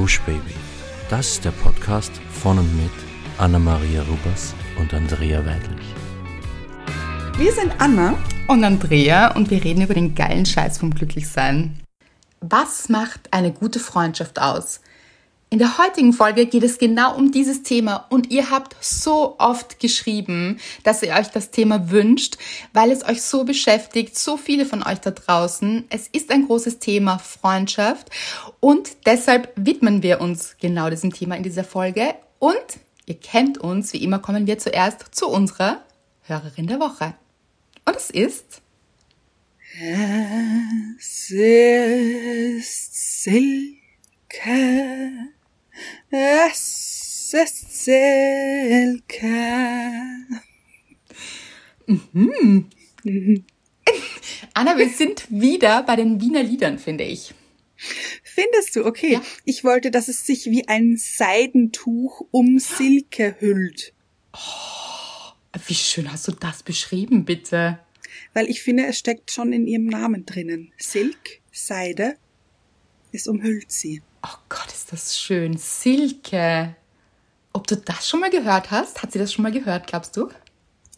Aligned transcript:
Gush 0.00 0.18
Baby. 0.22 0.54
Das 1.10 1.32
ist 1.32 1.44
der 1.44 1.50
Podcast 1.50 2.10
von 2.32 2.58
und 2.58 2.74
mit 2.74 2.90
Anna-Maria 3.36 4.00
Rubers 4.04 4.54
und 4.78 4.94
Andrea 4.94 5.44
Weidlich. 5.44 5.94
Wir 7.36 7.52
sind 7.52 7.74
Anna 7.78 8.16
und 8.48 8.64
Andrea 8.64 9.36
und 9.36 9.50
wir 9.50 9.62
reden 9.62 9.82
über 9.82 9.92
den 9.92 10.14
geilen 10.14 10.46
Scheiß 10.46 10.78
vom 10.78 10.94
Glücklichsein. 10.94 11.78
Was 12.40 12.88
macht 12.88 13.30
eine 13.30 13.52
gute 13.52 13.78
Freundschaft 13.78 14.40
aus? 14.40 14.80
In 15.52 15.58
der 15.58 15.78
heutigen 15.78 16.12
Folge 16.12 16.46
geht 16.46 16.62
es 16.62 16.78
genau 16.78 17.16
um 17.16 17.32
dieses 17.32 17.64
Thema 17.64 18.06
und 18.08 18.30
ihr 18.30 18.52
habt 18.52 18.76
so 18.80 19.34
oft 19.40 19.80
geschrieben, 19.80 20.60
dass 20.84 21.02
ihr 21.02 21.12
euch 21.12 21.26
das 21.26 21.50
Thema 21.50 21.90
wünscht, 21.90 22.38
weil 22.72 22.92
es 22.92 23.04
euch 23.04 23.20
so 23.20 23.42
beschäftigt, 23.42 24.16
so 24.16 24.36
viele 24.36 24.64
von 24.64 24.84
euch 24.84 25.00
da 25.00 25.10
draußen. 25.10 25.86
Es 25.90 26.06
ist 26.06 26.30
ein 26.30 26.46
großes 26.46 26.78
Thema 26.78 27.18
Freundschaft 27.18 28.10
und 28.60 28.90
deshalb 29.06 29.52
widmen 29.56 30.04
wir 30.04 30.20
uns 30.20 30.54
genau 30.60 30.88
diesem 30.88 31.12
Thema 31.12 31.34
in 31.34 31.42
dieser 31.42 31.64
Folge 31.64 32.14
und 32.38 32.54
ihr 33.06 33.18
kennt 33.18 33.58
uns, 33.58 33.92
wie 33.92 34.04
immer 34.04 34.20
kommen 34.20 34.46
wir 34.46 34.58
zuerst 34.58 35.12
zu 35.12 35.26
unserer 35.26 35.82
Hörerin 36.22 36.68
der 36.68 36.78
Woche. 36.78 37.14
Und 37.84 37.96
es 37.96 38.10
ist 38.10 38.62
Es 39.80 41.28
ist 41.28 43.24
Silke. 43.24 43.80
Es 46.10 47.32
ist 47.32 47.84
Silke. 47.84 49.26
Mhm. 51.86 52.66
Anna, 54.54 54.76
wir 54.78 54.88
sind 54.88 55.26
wieder 55.30 55.82
bei 55.82 55.96
den 55.96 56.20
Wiener 56.20 56.42
Liedern, 56.42 56.78
finde 56.78 57.04
ich. 57.04 57.34
Findest 58.22 58.76
du? 58.76 58.84
Okay. 58.84 59.14
Ja. 59.14 59.22
Ich 59.44 59.64
wollte, 59.64 59.90
dass 59.90 60.08
es 60.08 60.26
sich 60.26 60.46
wie 60.46 60.68
ein 60.68 60.96
Seidentuch 60.96 62.26
um 62.30 62.58
Silke 62.58 63.36
hüllt. 63.38 63.94
Oh, 64.34 65.32
wie 65.66 65.74
schön 65.74 66.12
hast 66.12 66.28
du 66.28 66.32
das 66.32 66.62
beschrieben, 66.62 67.24
bitte? 67.24 67.80
Weil 68.34 68.48
ich 68.48 68.62
finde, 68.62 68.86
es 68.86 68.98
steckt 68.98 69.30
schon 69.30 69.52
in 69.52 69.66
ihrem 69.66 69.86
Namen 69.86 70.26
drinnen. 70.26 70.72
Silk, 70.78 71.40
Seide, 71.52 72.16
es 73.12 73.26
umhüllt 73.26 73.72
sie. 73.72 74.02
Oh 74.22 74.36
Gott, 74.48 74.66
ist 74.68 74.92
das 74.92 75.18
schön. 75.18 75.56
Silke. 75.56 76.76
Ob 77.52 77.66
du 77.66 77.76
das 77.76 78.08
schon 78.08 78.20
mal 78.20 78.30
gehört 78.30 78.70
hast? 78.70 79.02
Hat 79.02 79.12
sie 79.12 79.18
das 79.18 79.32
schon 79.32 79.42
mal 79.42 79.52
gehört, 79.52 79.86
glaubst 79.86 80.16
du? 80.16 80.28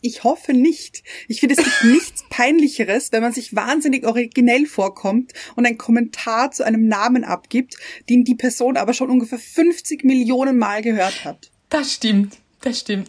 Ich 0.01 0.25
hoffe 0.25 0.53
nicht. 0.53 1.05
Ich 1.29 1.41
finde, 1.41 1.55
es 1.57 1.63
gibt 1.65 1.85
nichts 1.93 2.25
Peinlicheres, 2.29 3.13
wenn 3.13 3.23
man 3.23 3.33
sich 3.33 3.55
wahnsinnig 3.55 4.05
originell 4.05 4.67
vorkommt 4.67 5.33
und 5.55 5.65
einen 5.65 5.79
Kommentar 5.79 6.51
zu 6.51 6.65
einem 6.65 6.89
Namen 6.89 7.25
abgibt, 7.25 7.77
den 8.09 8.25
die 8.25 8.35
Person 8.35 8.77
aber 8.77 8.93
schon 8.93 9.11
ungefähr 9.11 9.39
50 9.39 10.03
Millionen 10.05 10.59
Mal 10.59 10.83
gehört 10.83 11.25
hat. 11.25 11.51
Das 11.69 11.93
stimmt. 11.93 12.37
Das 12.61 12.81
stimmt. 12.81 13.09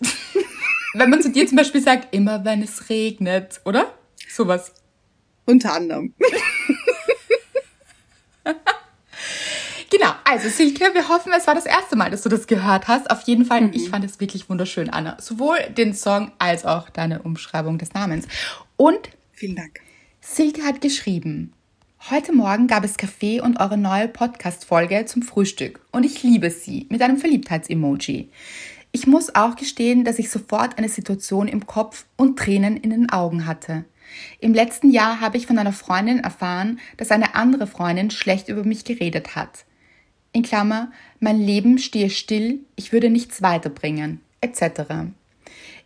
wenn 0.94 1.10
man 1.10 1.22
zu 1.22 1.32
dir 1.32 1.48
zum 1.48 1.58
Beispiel 1.58 1.82
sagt, 1.82 2.14
immer 2.14 2.46
wenn 2.46 2.62
es 2.62 2.90
regnet, 2.90 3.62
oder? 3.66 3.94
Sowas. 4.30 4.74
Unter 5.46 5.74
anderem. 5.74 6.14
Genau, 9.94 10.12
also 10.24 10.50
Silke, 10.50 10.92
wir 10.96 11.08
hoffen, 11.08 11.32
es 11.38 11.46
war 11.46 11.54
das 11.54 11.68
erste 11.68 11.96
Mal, 11.96 12.10
dass 12.10 12.24
du 12.24 12.30
das 12.30 12.48
gehört 12.48 12.88
hast. 12.88 13.12
Auf 13.12 13.22
jeden 13.28 13.46
Fall, 13.46 13.62
mhm. 13.62 13.74
ich 13.74 13.90
fand 13.92 14.04
es 14.04 14.20
wirklich 14.20 14.50
wunderschön, 14.50 14.90
Anna. 14.90 15.18
Sowohl 15.22 15.58
den 15.78 15.94
Song 15.94 16.32
als 16.40 16.66
auch 16.66 16.90
deine 16.90 17.22
Umschreibung 17.22 17.78
des 17.78 17.94
Namens. 17.94 18.28
Und 18.76 19.12
vielen 19.34 19.56
Dank. 19.56 19.82
Silke 20.20 20.64
hat 20.64 20.82
geschrieben, 20.82 21.54
Heute 22.10 22.34
Morgen 22.34 22.66
gab 22.66 22.84
es 22.84 22.98
Kaffee 22.98 23.40
und 23.40 23.60
eure 23.60 23.78
neue 23.78 24.08
Podcast-Folge 24.08 25.06
zum 25.06 25.22
Frühstück 25.22 25.80
und 25.92 26.04
ich 26.04 26.24
liebe 26.24 26.50
sie 26.50 26.88
mit 26.90 27.04
einem 27.04 27.20
Verliebtheits-Emoji. 27.20 28.30
Ich 28.94 29.06
muss 29.06 29.36
auch 29.36 29.56
gestehen, 29.56 30.06
dass 30.06 30.18
ich 30.18 30.32
sofort 30.32 30.80
eine 30.80 30.90
Situation 30.90 31.48
im 31.48 31.68
Kopf 31.68 32.06
und 32.18 32.40
Tränen 32.40 32.78
in 32.78 32.90
den 32.90 33.12
Augen 33.12 33.46
hatte. 33.46 33.86
Im 34.40 34.56
letzten 34.56 34.90
Jahr 34.90 35.20
habe 35.20 35.38
ich 35.38 35.46
von 35.46 35.60
einer 35.60 35.72
Freundin 35.72 36.20
erfahren, 36.20 36.80
dass 36.98 37.12
eine 37.12 37.36
andere 37.36 37.68
Freundin 37.68 38.10
schlecht 38.10 38.50
über 38.50 38.64
mich 38.64 38.86
geredet 38.86 39.36
hat 39.36 39.66
in 40.34 40.44
Klammer, 40.44 40.92
mein 41.20 41.40
Leben 41.40 41.78
stehe 41.78 42.10
still, 42.10 42.60
ich 42.76 42.92
würde 42.92 43.10
nichts 43.10 43.42
weiterbringen, 43.42 44.20
etc. 44.42 44.82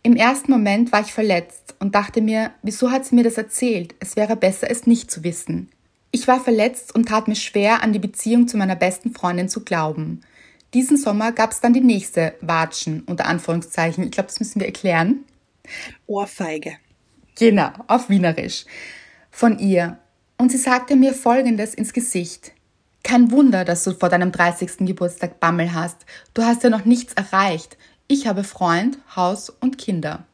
Im 0.02 0.16
ersten 0.16 0.50
Moment 0.50 0.90
war 0.90 1.02
ich 1.02 1.12
verletzt 1.12 1.76
und 1.78 1.94
dachte 1.94 2.20
mir, 2.20 2.50
wieso 2.62 2.90
hat 2.90 3.04
sie 3.04 3.14
mir 3.14 3.24
das 3.24 3.38
erzählt? 3.38 3.94
Es 4.00 4.16
wäre 4.16 4.36
besser, 4.36 4.70
es 4.70 4.86
nicht 4.86 5.10
zu 5.10 5.22
wissen. 5.22 5.68
Ich 6.10 6.26
war 6.26 6.40
verletzt 6.40 6.94
und 6.94 7.08
tat 7.08 7.28
mir 7.28 7.36
schwer, 7.36 7.82
an 7.82 7.92
die 7.92 7.98
Beziehung 7.98 8.48
zu 8.48 8.56
meiner 8.56 8.76
besten 8.76 9.12
Freundin 9.12 9.48
zu 9.48 9.64
glauben. 9.64 10.22
Diesen 10.74 10.96
Sommer 10.96 11.32
gab 11.32 11.52
es 11.52 11.60
dann 11.60 11.72
die 11.72 11.80
nächste 11.80 12.34
Watschen, 12.40 13.02
unter 13.02 13.26
Anführungszeichen. 13.26 14.04
Ich 14.04 14.10
glaube, 14.10 14.28
das 14.28 14.40
müssen 14.40 14.60
wir 14.60 14.66
erklären. 14.66 15.24
Ohrfeige. 16.06 16.76
Genau, 17.38 17.70
auf 17.86 18.08
Wienerisch. 18.08 18.64
Von 19.30 19.58
ihr. 19.58 19.98
Und 20.38 20.50
sie 20.50 20.58
sagte 20.58 20.96
mir 20.96 21.12
Folgendes 21.12 21.74
ins 21.74 21.92
Gesicht. 21.92 22.52
Kein 23.02 23.30
Wunder, 23.30 23.64
dass 23.64 23.84
du 23.84 23.92
vor 23.92 24.08
deinem 24.08 24.32
30. 24.32 24.78
Geburtstag 24.80 25.40
Bammel 25.40 25.72
hast. 25.72 26.04
Du 26.34 26.42
hast 26.42 26.62
ja 26.62 26.70
noch 26.70 26.84
nichts 26.84 27.14
erreicht. 27.14 27.76
Ich 28.06 28.26
habe 28.26 28.44
Freund, 28.44 28.98
Haus 29.16 29.50
und 29.50 29.78
Kinder. 29.78 30.24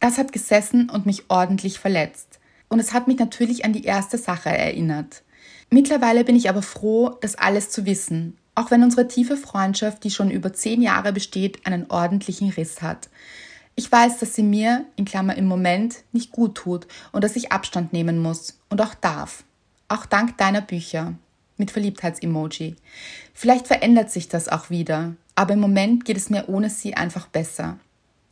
Das 0.00 0.18
hat 0.18 0.32
gesessen 0.32 0.88
und 0.90 1.06
mich 1.06 1.24
ordentlich 1.28 1.78
verletzt. 1.78 2.40
Und 2.68 2.80
es 2.80 2.92
hat 2.92 3.06
mich 3.06 3.18
natürlich 3.18 3.64
an 3.64 3.72
die 3.72 3.84
erste 3.84 4.16
Sache 4.16 4.48
erinnert. 4.48 5.22
Mittlerweile 5.70 6.24
bin 6.24 6.36
ich 6.36 6.48
aber 6.48 6.62
froh, 6.62 7.16
das 7.20 7.36
alles 7.36 7.70
zu 7.70 7.84
wissen, 7.86 8.36
auch 8.54 8.70
wenn 8.70 8.82
unsere 8.82 9.06
tiefe 9.06 9.36
Freundschaft, 9.36 10.02
die 10.02 10.10
schon 10.10 10.30
über 10.30 10.52
zehn 10.52 10.82
Jahre 10.82 11.12
besteht, 11.12 11.66
einen 11.66 11.90
ordentlichen 11.90 12.50
Riss 12.50 12.82
hat. 12.82 13.08
Ich 13.76 13.90
weiß, 13.90 14.18
dass 14.18 14.34
sie 14.34 14.42
mir, 14.42 14.84
in 14.96 15.04
Klammer 15.04 15.36
im 15.36 15.46
Moment, 15.46 16.02
nicht 16.12 16.32
gut 16.32 16.56
tut 16.56 16.86
und 17.12 17.22
dass 17.22 17.36
ich 17.36 17.52
Abstand 17.52 17.92
nehmen 17.92 18.18
muss 18.18 18.58
und 18.68 18.80
auch 18.80 18.94
darf. 18.94 19.44
Auch 19.88 20.06
dank 20.06 20.36
deiner 20.38 20.60
Bücher 20.60 21.14
mit 21.60 21.70
Verliebtheits-Emoji. 21.70 22.74
Vielleicht 23.32 23.68
verändert 23.68 24.10
sich 24.10 24.28
das 24.28 24.48
auch 24.48 24.70
wieder, 24.70 25.14
aber 25.36 25.54
im 25.54 25.60
Moment 25.60 26.04
geht 26.04 26.16
es 26.16 26.28
mir 26.28 26.48
ohne 26.48 26.68
sie 26.68 26.94
einfach 26.94 27.28
besser. 27.28 27.78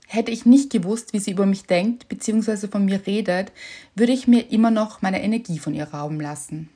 Hätte 0.08 0.32
ich 0.32 0.46
nicht 0.46 0.70
gewusst, 0.70 1.12
wie 1.12 1.20
sie 1.20 1.30
über 1.30 1.46
mich 1.46 1.64
denkt 1.64 2.08
bzw. 2.08 2.66
von 2.66 2.84
mir 2.84 3.06
redet, 3.06 3.52
würde 3.94 4.12
ich 4.12 4.26
mir 4.26 4.50
immer 4.50 4.70
noch 4.70 5.02
meine 5.02 5.22
Energie 5.22 5.58
von 5.58 5.74
ihr 5.74 5.84
rauben 5.84 6.20
lassen. 6.20 6.70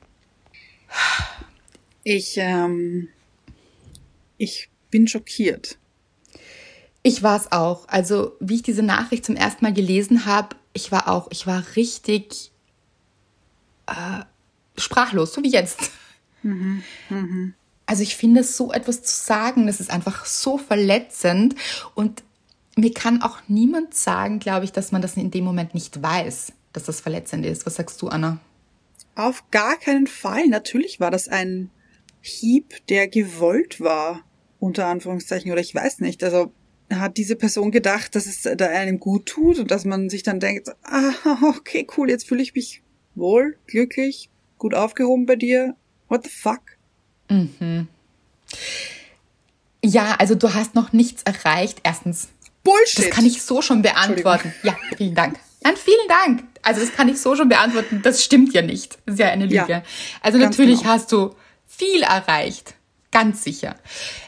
Ich, 2.04 2.36
ähm, 2.36 3.08
ich 4.36 4.68
bin 4.90 5.08
schockiert. 5.08 5.78
Ich 7.02 7.22
war 7.22 7.36
es 7.36 7.50
auch. 7.50 7.88
Also, 7.88 8.36
wie 8.38 8.56
ich 8.56 8.62
diese 8.62 8.82
Nachricht 8.82 9.24
zum 9.24 9.36
ersten 9.36 9.64
Mal 9.64 9.72
gelesen 9.72 10.26
habe, 10.26 10.56
ich 10.72 10.92
war 10.92 11.08
auch, 11.08 11.28
ich 11.30 11.46
war 11.46 11.64
richtig 11.76 12.52
äh, 13.86 14.24
sprachlos, 14.76 15.32
so 15.32 15.42
wie 15.42 15.50
jetzt. 15.50 15.90
Mhm. 16.42 16.82
Mhm. 17.10 17.54
Also 17.86 18.02
ich 18.02 18.16
finde, 18.16 18.44
so 18.44 18.72
etwas 18.72 19.02
zu 19.02 19.14
sagen, 19.14 19.66
das 19.66 19.80
ist 19.80 19.90
einfach 19.90 20.24
so 20.24 20.58
verletzend 20.58 21.54
und 21.94 22.22
mir 22.76 22.92
kann 22.92 23.22
auch 23.22 23.38
niemand 23.48 23.94
sagen, 23.94 24.38
glaube 24.38 24.64
ich, 24.64 24.72
dass 24.72 24.92
man 24.92 25.02
das 25.02 25.16
in 25.16 25.30
dem 25.30 25.44
Moment 25.44 25.74
nicht 25.74 26.02
weiß, 26.02 26.52
dass 26.72 26.84
das 26.84 27.00
verletzend 27.00 27.44
ist. 27.44 27.66
Was 27.66 27.74
sagst 27.74 28.00
du, 28.00 28.08
Anna? 28.08 28.38
Auf 29.14 29.50
gar 29.50 29.76
keinen 29.76 30.06
Fall. 30.06 30.48
Natürlich 30.48 31.00
war 31.00 31.10
das 31.10 31.28
ein 31.28 31.70
Hieb, 32.22 32.86
der 32.88 33.08
gewollt 33.08 33.80
war, 33.80 34.20
unter 34.58 34.86
Anführungszeichen, 34.86 35.50
oder 35.52 35.60
ich 35.60 35.74
weiß 35.74 36.00
nicht. 36.00 36.24
Also 36.24 36.52
hat 36.90 37.16
diese 37.16 37.36
Person 37.36 37.70
gedacht, 37.70 38.14
dass 38.14 38.26
es 38.26 38.42
da 38.42 38.66
einem 38.66 39.00
gut 39.00 39.26
tut 39.26 39.58
und 39.58 39.70
dass 39.70 39.84
man 39.84 40.08
sich 40.08 40.22
dann 40.22 40.40
denkt, 40.40 40.68
ah, 40.84 41.12
okay, 41.42 41.86
cool, 41.96 42.08
jetzt 42.08 42.26
fühle 42.26 42.42
ich 42.42 42.54
mich 42.54 42.82
wohl, 43.14 43.56
glücklich, 43.66 44.30
gut 44.58 44.74
aufgehoben 44.74 45.26
bei 45.26 45.36
dir, 45.36 45.76
What 46.12 46.24
the 46.24 46.28
fuck? 46.28 46.60
Mhm. 47.30 47.88
Ja, 49.82 50.16
also 50.18 50.34
du 50.34 50.52
hast 50.52 50.74
noch 50.74 50.92
nichts 50.92 51.22
erreicht. 51.22 51.80
Erstens. 51.84 52.28
Bullshit. 52.62 53.06
Das 53.06 53.10
kann 53.10 53.24
ich 53.24 53.42
so 53.42 53.62
schon 53.62 53.80
beantworten. 53.80 54.52
Ja, 54.62 54.76
vielen 54.98 55.14
Dank. 55.14 55.38
Nein, 55.62 55.74
vielen 55.74 56.08
Dank. 56.08 56.44
Also 56.60 56.82
das 56.82 56.92
kann 56.92 57.08
ich 57.08 57.18
so 57.18 57.34
schon 57.34 57.48
beantworten. 57.48 58.02
Das 58.02 58.22
stimmt 58.22 58.52
ja 58.52 58.60
nicht. 58.60 58.98
Das 59.06 59.14
ist 59.14 59.20
ja 59.20 59.28
eine 59.28 59.46
Lüge. 59.46 59.64
Ja, 59.66 59.82
also 60.20 60.36
natürlich 60.36 60.80
genau. 60.80 60.90
hast 60.92 61.10
du 61.12 61.34
viel 61.66 62.02
erreicht. 62.02 62.74
Ganz 63.10 63.42
sicher. 63.42 63.76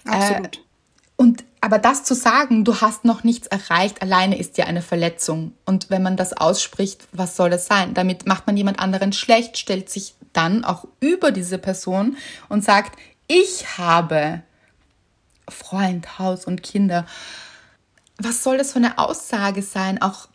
Absolut. 0.07 0.57
Äh, 0.57 0.61
und 1.17 1.45
aber 1.65 1.79
das 1.79 2.05
zu 2.05 2.15
sagen, 2.15 2.63
du 2.63 2.83
hast 2.83 3.07
noch 3.07 3.25
nichts 3.25 3.47
erreicht, 3.47 4.03
alleine 4.03 4.37
ist 4.37 4.59
ja 4.59 4.67
eine 4.67 4.83
Verletzung. 4.83 5.55
Und 5.65 5.89
wenn 5.89 6.03
man 6.03 6.19
das 6.19 6.35
ausspricht, 6.35 7.09
was 7.13 7.37
soll 7.37 7.49
das 7.49 7.65
sein? 7.65 7.95
Damit 7.95 8.27
macht 8.27 8.47
man 8.47 8.55
jemand 8.55 8.81
anderen 8.81 9.15
schlecht, 9.15 9.57
stellt 9.57 9.89
sich 9.89 10.15
dann 10.35 10.63
auch 10.63 10.87
über 11.01 11.31
diese 11.31 11.57
Person 11.57 12.19
und 12.51 12.63
sagt, 12.63 12.99
ich 13.29 13.79
habe 13.79 14.43
Freund, 15.49 16.19
Haus 16.19 16.45
und 16.45 16.63
Kinder. 16.63 17.07
Was 18.19 18.43
soll 18.43 18.59
das 18.59 18.73
für 18.73 18.81
eine 18.81 18.99
Aussage 18.99 19.63
sein? 19.63 20.03
Auch 20.03 20.29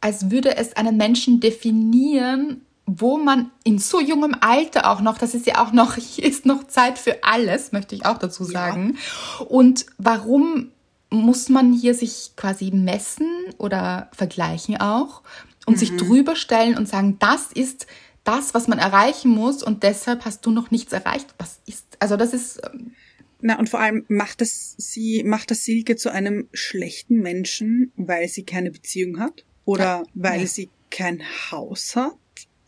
als 0.00 0.30
würde 0.30 0.56
es 0.56 0.76
einen 0.76 0.96
Menschen 0.96 1.40
definieren, 1.40 2.64
wo 2.98 3.18
man 3.18 3.50
in 3.62 3.78
so 3.78 4.00
jungem 4.00 4.34
Alter 4.40 4.90
auch 4.90 5.00
noch, 5.00 5.18
das 5.18 5.34
ist 5.34 5.46
ja 5.46 5.62
auch 5.62 5.72
noch, 5.72 5.94
hier 5.96 6.24
ist 6.24 6.46
noch 6.46 6.66
Zeit 6.66 6.98
für 6.98 7.22
alles, 7.22 7.72
möchte 7.72 7.94
ich 7.94 8.04
auch 8.04 8.18
dazu 8.18 8.44
sagen. 8.44 8.96
Ja. 9.38 9.46
Und 9.46 9.86
warum 9.98 10.70
muss 11.10 11.48
man 11.48 11.72
hier 11.72 11.94
sich 11.94 12.32
quasi 12.36 12.70
messen 12.70 13.28
oder 13.58 14.10
vergleichen 14.12 14.76
auch 14.80 15.22
und 15.66 15.74
mhm. 15.74 15.78
sich 15.78 15.96
drüber 15.96 16.36
stellen 16.36 16.76
und 16.76 16.88
sagen, 16.88 17.16
das 17.18 17.52
ist 17.52 17.86
das, 18.24 18.54
was 18.54 18.68
man 18.68 18.78
erreichen 18.78 19.30
muss 19.30 19.62
und 19.62 19.82
deshalb 19.82 20.24
hast 20.24 20.46
du 20.46 20.50
noch 20.50 20.70
nichts 20.70 20.92
erreicht. 20.92 21.34
Was 21.38 21.60
ist, 21.66 21.96
also 22.00 22.16
das 22.16 22.32
ist. 22.32 22.60
Ähm, 22.72 22.92
Na, 23.40 23.58
und 23.58 23.68
vor 23.68 23.80
allem 23.80 24.04
macht 24.08 24.42
es 24.42 24.74
sie, 24.78 25.24
macht 25.24 25.50
das 25.50 25.64
Silke 25.64 25.96
zu 25.96 26.10
einem 26.10 26.48
schlechten 26.52 27.16
Menschen, 27.16 27.92
weil 27.96 28.28
sie 28.28 28.44
keine 28.44 28.70
Beziehung 28.70 29.18
hat? 29.18 29.44
Oder 29.64 29.84
ja. 29.84 30.02
weil 30.14 30.40
ja. 30.40 30.46
sie 30.46 30.70
kein 30.90 31.22
Haus 31.50 31.96
hat? 31.96 32.12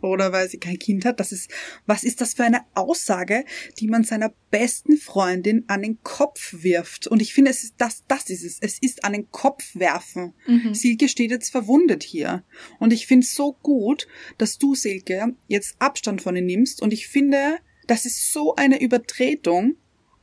Oder 0.02 0.32
weil 0.32 0.48
sie 0.48 0.58
kein 0.58 0.78
Kind 0.78 1.04
hat. 1.04 1.20
Das 1.20 1.32
ist, 1.32 1.50
was 1.86 2.04
ist 2.04 2.20
das 2.20 2.34
für 2.34 2.44
eine 2.44 2.62
Aussage, 2.74 3.44
die 3.78 3.88
man 3.88 4.04
seiner 4.04 4.32
besten 4.50 4.96
Freundin 4.96 5.64
an 5.68 5.82
den 5.82 6.02
Kopf 6.02 6.54
wirft? 6.62 7.06
Und 7.06 7.22
ich 7.22 7.32
finde, 7.32 7.50
es 7.50 7.62
ist 7.62 7.74
das, 7.78 8.04
das 8.08 8.28
ist 8.30 8.44
es. 8.44 8.58
Es 8.60 8.78
ist 8.80 9.04
an 9.04 9.12
den 9.12 9.30
Kopf 9.30 9.74
werfen. 9.74 10.34
Mhm. 10.46 10.74
Silke 10.74 11.08
steht 11.08 11.30
jetzt 11.30 11.50
verwundet 11.50 12.02
hier. 12.02 12.44
Und 12.78 12.92
ich 12.92 13.06
finde 13.06 13.24
es 13.24 13.34
so 13.34 13.52
gut, 13.62 14.06
dass 14.38 14.58
du, 14.58 14.74
Silke, 14.74 15.34
jetzt 15.48 15.76
Abstand 15.78 16.22
von 16.22 16.36
ihr 16.36 16.42
nimmst. 16.42 16.82
Und 16.82 16.92
ich 16.92 17.08
finde, 17.08 17.58
das 17.86 18.04
ist 18.04 18.32
so 18.32 18.54
eine 18.56 18.80
Übertretung. 18.80 19.76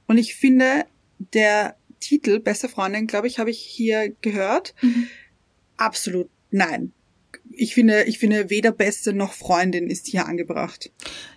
Und 0.07 0.17
ich 0.17 0.35
finde, 0.35 0.85
der 1.33 1.75
Titel, 1.99 2.39
beste 2.39 2.69
Freundin, 2.69 3.07
glaube 3.07 3.27
ich, 3.27 3.39
habe 3.39 3.49
ich 3.49 3.59
hier 3.59 4.15
gehört. 4.21 4.73
Mhm. 4.81 5.07
Absolut 5.77 6.29
nein 6.51 6.93
ich 7.51 7.73
finde, 7.73 8.03
ich 8.03 8.19
finde, 8.19 8.49
weder 8.49 8.71
Beste 8.71 9.13
noch 9.13 9.33
Freundin 9.33 9.89
ist 9.89 10.07
hier 10.07 10.27
angebracht. 10.27 10.91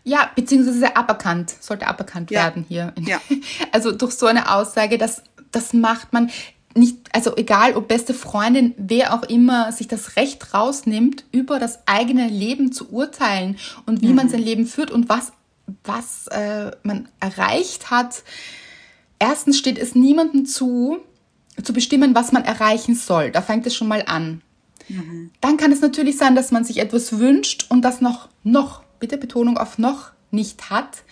Ja, 0.04 0.30
beziehungsweise 0.34 0.96
aberkannt, 0.96 1.54
sollte 1.60 1.86
aberkannt 1.86 2.30
ja. 2.30 2.44
werden 2.44 2.64
hier. 2.68 2.92
Ja. 3.00 3.20
Also 3.72 3.92
durch 3.92 4.12
so 4.12 4.26
eine 4.26 4.54
Aussage, 4.54 4.98
das, 4.98 5.22
das 5.50 5.72
macht 5.72 6.12
man 6.12 6.30
nicht, 6.74 6.96
also 7.12 7.36
egal 7.36 7.74
ob 7.74 7.88
beste 7.88 8.14
Freundin, 8.14 8.74
wer 8.76 9.14
auch 9.14 9.22
immer 9.24 9.72
sich 9.72 9.88
das 9.88 10.16
Recht 10.16 10.54
rausnimmt, 10.54 11.24
über 11.32 11.58
das 11.58 11.80
eigene 11.86 12.28
Leben 12.28 12.72
zu 12.72 12.90
urteilen 12.92 13.58
und 13.86 14.02
wie 14.02 14.08
mhm. 14.08 14.16
man 14.16 14.28
sein 14.28 14.42
Leben 14.42 14.66
führt 14.66 14.90
und 14.90 15.08
was, 15.08 15.32
was 15.84 16.26
äh, 16.28 16.70
man 16.82 17.08
erreicht 17.20 17.90
hat. 17.90 18.22
Erstens 19.18 19.58
steht 19.58 19.78
es 19.78 19.94
niemandem 19.94 20.46
zu, 20.46 20.98
zu 21.62 21.72
bestimmen, 21.72 22.14
was 22.14 22.32
man 22.32 22.44
erreichen 22.44 22.94
soll. 22.94 23.30
Da 23.30 23.42
fängt 23.42 23.66
es 23.66 23.74
schon 23.74 23.88
mal 23.88 24.04
an. 24.06 24.42
Dann 25.40 25.56
kann 25.56 25.72
es 25.72 25.80
natürlich 25.80 26.16
sein, 26.16 26.34
dass 26.34 26.50
man 26.50 26.64
sich 26.64 26.78
etwas 26.78 27.18
wünscht 27.18 27.66
und 27.68 27.82
das 27.82 28.00
noch, 28.00 28.28
noch, 28.42 28.82
bitte 28.98 29.18
Betonung 29.18 29.58
auf 29.58 29.78
noch 29.78 30.12
nicht 30.30 30.70
hat. 30.70 31.02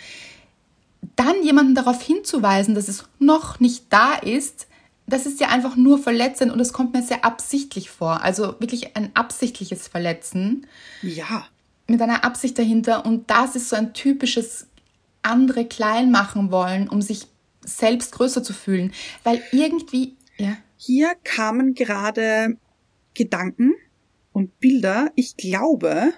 Dann 1.17 1.43
jemanden 1.43 1.75
darauf 1.75 2.03
hinzuweisen, 2.03 2.75
dass 2.75 2.89
es 2.89 3.05
noch 3.19 3.61
nicht 3.61 3.85
da 3.91 4.15
ist, 4.15 4.67
das 5.11 5.27
ist 5.27 5.41
ja 5.41 5.49
einfach 5.49 5.77
nur 5.77 5.99
verletzend 5.99 6.53
und 6.53 6.61
es 6.61 6.73
kommt 6.73 6.95
mir 6.95 7.03
sehr 7.03 7.25
absichtlich 7.25 7.91
vor. 7.91 8.23
Also 8.23 8.55
wirklich 8.61 8.97
ein 8.97 9.11
absichtliches 9.15 9.89
Verletzen. 9.89 10.67
Ja. 11.03 11.47
Mit 11.89 12.01
einer 12.01 12.25
Absicht 12.25 12.57
dahinter. 12.59 13.05
Und 13.05 13.29
das 13.31 13.57
ist 13.57 13.69
so 13.69 13.77
ein 13.77 13.93
typisches 13.93 14.69
andere 15.23 15.65
klein 15.67 16.11
machen 16.11 16.51
wollen, 16.51 16.89
um 16.89 17.03
sich 17.03 17.27
selbst 17.63 18.13
größer 18.13 18.43
zu 18.43 18.53
fühlen. 18.53 18.93
Weil 19.25 19.43
irgendwie, 19.53 20.17
ja. 20.39 20.57
Hier 20.83 21.13
kamen 21.25 21.75
gerade 21.75 22.57
Gedanken 23.15 23.75
und 24.33 24.59
Bilder, 24.61 25.11
ich 25.17 25.37
glaube, 25.37 26.13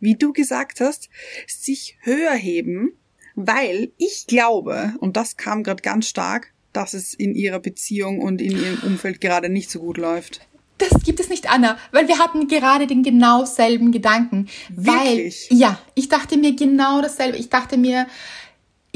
wie 0.00 0.14
du 0.14 0.32
gesagt 0.32 0.80
hast, 0.80 1.08
sich 1.46 1.96
höher 2.02 2.34
heben, 2.34 2.92
weil 3.34 3.92
ich 3.96 4.26
glaube, 4.26 4.94
und 5.00 5.16
das 5.16 5.36
kam 5.36 5.62
gerade 5.62 5.82
ganz 5.82 6.08
stark, 6.08 6.52
dass 6.72 6.94
es 6.94 7.14
in 7.14 7.34
ihrer 7.34 7.60
Beziehung 7.60 8.20
und 8.20 8.40
in 8.40 8.52
ihrem 8.52 8.78
Umfeld 8.82 9.20
gerade 9.20 9.48
nicht 9.48 9.70
so 9.70 9.80
gut 9.80 9.96
läuft. 9.96 10.46
Das 10.78 11.02
gibt 11.02 11.20
es 11.20 11.30
nicht, 11.30 11.50
Anna, 11.50 11.78
weil 11.90 12.06
wir 12.06 12.18
hatten 12.18 12.48
gerade 12.48 12.86
den 12.86 13.02
genau 13.02 13.46
selben 13.46 13.92
Gedanken. 13.92 14.48
Wirklich? 14.68 15.48
Weil, 15.50 15.58
ja, 15.58 15.80
ich 15.94 16.10
dachte 16.10 16.36
mir 16.36 16.54
genau 16.54 17.00
dasselbe. 17.00 17.38
Ich 17.38 17.48
dachte 17.48 17.78
mir, 17.78 18.06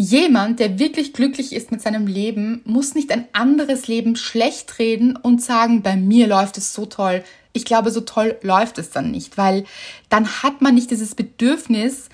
jemand, 0.00 0.60
der 0.60 0.78
wirklich 0.78 1.12
glücklich 1.12 1.52
ist 1.52 1.70
mit 1.70 1.82
seinem 1.82 2.06
Leben, 2.06 2.62
muss 2.64 2.94
nicht 2.94 3.12
ein 3.12 3.26
anderes 3.32 3.86
Leben 3.86 4.16
schlecht 4.16 4.78
reden 4.78 5.14
und 5.14 5.42
sagen, 5.42 5.82
bei 5.82 5.94
mir 5.94 6.26
läuft 6.26 6.56
es 6.56 6.72
so 6.72 6.86
toll. 6.86 7.22
Ich 7.52 7.66
glaube, 7.66 7.90
so 7.90 8.00
toll 8.00 8.36
läuft 8.42 8.78
es 8.78 8.90
dann 8.90 9.10
nicht, 9.10 9.36
weil 9.36 9.64
dann 10.08 10.42
hat 10.42 10.62
man 10.62 10.74
nicht 10.74 10.90
dieses 10.90 11.14
Bedürfnis, 11.14 12.08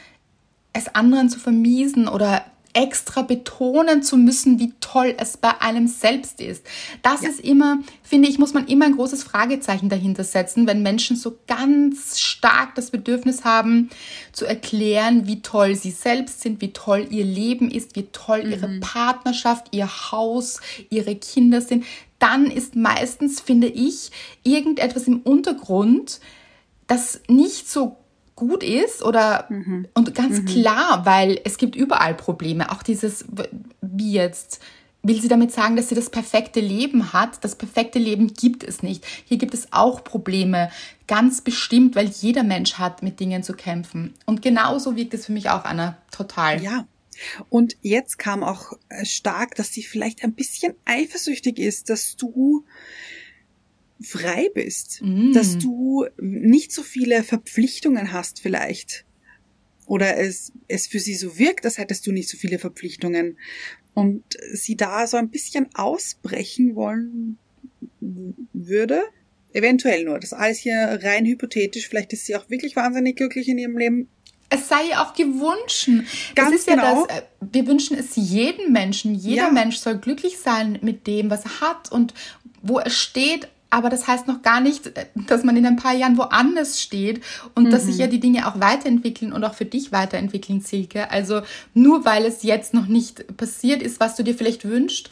es 0.73 0.95
anderen 0.95 1.31
zu 1.31 1.39
vermiesen 1.39 2.09
oder 2.09 2.45
extra 2.77 3.23
betonen 3.23 4.03
zu 4.03 4.19
müssen, 4.19 4.59
wie 4.59 4.75
toll 4.81 5.15
es 5.17 5.39
bei 5.39 5.63
einem 5.63 5.89
selbst 5.89 6.43
ist. 6.43 6.63
Das 7.03 7.23
ja. 7.23 7.31
ist 7.31 7.41
immer, 7.41 7.79
finde 8.03 8.29
ich, 8.29 8.39
muss 8.39 8.53
man 8.53 8.67
immer 8.67 8.85
ein 8.85 8.97
großes 8.97 9.25
Fragezeichen 9.25 9.89
dahinter 9.89 10.25
setzen, 10.25 10.67
wenn 10.67 10.83
Menschen 10.83 11.17
so 11.17 11.39
ganz 11.47 12.21
stark 12.21 12.75
das 12.75 12.91
Bedürfnis 12.91 13.45
haben, 13.45 13.89
zu 14.33 14.45
erklären, 14.45 15.27
wie 15.27 15.41
toll 15.41 15.75
sie 15.75 15.91
selbst 15.91 16.43
sind, 16.43 16.61
wie 16.61 16.75
toll 16.75 17.07
ihr 17.09 17.25
Leben 17.25 17.71
ist, 17.71 17.97
wie 17.97 18.09
toll 18.13 18.45
mhm. 18.45 18.53
ihre 18.53 18.69
Partnerschaft, 18.81 19.69
ihr 19.71 19.89
Haus, 20.13 20.61
ihre 20.91 21.17
Kinder 21.17 21.63
sind. 21.63 21.87
Dann 22.19 22.51
ist 22.51 22.77
meistens, 22.77 23.41
finde 23.41 23.69
ich, 23.69 24.11
irgendetwas 24.43 25.09
im 25.09 25.21
Untergrund, 25.21 26.21
das 26.87 27.21
nicht 27.27 27.71
so 27.71 27.97
gut 28.37 28.63
ist 28.63 29.03
oder 29.03 29.47
mhm. 29.49 29.89
und 29.95 30.15
ganz 30.15 30.41
mhm. 30.41 30.45
klar, 30.45 31.05
weil 31.05 31.41
es 31.45 31.57
gibt 31.57 31.75
überall 31.75 32.15
Probleme. 32.15 32.71
Auch 32.71 32.83
dieses, 32.83 33.25
wie 33.81 34.13
jetzt, 34.13 34.61
will 35.03 35.21
sie 35.21 35.29
damit 35.29 35.53
sagen, 35.53 35.75
dass 35.75 35.89
sie 35.89 35.95
das 35.95 36.11
perfekte 36.11 36.61
Leben 36.61 37.15
hat? 37.15 37.43
Das 37.43 37.57
perfekte 37.57 37.99
Leben 37.99 38.35
gibt 38.35 38.63
es 38.63 38.83
nicht. 38.83 39.05
Hier 39.25 39.39
gibt 39.39 39.55
es 39.55 39.73
auch 39.73 40.05
Probleme, 40.05 40.71
ganz 41.07 41.41
bestimmt, 41.41 41.97
weil 41.97 42.09
jeder 42.09 42.43
Mensch 42.43 42.75
hat 42.75 43.03
mit 43.03 43.19
Dingen 43.21 43.43
zu 43.43 43.55
kämpfen. 43.55 44.15
Und 44.27 44.43
genauso 44.43 44.97
wirkt 44.97 45.15
es 45.15 45.27
für 45.27 45.33
mich 45.33 45.49
auch, 45.49 45.65
Anna, 45.65 45.97
total. 46.11 46.63
Ja. 46.63 46.87
Und 47.49 47.77
jetzt 47.81 48.19
kam 48.19 48.45
auch 48.45 48.75
äh, 48.91 49.07
stark, 49.07 49.55
dass 49.55 49.73
sie 49.73 49.83
vielleicht 49.83 50.23
ein 50.23 50.35
bisschen 50.35 50.75
eifersüchtig 50.85 51.59
ist, 51.59 51.89
dass 51.89 52.17
du 52.17 52.67
frei 54.01 54.51
bist, 54.55 55.01
mm. 55.03 55.33
dass 55.33 55.59
du 55.59 56.07
nicht 56.21 56.73
so 56.73 56.83
viele 56.83 57.23
Verpflichtungen 57.23 58.13
hast 58.13 58.41
vielleicht. 58.41 59.05
Oder 59.87 60.19
es, 60.19 60.53
es 60.69 60.87
für 60.87 60.99
sie 60.99 61.15
so 61.15 61.39
wirkt, 61.39 61.65
als 61.65 61.79
hättest 61.79 62.07
du 62.07 62.13
nicht 62.13 62.29
so 62.29 62.37
viele 62.37 62.59
Verpflichtungen. 62.59 63.39
Und 63.95 64.25
sie 64.53 64.77
da 64.77 65.07
so 65.07 65.17
ein 65.17 65.31
bisschen 65.31 65.69
ausbrechen 65.75 66.75
wollen 66.75 67.39
würde. 68.53 69.03
Eventuell 69.53 70.05
nur. 70.05 70.19
Das 70.19 70.35
alles 70.35 70.59
hier 70.59 70.99
rein 71.03 71.25
hypothetisch. 71.25 71.89
Vielleicht 71.89 72.13
ist 72.13 72.27
sie 72.27 72.37
auch 72.37 72.51
wirklich 72.51 72.77
wahnsinnig 72.77 73.17
glücklich 73.17 73.49
in 73.49 73.59
ihrem 73.59 73.79
Leben. 73.79 74.09
Es 74.51 74.69
sei 74.69 74.89
ja 74.91 75.05
auch 75.05 75.15
gewünscht. 75.15 75.89
Ganz 76.35 76.51
das 76.51 76.61
ist 76.61 76.67
genau. 76.67 76.83
ja 76.83 77.07
das, 77.09 77.19
äh, 77.19 77.23
wir 77.53 77.67
wünschen 77.67 77.97
es 77.97 78.17
jedem 78.17 78.73
Menschen. 78.73 79.15
Jeder 79.15 79.45
ja. 79.45 79.51
Mensch 79.51 79.79
soll 79.79 79.99
glücklich 79.99 80.39
sein 80.39 80.79
mit 80.83 81.07
dem, 81.07 81.31
was 81.31 81.45
er 81.45 81.61
hat 81.61 81.91
und 81.91 82.13
wo 82.63 82.79
er 82.79 82.91
steht 82.91 83.49
aber 83.71 83.91
das 83.91 84.07
heißt 84.07 84.27
noch 84.27 84.43
gar 84.43 84.61
nicht, 84.61 84.93
dass 85.29 85.45
man 85.45 85.57
in 85.57 85.67
ein 85.67 85.77
paar 85.77 85.95
Jahren 85.95 86.17
woanders 86.17 86.81
steht 86.81 87.23
und 87.55 87.65
mhm. 87.65 87.71
dass 87.71 87.85
sich 87.85 87.99
ja 87.99 88.07
die 88.07 88.21
Dinge 88.21 88.47
auch 88.47 88.61
weiterentwickeln 88.61 89.33
und 89.33 89.45
auch 89.45 89.55
für 89.55 89.65
dich 89.65 89.93
weiterentwickeln, 89.93 90.61
Silke. 90.61 91.11
Also 91.11 91.43
nur 91.75 92.05
weil 92.05 92.25
es 92.25 92.43
jetzt 92.43 92.75
noch 92.75 92.87
nicht 92.87 93.37
passiert 93.37 93.83
ist, 93.83 94.01
was 94.01 94.17
du 94.17 94.23
dir 94.23 94.35
vielleicht 94.35 94.65
wünschst, 94.65 95.11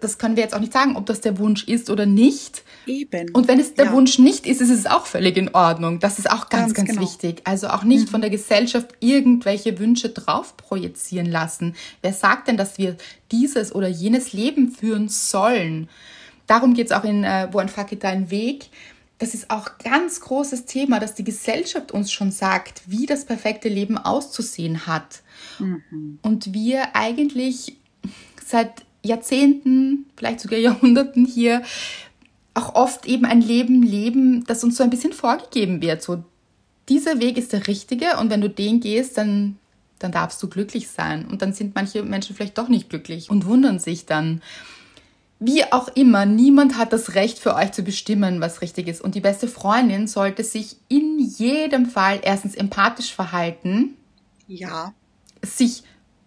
das 0.00 0.18
können 0.18 0.36
wir 0.36 0.42
jetzt 0.42 0.54
auch 0.54 0.60
nicht 0.60 0.72
sagen, 0.72 0.96
ob 0.96 1.06
das 1.06 1.20
der 1.20 1.38
Wunsch 1.38 1.64
ist 1.64 1.88
oder 1.88 2.04
nicht. 2.06 2.62
Eben. 2.86 3.30
Und 3.32 3.48
wenn 3.48 3.58
es 3.58 3.74
der 3.74 3.86
ja. 3.86 3.92
Wunsch 3.92 4.18
nicht 4.18 4.46
ist, 4.46 4.60
ist 4.60 4.70
es 4.70 4.86
auch 4.86 5.06
völlig 5.06 5.36
in 5.36 5.54
Ordnung. 5.54 6.00
Das 6.00 6.18
ist 6.18 6.30
auch 6.30 6.48
ganz, 6.48 6.74
ganz, 6.74 6.88
ganz 6.88 6.90
genau. 6.90 7.02
wichtig. 7.02 7.40
Also 7.44 7.68
auch 7.68 7.82
nicht 7.82 8.06
mhm. 8.06 8.10
von 8.10 8.20
der 8.20 8.30
Gesellschaft 8.30 8.90
irgendwelche 9.00 9.78
Wünsche 9.78 10.10
drauf 10.10 10.56
projizieren 10.56 11.26
lassen. 11.26 11.74
Wer 12.02 12.12
sagt 12.12 12.48
denn, 12.48 12.56
dass 12.56 12.78
wir 12.78 12.96
dieses 13.32 13.74
oder 13.74 13.88
jenes 13.88 14.32
Leben 14.32 14.70
führen 14.70 15.08
sollen? 15.08 15.88
Darum 16.50 16.74
geht 16.74 16.86
es 16.86 16.92
auch 16.92 17.04
in 17.04 17.22
äh, 17.22 17.46
Wo 17.52 17.60
it 17.60 18.02
dein 18.02 18.32
Weg. 18.32 18.70
Das 19.18 19.34
ist 19.34 19.50
auch 19.50 19.78
ganz 19.78 20.20
großes 20.20 20.64
Thema, 20.64 20.98
dass 20.98 21.14
die 21.14 21.22
Gesellschaft 21.22 21.92
uns 21.92 22.10
schon 22.10 22.32
sagt, 22.32 22.82
wie 22.86 23.06
das 23.06 23.24
perfekte 23.24 23.68
Leben 23.68 23.96
auszusehen 23.96 24.88
hat. 24.88 25.20
Mhm. 25.60 26.18
Und 26.22 26.52
wir 26.52 26.96
eigentlich 26.96 27.76
seit 28.44 28.82
Jahrzehnten, 29.04 30.06
vielleicht 30.16 30.40
sogar 30.40 30.58
Jahrhunderten 30.58 31.24
hier 31.24 31.62
auch 32.54 32.74
oft 32.74 33.06
eben 33.06 33.26
ein 33.26 33.42
Leben 33.42 33.84
leben, 33.84 34.42
das 34.44 34.64
uns 34.64 34.76
so 34.76 34.82
ein 34.82 34.90
bisschen 34.90 35.12
vorgegeben 35.12 35.80
wird. 35.80 36.02
So, 36.02 36.24
dieser 36.88 37.20
Weg 37.20 37.38
ist 37.38 37.52
der 37.52 37.68
richtige 37.68 38.16
und 38.18 38.28
wenn 38.28 38.40
du 38.40 38.50
den 38.50 38.80
gehst, 38.80 39.16
dann, 39.16 39.56
dann 40.00 40.10
darfst 40.10 40.42
du 40.42 40.48
glücklich 40.48 40.88
sein. 40.88 41.26
Und 41.26 41.42
dann 41.42 41.52
sind 41.52 41.76
manche 41.76 42.02
Menschen 42.02 42.34
vielleicht 42.34 42.58
doch 42.58 42.68
nicht 42.68 42.88
glücklich 42.88 43.30
und 43.30 43.46
wundern 43.46 43.78
sich 43.78 44.04
dann. 44.04 44.42
Wie 45.42 45.64
auch 45.72 45.88
immer, 45.88 46.26
niemand 46.26 46.76
hat 46.76 46.92
das 46.92 47.14
Recht 47.14 47.38
für 47.38 47.54
euch 47.54 47.72
zu 47.72 47.82
bestimmen, 47.82 48.42
was 48.42 48.60
richtig 48.60 48.88
ist. 48.88 49.00
Und 49.00 49.14
die 49.14 49.20
beste 49.20 49.48
Freundin 49.48 50.06
sollte 50.06 50.44
sich 50.44 50.76
in 50.88 51.18
jedem 51.18 51.86
Fall 51.86 52.20
erstens 52.22 52.54
empathisch 52.54 53.14
verhalten. 53.14 53.96
Ja. 54.46 54.92
Sich 55.40 55.82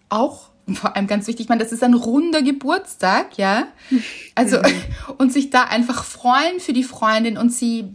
auch, 0.09 0.49
vor 0.73 0.95
allem 0.95 1.05
ganz 1.05 1.27
wichtig, 1.27 1.43
ich 1.43 1.49
meine, 1.49 1.63
das 1.63 1.71
ist 1.71 1.83
ein 1.83 1.93
runder 1.93 2.41
Geburtstag, 2.41 3.37
ja. 3.37 3.67
Also, 4.35 4.57
und 5.19 5.31
sich 5.31 5.51
da 5.51 5.65
einfach 5.65 6.03
freuen 6.03 6.59
für 6.59 6.73
die 6.73 6.83
Freundin 6.83 7.37
und 7.37 7.53
sie 7.53 7.93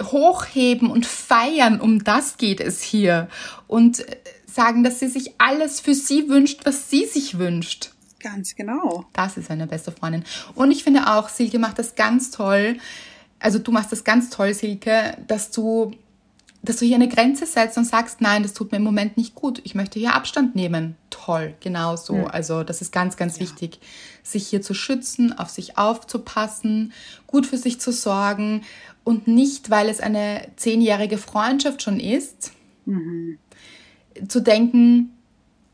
hochheben 0.00 0.90
und 0.90 1.06
feiern, 1.06 1.80
um 1.80 2.04
das 2.04 2.36
geht 2.36 2.60
es 2.60 2.82
hier. 2.82 3.28
Und 3.66 4.04
sagen, 4.46 4.84
dass 4.84 5.00
sie 5.00 5.08
sich 5.08 5.32
alles 5.38 5.80
für 5.80 5.94
sie 5.94 6.28
wünscht, 6.28 6.60
was 6.64 6.90
sie 6.90 7.06
sich 7.06 7.38
wünscht. 7.38 7.91
Ganz 8.22 8.54
genau. 8.54 9.04
Das 9.12 9.36
ist 9.36 9.50
eine 9.50 9.66
beste 9.66 9.92
Freundin. 9.92 10.24
Und 10.54 10.70
ich 10.70 10.84
finde 10.84 11.08
auch, 11.08 11.28
Silke 11.28 11.58
macht 11.58 11.78
das 11.78 11.94
ganz 11.94 12.30
toll. 12.30 12.76
Also 13.40 13.58
du 13.58 13.72
machst 13.72 13.90
das 13.90 14.04
ganz 14.04 14.30
toll, 14.30 14.54
Silke, 14.54 15.16
dass 15.26 15.50
du, 15.50 15.92
dass 16.62 16.76
du 16.76 16.84
hier 16.84 16.94
eine 16.94 17.08
Grenze 17.08 17.46
setzt 17.46 17.76
und 17.76 17.84
sagst, 17.84 18.20
nein, 18.20 18.44
das 18.44 18.52
tut 18.52 18.70
mir 18.70 18.78
im 18.78 18.84
Moment 18.84 19.16
nicht 19.16 19.34
gut. 19.34 19.60
Ich 19.64 19.74
möchte 19.74 19.98
hier 19.98 20.14
Abstand 20.14 20.54
nehmen. 20.54 20.96
Toll, 21.10 21.54
genau 21.60 21.96
so. 21.96 22.14
Mhm. 22.14 22.26
Also 22.26 22.62
das 22.62 22.80
ist 22.80 22.92
ganz, 22.92 23.16
ganz 23.16 23.36
ja. 23.36 23.42
wichtig, 23.42 23.80
sich 24.22 24.46
hier 24.46 24.62
zu 24.62 24.74
schützen, 24.74 25.36
auf 25.36 25.50
sich 25.50 25.76
aufzupassen, 25.76 26.92
gut 27.26 27.46
für 27.46 27.56
sich 27.56 27.80
zu 27.80 27.90
sorgen 27.90 28.62
und 29.02 29.26
nicht, 29.26 29.70
weil 29.70 29.88
es 29.88 30.00
eine 30.00 30.46
zehnjährige 30.54 31.18
Freundschaft 31.18 31.82
schon 31.82 31.98
ist, 31.98 32.52
mhm. 32.86 33.38
zu 34.28 34.40
denken, 34.40 35.10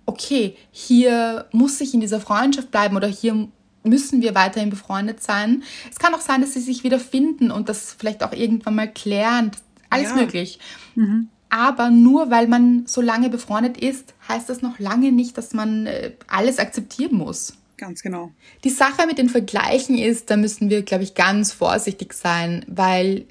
okay, 0.09 0.57
hier 0.71 1.45
muss 1.53 1.81
ich 1.83 1.93
in 1.93 2.00
dieser 2.00 2.19
Freundschaft 2.19 2.71
bleiben 2.71 2.97
oder 2.97 3.07
hier 3.07 3.47
müssen 3.85 4.23
wir 4.23 4.35
weiterhin 4.35 4.71
befreundet 4.71 5.23
sein. 5.23 5.62
Es 5.91 5.99
kann 5.99 6.15
auch 6.15 6.21
sein, 6.21 6.41
dass 6.41 6.55
sie 6.55 6.61
sich 6.61 6.83
wieder 6.83 6.99
finden 6.99 7.50
und 7.50 7.69
das 7.69 7.95
vielleicht 7.97 8.23
auch 8.25 8.33
irgendwann 8.33 8.75
mal 8.75 8.91
klären. 8.91 9.50
Alles 9.91 10.11
ja. 10.11 10.17
möglich. 10.17 10.59
Mhm. 10.95 11.29
Aber 11.50 11.91
nur 11.91 12.31
weil 12.31 12.49
man 12.49 12.87
so 12.87 13.03
lange 13.03 13.29
befreundet 13.29 13.77
ist, 13.77 14.15
heißt 14.29 14.49
das 14.49 14.62
noch 14.62 14.79
lange 14.79 15.12
nicht, 15.12 15.37
dass 15.37 15.53
man 15.53 15.87
äh, 15.87 16.12
alles 16.27 16.59
akzeptieren 16.59 17.15
muss. 17.17 17.55
Ganz 17.77 18.03
genau. 18.03 18.33
Die 18.65 18.71
Sache 18.71 19.07
mit 19.07 19.19
den 19.19 19.29
Vergleichen 19.29 19.99
ist, 19.99 20.31
da 20.31 20.37
müssen 20.37 20.71
wir, 20.71 20.83
glaube 20.83 21.05
ich, 21.05 21.15
ganz 21.15 21.53
vorsichtig 21.53 22.15
sein, 22.15 22.65
weil 22.67 23.27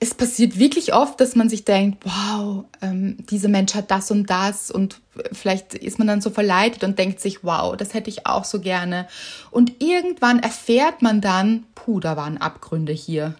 es 0.00 0.14
passiert 0.14 0.58
wirklich 0.58 0.92
oft, 0.92 1.20
dass 1.20 1.36
man 1.36 1.48
sich 1.48 1.64
denkt, 1.64 2.04
wow, 2.04 2.64
ähm, 2.82 3.16
dieser 3.30 3.48
Mensch 3.48 3.74
hat 3.74 3.90
das 3.90 4.10
und 4.10 4.28
das 4.28 4.70
und 4.70 5.00
vielleicht 5.32 5.74
ist 5.74 5.98
man 5.98 6.08
dann 6.08 6.20
so 6.20 6.30
verleitet 6.30 6.84
und 6.84 6.98
denkt 6.98 7.20
sich, 7.20 7.44
wow, 7.44 7.76
das 7.76 7.94
hätte 7.94 8.10
ich 8.10 8.26
auch 8.26 8.44
so 8.44 8.60
gerne. 8.60 9.06
Und 9.50 9.82
irgendwann 9.82 10.40
erfährt 10.40 11.00
man 11.00 11.20
dann, 11.20 11.64
puh, 11.74 12.00
da 12.00 12.16
waren 12.16 12.38
Abgründe 12.38 12.92
hier 12.92 13.34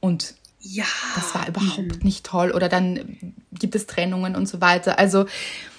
und 0.00 0.34
ja, 0.62 0.84
das 1.14 1.34
war 1.34 1.48
überhaupt 1.48 1.78
mhm. 1.78 2.02
nicht 2.02 2.26
toll 2.26 2.50
oder 2.50 2.68
dann 2.68 3.16
gibt 3.52 3.74
es 3.74 3.86
Trennungen 3.86 4.36
und 4.36 4.46
so 4.46 4.60
weiter. 4.60 4.98
Also 4.98 5.24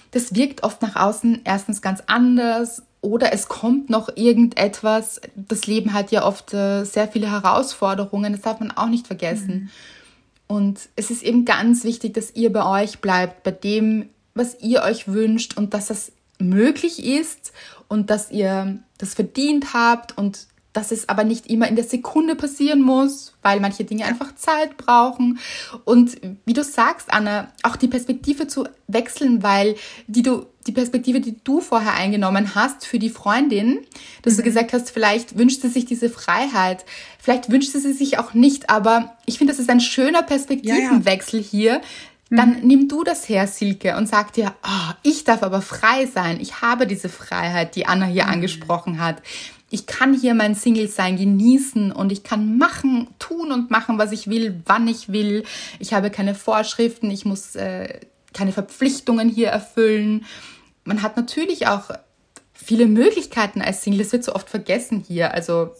das 0.09 0.33
wirkt 0.33 0.63
oft 0.63 0.81
nach 0.81 0.95
außen 0.95 1.41
erstens 1.43 1.81
ganz 1.81 2.01
anders 2.07 2.81
oder 3.01 3.31
es 3.31 3.47
kommt 3.47 3.89
noch 3.89 4.09
irgendetwas. 4.15 5.21
Das 5.35 5.67
Leben 5.67 5.93
hat 5.93 6.11
ja 6.11 6.25
oft 6.25 6.53
äh, 6.53 6.83
sehr 6.83 7.07
viele 7.07 7.29
Herausforderungen, 7.29 8.33
das 8.33 8.41
darf 8.41 8.59
man 8.59 8.71
auch 8.71 8.87
nicht 8.87 9.05
vergessen. 9.05 9.53
Mhm. 9.53 9.69
Und 10.51 10.89
es 10.97 11.11
ist 11.11 11.23
eben 11.23 11.45
ganz 11.45 11.85
wichtig, 11.85 12.13
dass 12.13 12.35
ihr 12.35 12.51
bei 12.51 12.83
euch 12.83 12.99
bleibt, 12.99 13.43
bei 13.43 13.51
dem, 13.51 14.09
was 14.33 14.59
ihr 14.59 14.81
euch 14.81 15.07
wünscht 15.07 15.55
und 15.55 15.73
dass 15.73 15.87
das 15.87 16.11
möglich 16.39 17.05
ist 17.05 17.53
und 17.87 18.09
dass 18.09 18.31
ihr 18.31 18.79
das 18.97 19.13
verdient 19.13 19.73
habt 19.73 20.17
und 20.17 20.47
dass 20.73 20.91
es 20.91 21.09
aber 21.09 21.23
nicht 21.23 21.47
immer 21.47 21.67
in 21.67 21.75
der 21.75 21.85
Sekunde 21.85 22.35
passieren 22.35 22.81
muss, 22.81 23.33
weil 23.41 23.59
manche 23.59 23.83
Dinge 23.83 24.05
einfach 24.05 24.35
Zeit 24.35 24.77
brauchen. 24.77 25.39
Und 25.83 26.17
wie 26.45 26.53
du 26.53 26.63
sagst, 26.63 27.13
Anna, 27.13 27.51
auch 27.63 27.75
die 27.75 27.89
Perspektive 27.89 28.47
zu 28.47 28.65
wechseln, 28.87 29.43
weil 29.43 29.75
die 30.07 30.21
du, 30.21 30.45
die 30.67 30.71
Perspektive, 30.71 31.19
die 31.19 31.35
du 31.43 31.59
vorher 31.59 31.95
eingenommen 31.95 32.55
hast 32.55 32.85
für 32.85 32.99
die 32.99 33.09
Freundin, 33.09 33.79
dass 34.21 34.33
mhm. 34.33 34.37
du 34.37 34.43
gesagt 34.43 34.73
hast, 34.73 34.91
vielleicht 34.91 35.37
wünscht 35.37 35.61
sie 35.61 35.69
sich 35.69 35.85
diese 35.85 36.09
Freiheit, 36.09 36.85
vielleicht 37.19 37.51
wünscht 37.51 37.71
sie 37.71 37.93
sich 37.93 38.17
auch 38.17 38.33
nicht, 38.33 38.69
aber 38.69 39.17
ich 39.25 39.37
finde, 39.37 39.51
das 39.51 39.59
ist 39.59 39.69
ein 39.69 39.81
schöner 39.81 40.23
Perspektivenwechsel 40.23 41.41
ja, 41.41 41.45
ja. 41.45 41.51
hier, 41.51 41.81
dann 42.29 42.61
mhm. 42.61 42.67
nimm 42.67 42.87
du 42.87 43.03
das 43.03 43.27
her, 43.27 43.45
Silke, 43.45 43.97
und 43.97 44.07
sag 44.07 44.31
dir, 44.31 44.53
oh, 44.63 44.93
ich 45.03 45.25
darf 45.25 45.43
aber 45.43 45.61
frei 45.61 46.05
sein. 46.05 46.39
Ich 46.39 46.61
habe 46.61 46.87
diese 46.87 47.09
Freiheit, 47.09 47.75
die 47.75 47.87
Anna 47.87 48.05
hier 48.05 48.23
mhm. 48.23 48.31
angesprochen 48.31 49.01
hat 49.01 49.21
ich 49.71 49.85
kann 49.87 50.13
hier 50.13 50.35
mein 50.35 50.53
Single-Sein 50.53 51.17
genießen 51.17 51.93
und 51.93 52.11
ich 52.11 52.23
kann 52.23 52.57
machen, 52.57 53.07
tun 53.19 53.53
und 53.53 53.71
machen, 53.71 53.97
was 53.97 54.11
ich 54.11 54.27
will, 54.27 54.61
wann 54.65 54.87
ich 54.87 55.11
will. 55.11 55.43
Ich 55.79 55.93
habe 55.93 56.11
keine 56.11 56.35
Vorschriften, 56.35 57.09
ich 57.09 57.23
muss 57.23 57.55
äh, 57.55 58.01
keine 58.33 58.51
Verpflichtungen 58.51 59.29
hier 59.29 59.47
erfüllen. 59.47 60.25
Man 60.83 61.01
hat 61.01 61.15
natürlich 61.15 61.67
auch 61.67 61.89
viele 62.53 62.85
Möglichkeiten 62.85 63.61
als 63.61 63.81
Single. 63.81 63.99
Das 63.99 64.11
wird 64.11 64.25
so 64.25 64.35
oft 64.35 64.49
vergessen 64.49 65.03
hier. 65.07 65.33
Also 65.33 65.71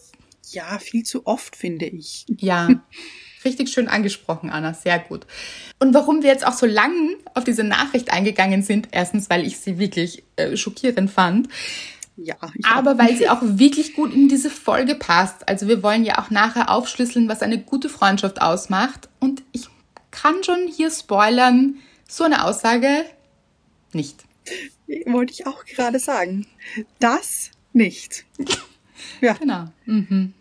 ja, 0.50 0.78
viel 0.78 1.02
zu 1.02 1.26
oft 1.26 1.54
finde 1.54 1.84
ich. 1.84 2.24
Ja. 2.38 2.68
Richtig 3.44 3.70
schön 3.70 3.88
angesprochen, 3.88 4.50
Anna. 4.50 4.72
Sehr 4.72 5.00
gut. 5.00 5.26
Und 5.80 5.94
warum 5.94 6.22
wir 6.22 6.30
jetzt 6.30 6.46
auch 6.46 6.52
so 6.52 6.64
lang 6.64 6.94
auf 7.34 7.44
diese 7.44 7.64
Nachricht 7.64 8.12
eingegangen 8.12 8.62
sind, 8.62 8.88
erstens, 8.92 9.28
weil 9.28 9.44
ich 9.44 9.58
sie 9.58 9.78
wirklich 9.78 10.22
äh, 10.36 10.56
schockierend 10.56 11.10
fand. 11.10 11.48
Ja. 12.16 12.36
Aber 12.70 12.98
weil 12.98 13.16
sie 13.16 13.28
auch 13.28 13.40
wirklich 13.42 13.94
gut 13.94 14.12
in 14.12 14.28
diese 14.28 14.50
Folge 14.50 14.94
passt. 14.94 15.48
Also 15.48 15.66
wir 15.66 15.82
wollen 15.82 16.04
ja 16.04 16.18
auch 16.18 16.30
nachher 16.30 16.70
aufschlüsseln, 16.70 17.28
was 17.28 17.42
eine 17.42 17.58
gute 17.58 17.88
Freundschaft 17.88 18.42
ausmacht. 18.42 19.08
Und 19.18 19.42
ich 19.52 19.68
kann 20.10 20.44
schon 20.44 20.68
hier 20.68 20.90
spoilern, 20.90 21.76
so 22.08 22.24
eine 22.24 22.44
Aussage 22.44 23.04
nicht. 23.92 24.24
Wollte 25.06 25.32
ich 25.32 25.46
auch 25.46 25.64
gerade 25.64 25.98
sagen. 25.98 26.46
Das 26.98 27.50
nicht. 27.72 28.24
ja. 29.20 29.32
Genau. 29.34 29.66
Mhm. 29.86 30.34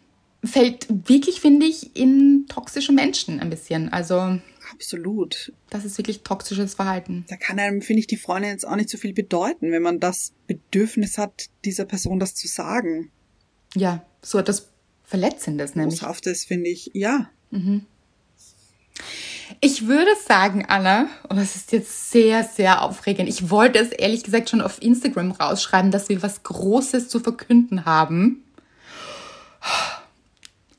Fällt 0.43 0.87
wirklich, 1.07 1.39
finde 1.39 1.65
ich, 1.67 1.95
in 1.95 2.47
toxische 2.49 2.91
Menschen 2.91 3.39
ein 3.39 3.49
bisschen. 3.49 3.93
Also 3.93 4.39
Absolut. 4.71 5.53
Das 5.69 5.85
ist 5.85 5.97
wirklich 5.97 6.21
toxisches 6.21 6.75
Verhalten. 6.75 7.25
Da 7.29 7.35
kann 7.35 7.59
einem, 7.59 7.81
finde 7.81 8.01
ich, 8.01 8.07
die 8.07 8.17
Freundin 8.17 8.51
jetzt 8.51 8.67
auch 8.67 8.75
nicht 8.75 8.89
so 8.89 8.97
viel 8.97 9.13
bedeuten, 9.13 9.71
wenn 9.71 9.81
man 9.81 9.99
das 9.99 10.33
Bedürfnis 10.47 11.17
hat, 11.17 11.49
dieser 11.65 11.85
Person 11.85 12.19
das 12.19 12.35
zu 12.35 12.47
sagen. 12.47 13.11
Ja, 13.75 14.05
so 14.21 14.37
etwas 14.37 14.69
Verletzendes 15.03 15.75
nämlich. 15.75 15.99
Boshaftes, 15.99 16.45
finde 16.45 16.69
ich, 16.69 16.91
ja. 16.93 17.29
Mhm. 17.51 17.85
Ich 19.59 19.87
würde 19.87 20.11
sagen, 20.25 20.65
Anna, 20.67 21.09
und 21.27 21.37
das 21.37 21.55
ist 21.55 21.71
jetzt 21.71 22.11
sehr, 22.11 22.43
sehr 22.43 22.83
aufregend. 22.83 23.27
Ich 23.27 23.49
wollte 23.49 23.79
es 23.79 23.91
ehrlich 23.91 24.23
gesagt 24.23 24.49
schon 24.49 24.61
auf 24.61 24.81
Instagram 24.81 25.31
rausschreiben, 25.31 25.91
dass 25.91 26.07
wir 26.09 26.21
was 26.21 26.43
Großes 26.43 27.09
zu 27.09 27.19
verkünden 27.19 27.85
haben. 27.85 28.43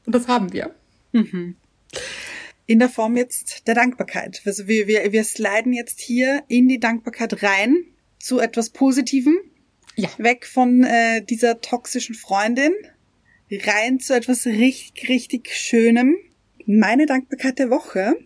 Und 0.06 0.14
das 0.14 0.28
haben 0.28 0.52
wir. 0.52 0.74
Mhm 1.12 1.56
in 2.66 2.78
der 2.78 2.88
Form 2.88 3.16
jetzt 3.16 3.66
der 3.66 3.74
Dankbarkeit. 3.74 4.42
Also 4.44 4.66
wir, 4.68 4.86
wir, 4.86 5.12
wir 5.12 5.24
sliden 5.24 5.72
jetzt 5.72 6.00
hier 6.00 6.42
in 6.48 6.68
die 6.68 6.80
Dankbarkeit 6.80 7.42
rein 7.42 7.84
zu 8.18 8.38
etwas 8.38 8.70
Positivem. 8.70 9.36
Ja. 9.96 10.08
Weg 10.16 10.46
von 10.46 10.84
äh, 10.84 11.22
dieser 11.22 11.60
toxischen 11.60 12.14
Freundin, 12.14 12.72
rein 13.50 14.00
zu 14.00 14.14
etwas 14.14 14.46
richtig, 14.46 15.08
richtig 15.08 15.54
Schönem. 15.54 16.16
Meine 16.64 17.04
Dankbarkeit 17.06 17.58
der 17.58 17.68
Woche 17.68 18.16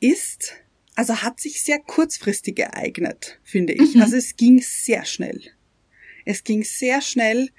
ist, 0.00 0.54
also 0.94 1.22
hat 1.22 1.40
sich 1.40 1.62
sehr 1.62 1.78
kurzfristig 1.78 2.58
ereignet, 2.58 3.40
finde 3.44 3.72
ich. 3.72 3.94
Mhm. 3.94 4.02
Also 4.02 4.16
es 4.16 4.36
ging 4.36 4.60
sehr 4.60 5.06
schnell. 5.06 5.40
Es 6.26 6.44
ging 6.44 6.64
sehr 6.64 7.00
schnell 7.00 7.50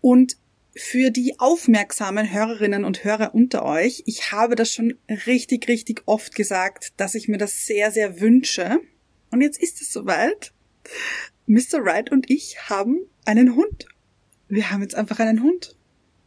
und 0.00 0.36
für 0.76 1.10
die 1.10 1.38
aufmerksamen 1.38 2.30
Hörerinnen 2.30 2.84
und 2.84 3.02
Hörer 3.02 3.34
unter 3.34 3.64
euch, 3.64 4.02
ich 4.04 4.30
habe 4.30 4.56
das 4.56 4.70
schon 4.70 4.98
richtig, 5.26 5.68
richtig 5.68 6.02
oft 6.04 6.34
gesagt, 6.34 6.92
dass 6.98 7.14
ich 7.14 7.28
mir 7.28 7.38
das 7.38 7.64
sehr, 7.66 7.90
sehr 7.90 8.20
wünsche. 8.20 8.80
Und 9.30 9.40
jetzt 9.40 9.60
ist 9.60 9.80
es 9.80 9.90
soweit. 9.90 10.52
Mr. 11.46 11.82
Wright 11.82 12.12
und 12.12 12.28
ich 12.28 12.68
haben 12.68 13.06
einen 13.24 13.56
Hund. 13.56 13.86
Wir 14.48 14.70
haben 14.70 14.82
jetzt 14.82 14.94
einfach 14.94 15.18
einen 15.18 15.42
Hund. 15.42 15.76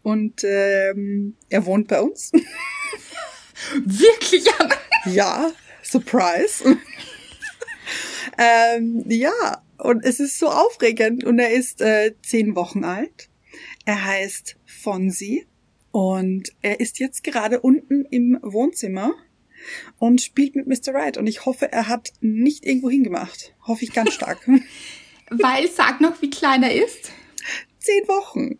Und 0.01 0.43
ähm, 0.43 1.35
er 1.49 1.65
wohnt 1.67 1.87
bei 1.87 2.01
uns. 2.01 2.31
Wirklich? 3.85 4.45
ja, 5.05 5.51
Surprise. 5.83 6.63
ähm, 8.37 9.03
ja, 9.07 9.61
und 9.77 10.03
es 10.03 10.19
ist 10.19 10.39
so 10.39 10.47
aufregend. 10.47 11.23
Und 11.23 11.37
er 11.37 11.51
ist 11.51 11.81
äh, 11.81 12.15
zehn 12.23 12.55
Wochen 12.55 12.83
alt. 12.83 13.28
Er 13.89 14.05
heißt 14.05 14.55
Fonsi 14.67 15.47
und 15.89 16.53
er 16.61 16.79
ist 16.79 16.99
jetzt 16.99 17.23
gerade 17.23 17.59
unten 17.59 18.05
im 18.05 18.37
Wohnzimmer 18.43 19.15
und 19.97 20.21
spielt 20.21 20.55
mit 20.55 20.67
Mr. 20.67 20.93
Right. 20.93 21.17
Und 21.17 21.25
ich 21.25 21.47
hoffe, 21.47 21.71
er 21.71 21.87
hat 21.87 22.13
nicht 22.21 22.67
irgendwo 22.67 22.91
hingemacht. 22.91 23.55
Hoffe 23.65 23.85
ich 23.85 23.91
ganz 23.91 24.13
stark. 24.13 24.47
Weil, 25.31 25.67
sag 25.69 26.01
noch, 26.01 26.21
wie 26.21 26.29
klein 26.29 26.61
er 26.61 26.75
ist. 26.75 27.11
Zehn 27.79 28.07
Wochen. 28.07 28.59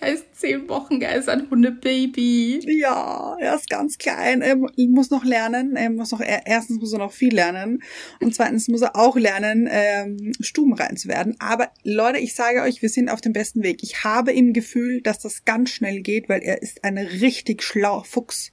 Er 0.00 0.12
ist 0.12 0.34
zehn 0.34 0.68
Wochen, 0.68 1.00
er 1.00 1.14
ist 1.14 1.28
ein 1.28 1.48
Hundebaby. 1.48 2.60
Ja, 2.80 3.36
er 3.40 3.54
ist 3.54 3.70
ganz 3.70 3.96
klein. 3.96 4.42
Er 4.42 4.56
muss 4.56 5.10
noch 5.10 5.24
lernen. 5.24 5.76
Er 5.76 5.90
muss 5.90 6.10
noch, 6.10 6.20
erstens 6.20 6.80
muss 6.80 6.92
er 6.92 6.98
noch 6.98 7.12
viel 7.12 7.32
lernen. 7.32 7.82
Und 8.20 8.34
zweitens 8.34 8.68
muss 8.68 8.82
er 8.82 8.96
auch 8.96 9.16
lernen, 9.16 9.68
ähm, 9.70 10.32
stubenrein 10.40 10.96
zu 10.96 11.08
werden. 11.08 11.36
Aber 11.38 11.70
Leute, 11.84 12.18
ich 12.18 12.34
sage 12.34 12.62
euch, 12.62 12.82
wir 12.82 12.88
sind 12.88 13.08
auf 13.08 13.20
dem 13.20 13.32
besten 13.32 13.62
Weg. 13.62 13.82
Ich 13.82 14.02
habe 14.02 14.32
im 14.32 14.52
Gefühl, 14.52 15.00
dass 15.00 15.20
das 15.20 15.44
ganz 15.44 15.70
schnell 15.70 16.00
geht, 16.00 16.28
weil 16.28 16.42
er 16.42 16.60
ist 16.60 16.82
ein 16.82 16.98
richtig 16.98 17.62
schlauer 17.62 18.04
Fuchs, 18.04 18.50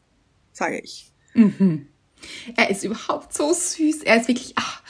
sage 0.54 0.80
ich. 0.80 1.12
Mhm. 1.34 1.88
Er 2.56 2.70
ist 2.70 2.84
überhaupt 2.84 3.34
so 3.34 3.52
süß. 3.52 4.04
Er 4.04 4.18
ist 4.18 4.28
wirklich, 4.28 4.54
ach, 4.56 4.84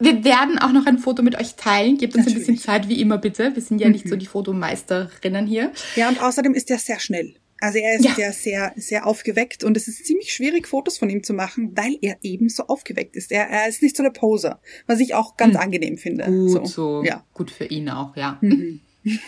wir 0.00 0.24
werden 0.24 0.58
auch 0.58 0.72
noch 0.72 0.86
ein 0.86 0.98
Foto 0.98 1.22
mit 1.22 1.38
euch 1.38 1.54
teilen. 1.54 1.98
Gebt 1.98 2.14
uns 2.14 2.26
Natürlich. 2.26 2.48
ein 2.48 2.54
bisschen 2.54 2.64
Zeit, 2.64 2.88
wie 2.88 3.00
immer 3.00 3.18
bitte. 3.18 3.54
Wir 3.54 3.62
sind 3.62 3.80
ja 3.80 3.88
nicht 3.88 4.08
so 4.08 4.14
mhm. 4.14 4.20
die 4.20 4.26
Fotomeisterinnen 4.26 5.46
hier. 5.46 5.72
Ja, 5.96 6.08
und 6.08 6.22
außerdem 6.22 6.54
ist 6.54 6.70
er 6.70 6.78
sehr 6.78 6.98
schnell. 6.98 7.34
Also 7.60 7.78
er 7.78 7.96
ist 7.96 8.04
ja. 8.06 8.14
ja 8.16 8.32
sehr, 8.32 8.72
sehr 8.76 9.06
aufgeweckt 9.06 9.64
und 9.64 9.76
es 9.76 9.86
ist 9.86 10.06
ziemlich 10.06 10.32
schwierig, 10.32 10.66
Fotos 10.66 10.96
von 10.96 11.10
ihm 11.10 11.22
zu 11.22 11.34
machen, 11.34 11.76
weil 11.76 11.98
er 12.00 12.16
eben 12.22 12.48
so 12.48 12.64
aufgeweckt 12.64 13.16
ist. 13.16 13.30
Er, 13.30 13.48
er 13.50 13.68
ist 13.68 13.82
nicht 13.82 13.96
so 13.96 14.02
eine 14.02 14.10
Poser, 14.10 14.62
was 14.86 14.98
ich 14.98 15.14
auch 15.14 15.36
ganz 15.36 15.54
mhm. 15.54 15.60
angenehm 15.60 15.98
finde. 15.98 16.24
Gut, 16.24 16.50
so. 16.50 16.64
so. 16.64 17.04
Ja. 17.04 17.26
Gut 17.34 17.50
für 17.50 17.66
ihn 17.66 17.90
auch, 17.90 18.16
ja. 18.16 18.38
Mhm. 18.40 18.80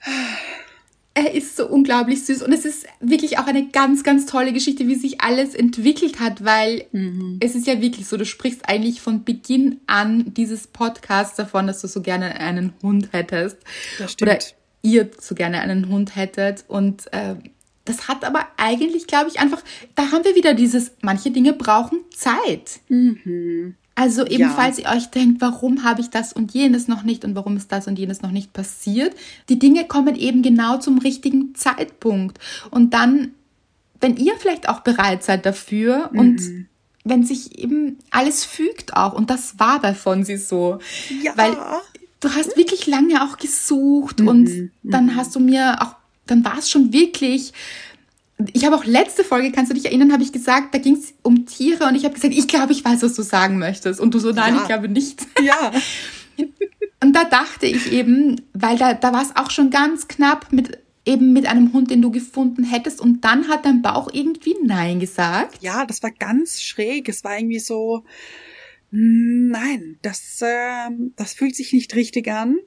er 1.20 1.34
ist 1.34 1.56
so 1.56 1.66
unglaublich 1.66 2.24
süß 2.24 2.42
und 2.42 2.52
es 2.52 2.64
ist 2.64 2.86
wirklich 3.00 3.38
auch 3.38 3.46
eine 3.46 3.68
ganz, 3.68 4.02
ganz 4.02 4.24
tolle 4.24 4.52
Geschichte, 4.52 4.88
wie 4.88 4.94
sich 4.94 5.20
alles 5.20 5.54
entwickelt 5.54 6.18
hat, 6.18 6.44
weil 6.44 6.86
mhm. 6.92 7.38
es 7.40 7.54
ist 7.54 7.66
ja 7.66 7.80
wirklich 7.82 8.06
so, 8.06 8.16
du 8.16 8.24
sprichst 8.24 8.68
eigentlich 8.68 9.02
von 9.02 9.24
Beginn 9.24 9.80
an 9.86 10.32
dieses 10.32 10.66
Podcasts 10.66 11.36
davon, 11.36 11.66
dass 11.66 11.82
du 11.82 11.88
so 11.88 12.00
gerne 12.00 12.40
einen 12.40 12.72
Hund 12.82 13.10
hättest. 13.12 13.58
Das 13.98 14.12
stimmt. 14.12 14.30
Oder 14.30 14.38
ihr 14.82 15.10
so 15.20 15.34
gerne 15.34 15.60
einen 15.60 15.88
Hund 15.88 16.16
hättet 16.16 16.64
und 16.68 17.12
äh, 17.12 17.34
das 17.84 18.08
hat 18.08 18.24
aber 18.24 18.46
eigentlich, 18.56 19.06
glaube 19.06 19.28
ich, 19.28 19.40
einfach, 19.40 19.62
da 19.94 20.12
haben 20.12 20.24
wir 20.24 20.34
wieder 20.34 20.54
dieses, 20.54 20.92
manche 21.02 21.30
Dinge 21.30 21.52
brauchen 21.52 22.00
Zeit. 22.14 22.80
Mhm. 22.88 23.74
Also 23.94 24.24
eben, 24.24 24.44
ja. 24.44 24.50
falls 24.50 24.78
ihr 24.78 24.88
euch 24.88 25.06
denkt, 25.10 25.40
warum 25.40 25.84
habe 25.84 26.00
ich 26.00 26.10
das 26.10 26.32
und 26.32 26.52
jenes 26.52 26.88
noch 26.88 27.02
nicht 27.02 27.24
und 27.24 27.34
warum 27.34 27.56
ist 27.56 27.70
das 27.70 27.86
und 27.86 27.98
jenes 27.98 28.22
noch 28.22 28.30
nicht 28.30 28.52
passiert, 28.52 29.14
die 29.48 29.58
Dinge 29.58 29.86
kommen 29.86 30.14
eben 30.14 30.42
genau 30.42 30.78
zum 30.78 30.98
richtigen 30.98 31.54
Zeitpunkt. 31.54 32.38
Und 32.70 32.94
dann, 32.94 33.32
wenn 34.00 34.16
ihr 34.16 34.34
vielleicht 34.38 34.68
auch 34.68 34.80
bereit 34.80 35.22
seid 35.22 35.44
dafür 35.44 36.08
mhm. 36.12 36.18
und 36.18 36.40
wenn 37.04 37.24
sich 37.24 37.58
eben 37.58 37.98
alles 38.10 38.44
fügt 38.44 38.96
auch, 38.96 39.12
und 39.12 39.30
das 39.30 39.58
war 39.58 39.80
bei 39.80 39.94
Fonsi 39.94 40.36
so. 40.36 40.78
Ja. 41.22 41.32
Weil 41.36 41.56
du 42.20 42.28
hast 42.30 42.56
wirklich 42.56 42.86
lange 42.86 43.22
auch 43.22 43.38
gesucht 43.38 44.20
mhm. 44.20 44.28
und 44.28 44.70
dann 44.82 45.06
mhm. 45.06 45.16
hast 45.16 45.34
du 45.34 45.40
mir 45.40 45.82
auch, 45.82 45.94
dann 46.26 46.44
war 46.44 46.58
es 46.58 46.70
schon 46.70 46.92
wirklich 46.92 47.52
ich 48.52 48.64
habe 48.64 48.76
auch 48.76 48.84
letzte 48.84 49.24
Folge, 49.24 49.52
kannst 49.52 49.70
du 49.70 49.74
dich 49.74 49.86
erinnern, 49.86 50.12
habe 50.12 50.22
ich 50.22 50.32
gesagt, 50.32 50.74
da 50.74 50.78
ging 50.78 50.96
es 50.96 51.14
um 51.22 51.46
Tiere 51.46 51.86
und 51.86 51.94
ich 51.94 52.04
habe 52.04 52.14
gesagt, 52.14 52.34
ich 52.34 52.48
glaube, 52.48 52.72
ich 52.72 52.84
weiß, 52.84 53.02
was 53.02 53.14
du 53.14 53.22
sagen 53.22 53.58
möchtest. 53.58 54.00
Und 54.00 54.14
du 54.14 54.18
so, 54.18 54.32
nein, 54.32 54.54
ja. 54.54 54.60
ich 54.60 54.66
glaube 54.66 54.88
nicht. 54.88 55.26
Ja. 55.42 55.72
und 57.02 57.14
da 57.14 57.24
dachte 57.24 57.66
ich 57.66 57.92
eben, 57.92 58.40
weil 58.52 58.78
da, 58.78 58.94
da 58.94 59.12
war 59.12 59.22
es 59.22 59.34
auch 59.36 59.50
schon 59.50 59.70
ganz 59.70 60.08
knapp 60.08 60.52
mit 60.52 60.78
eben 61.06 61.32
mit 61.32 61.46
einem 61.46 61.72
Hund, 61.72 61.90
den 61.90 62.02
du 62.02 62.10
gefunden 62.10 62.62
hättest 62.62 63.00
und 63.00 63.24
dann 63.24 63.48
hat 63.48 63.64
dein 63.64 63.82
Bauch 63.82 64.10
irgendwie 64.12 64.54
Nein 64.62 65.00
gesagt. 65.00 65.62
Ja, 65.62 65.86
das 65.86 66.02
war 66.02 66.10
ganz 66.10 66.60
schräg. 66.60 67.08
Es 67.08 67.24
war 67.24 67.36
irgendwie 67.38 67.58
so, 67.58 68.04
nein, 68.90 69.98
das, 70.02 70.42
äh, 70.42 70.90
das 71.16 71.32
fühlt 71.32 71.56
sich 71.56 71.72
nicht 71.72 71.94
richtig 71.94 72.28
an. 72.30 72.58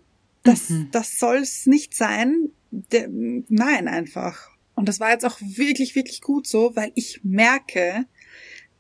Das, 0.44 0.70
mhm. 0.70 0.90
das 0.92 1.20
soll 1.20 1.38
es 1.38 1.66
nicht 1.68 1.96
sein. 1.96 2.50
De, 2.72 3.08
nein, 3.10 3.88
einfach. 3.88 4.50
Und 4.76 4.90
das 4.90 5.00
war 5.00 5.12
jetzt 5.12 5.26
auch 5.26 5.38
wirklich, 5.40 5.96
wirklich 5.96 6.22
gut 6.22 6.48
so, 6.48 6.76
weil 6.76 6.92
ich 6.96 7.22
merke, 7.24 8.06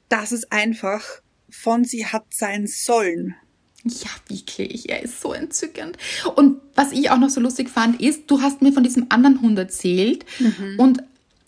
dass 0.09 0.31
es 0.31 0.51
einfach 0.51 1.03
von 1.49 1.83
sie 1.83 2.05
hat 2.05 2.25
sein 2.33 2.67
sollen. 2.67 3.35
Ja, 3.83 4.09
wirklich. 4.27 4.89
Er 4.89 5.03
ist 5.03 5.21
so 5.21 5.33
entzückend. 5.33 5.97
Und 6.35 6.61
was 6.73 6.91
ich 6.91 7.09
auch 7.09 7.17
noch 7.17 7.29
so 7.29 7.41
lustig 7.41 7.69
fand, 7.69 8.01
ist, 8.01 8.23
du 8.27 8.41
hast 8.41 8.61
mir 8.61 8.71
von 8.71 8.83
diesem 8.83 9.07
anderen 9.09 9.41
Hund 9.41 9.57
erzählt. 9.59 10.25
Mhm. 10.39 10.75
Und 10.77 11.03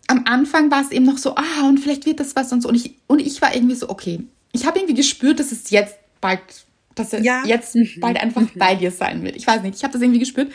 am 0.08 0.24
Anfang 0.26 0.70
war 0.70 0.82
es 0.82 0.91
eben 0.91 1.06
noch 1.06 1.17
so, 1.17 1.36
ah, 1.36 1.67
und 1.67 1.80
vielleicht 1.80 2.06
wird 2.06 2.20
das 2.20 2.36
was 2.36 2.52
und 2.52 2.62
so. 2.62 2.70
Und 2.70 2.76
ich, 2.76 2.96
und 3.08 3.20
ich 3.20 3.41
war 3.41 3.56
irgendwie 3.56 3.76
so, 3.76 3.89
okay. 3.89 4.20
Ich 4.52 4.65
habe 4.65 4.80
irgendwie 4.80 4.96
gespürt, 4.96 5.39
dass 5.39 5.52
es 5.52 5.70
jetzt 5.70 5.96
bald, 6.22 6.41
dass 6.93 7.13
er 7.13 7.22
ja. 7.22 7.43
jetzt 7.46 7.76
mhm. 7.76 8.00
bald 8.00 8.17
einfach 8.17 8.41
mhm. 8.41 8.52
bei 8.56 8.76
dir 8.76 8.91
sein 8.91 9.24
wird. 9.24 9.36
Ich 9.36 9.48
weiß 9.48 9.62
nicht, 9.62 9.76
ich 9.76 9.84
habe 9.84 9.93
das 9.93 10.02
irgendwie 10.02 10.20
gespürt. 10.20 10.52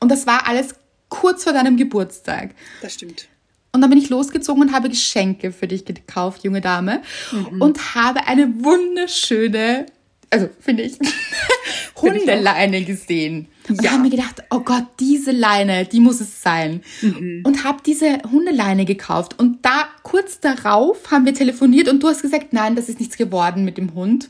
Und 0.00 0.10
das 0.10 0.26
war 0.26 0.46
alles 0.46 0.74
kurz 1.08 1.44
vor 1.44 1.52
deinem 1.52 1.76
Geburtstag. 1.76 2.54
Das 2.82 2.94
stimmt. 2.94 3.28
Und 3.74 3.80
dann 3.80 3.88
bin 3.88 3.98
ich 3.98 4.10
losgezogen 4.10 4.62
und 4.62 4.72
habe 4.72 4.90
Geschenke 4.90 5.50
für 5.50 5.66
dich 5.66 5.86
gekauft, 5.86 6.44
junge 6.44 6.60
Dame. 6.60 7.00
Mhm. 7.32 7.62
Und 7.62 7.94
habe 7.94 8.26
eine 8.26 8.62
wunderschöne, 8.62 9.86
also 10.28 10.50
finde 10.60 10.82
ich, 10.82 10.98
Hundeleine 11.96 12.84
gesehen. 12.84 13.48
Und 13.68 13.82
ja. 13.82 13.92
habe 13.92 14.02
mir 14.02 14.10
gedacht, 14.10 14.42
oh 14.50 14.60
Gott, 14.60 14.84
diese 15.00 15.30
Leine, 15.30 15.86
die 15.86 16.00
muss 16.00 16.20
es 16.20 16.42
sein. 16.42 16.82
Mhm. 17.00 17.42
Und 17.44 17.64
habe 17.64 17.78
diese 17.84 18.20
Hundeleine 18.30 18.84
gekauft. 18.84 19.38
Und 19.38 19.64
da 19.64 19.84
kurz 20.02 20.40
darauf 20.40 21.10
haben 21.10 21.24
wir 21.24 21.32
telefoniert 21.34 21.88
und 21.88 22.02
du 22.02 22.08
hast 22.08 22.20
gesagt, 22.20 22.52
nein, 22.52 22.76
das 22.76 22.90
ist 22.90 23.00
nichts 23.00 23.16
geworden 23.16 23.64
mit 23.64 23.78
dem 23.78 23.94
Hund. 23.94 24.28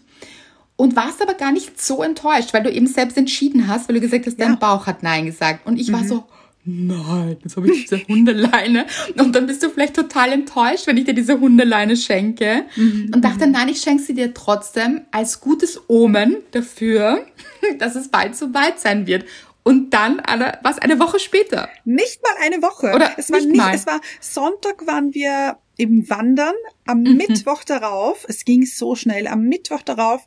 Und 0.77 0.95
warst 0.95 1.21
aber 1.21 1.35
gar 1.35 1.53
nicht 1.53 1.81
so 1.81 2.03
enttäuscht, 2.03 2.55
weil 2.55 2.63
du 2.63 2.71
eben 2.71 2.87
selbst 2.87 3.17
entschieden 3.17 3.67
hast, 3.67 3.89
weil 3.89 3.95
du 3.97 4.01
gesagt 4.01 4.27
hast, 4.27 4.41
dein 4.41 4.59
Bauch 4.59 4.87
hat 4.87 5.03
Nein 5.03 5.27
gesagt. 5.27 5.67
Und 5.67 5.79
ich 5.79 5.89
mhm. 5.89 5.93
war 5.93 6.05
so, 6.05 6.25
nein, 6.65 7.37
jetzt 7.43 7.57
habe 7.57 7.71
ich 7.71 7.87
diese 7.87 8.07
Hundeleine. 8.07 8.87
Und 9.19 9.35
dann 9.35 9.47
bist 9.47 9.63
du 9.63 9.71
vielleicht 9.71 9.95
total 9.95 10.33
enttäuscht, 10.33 10.87
wenn 10.87 10.97
ich 10.97 11.05
dir 11.05 11.15
diese 11.15 11.41
Hundeleine 11.41 11.97
schenke. 11.97 12.65
Mhm. 12.77 13.11
Und 13.15 13.25
dachte, 13.25 13.47
nein, 13.47 13.69
ich 13.69 13.81
schenke 13.81 14.03
sie 14.03 14.15
dir 14.15 14.35
trotzdem 14.35 15.03
als 15.11 15.41
gutes 15.41 15.81
Omen 15.89 16.37
dafür, 16.53 17.27
dass 17.79 17.97
es 17.97 18.09
bald 18.09 18.37
so 18.37 18.55
weit 18.55 18.79
sein 18.79 19.07
wird. 19.07 19.25
Und 19.65 19.91
dann 19.95 20.19
eine, 20.19 20.59
was 20.63 20.79
eine 20.79 20.99
Woche 20.99 21.21
später. 21.21 21.69
Nicht 21.85 22.21
mal 22.23 22.35
eine 22.45 22.63
Woche. 22.63 22.93
Oder 22.95 23.13
es 23.17 23.31
war 23.31 23.39
nicht, 23.39 23.51
nicht 23.51 23.59
mal. 23.59 23.75
es 23.75 23.87
war 23.87 24.01
Sonntag 24.21 24.87
waren 24.87 25.15
wir 25.15 25.59
im 25.77 26.09
Wandern, 26.11 26.55
am 26.85 27.03
mhm. 27.03 27.17
Mittwoch 27.17 27.65
darauf, 27.65 28.27
es 28.29 28.45
ging 28.45 28.67
so 28.67 28.95
schnell, 28.95 29.27
am 29.27 29.45
Mittwoch 29.45 29.83
darauf 29.83 30.27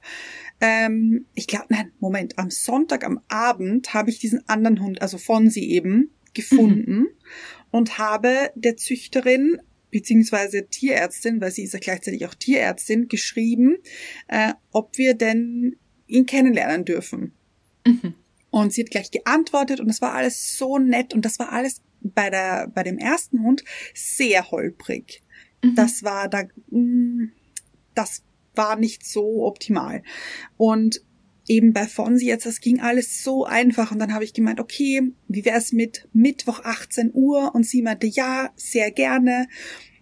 ähm, 0.62 1.26
ich 1.34 1.48
glaube, 1.48 1.66
nein, 1.70 1.92
Moment, 2.00 2.38
am 2.40 2.50
Sonntag 2.50 3.04
am 3.04 3.20
Abend 3.28 3.94
habe 3.94 4.10
ich 4.10 4.20
diesen 4.20 4.48
anderen 4.48 4.82
Hund, 4.82 5.02
also 5.02 5.18
von 5.18 5.50
sie 5.50 5.70
eben, 5.72 6.12
gefunden 6.36 6.98
mhm. 6.98 7.08
und 7.72 7.98
habe 7.98 8.52
der 8.56 8.78
Züchterin 8.78 9.60
beziehungsweise 9.90 10.68
Tierärztin, 10.68 11.42
weil 11.42 11.52
sie 11.52 11.64
ist 11.64 11.74
ja 11.74 11.80
gleichzeitig 11.80 12.26
auch 12.26 12.34
Tierärztin, 12.34 13.08
geschrieben, 13.08 13.78
äh, 14.28 14.54
ob 14.72 14.98
wir 14.98 15.14
denn 15.14 15.78
ihn 16.08 16.26
kennenlernen 16.26 16.86
dürfen. 16.86 17.34
Mhm. 17.86 18.14
Und 18.50 18.74
sie 18.74 18.84
hat 18.84 18.92
gleich 18.92 19.12
geantwortet 19.12 19.80
und 19.80 19.90
es 19.90 20.02
war 20.02 20.14
alles 20.14 20.58
so 20.58 20.78
nett 20.78 21.14
und 21.14 21.26
das 21.26 21.40
war 21.40 21.52
alles 21.52 21.82
bei 22.02 22.30
der 22.30 22.68
bei 22.68 22.84
dem 22.84 22.98
ersten 22.98 23.42
Hund 23.42 23.64
sehr 23.94 24.52
holprig. 24.52 25.22
Mhm. 25.64 25.76
Das 25.76 26.04
war 26.04 26.30
da 26.30 26.44
mh, 26.70 26.80
mm, 26.80 27.32
das 27.96 28.24
war 28.54 28.76
nicht 28.76 29.06
so 29.06 29.46
optimal. 29.46 30.04
Und 30.58 31.02
eben 31.48 31.74
bei 31.74 31.86
Fonsi 31.86 32.28
jetzt, 32.28 32.46
das 32.46 32.60
ging 32.60 32.82
alles 32.82 33.24
so 33.24 33.46
einfach 33.46 33.92
und 33.92 34.00
dann 34.00 34.14
habe 34.14 34.24
ich 34.24 34.34
gemeint, 34.34 34.60
okay, 34.60 35.12
wie 35.28 35.46
wäre 35.46 35.58
es 35.58 35.72
mit 35.72 36.08
Mittwoch 36.14 36.62
18 36.64 37.12
Uhr 37.14 37.54
und 37.54 37.66
sie 37.66 37.82
meinte, 37.82 38.08
ja, 38.08 38.52
sehr 38.56 38.92
gerne. 38.92 39.48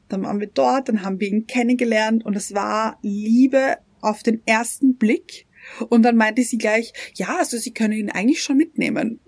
Dann 0.10 0.23
waren 0.23 0.39
wir 0.39 0.47
dort, 0.47 0.89
dann 0.89 1.03
haben 1.03 1.19
wir 1.19 1.27
ihn 1.27 1.47
kennengelernt 1.47 2.25
und 2.25 2.36
es 2.36 2.53
war 2.53 2.99
Liebe 3.01 3.77
auf 4.01 4.23
den 4.23 4.41
ersten 4.45 4.95
Blick. 4.95 5.47
Und 5.89 6.03
dann 6.03 6.17
meinte 6.17 6.43
sie 6.43 6.58
gleich, 6.58 6.93
ja, 7.15 7.38
also 7.38 7.58
sie 7.58 7.73
können 7.73 7.93
ihn 7.93 8.12
eigentlich 8.12 8.43
schon 8.43 8.58
mitnehmen. 8.58 9.21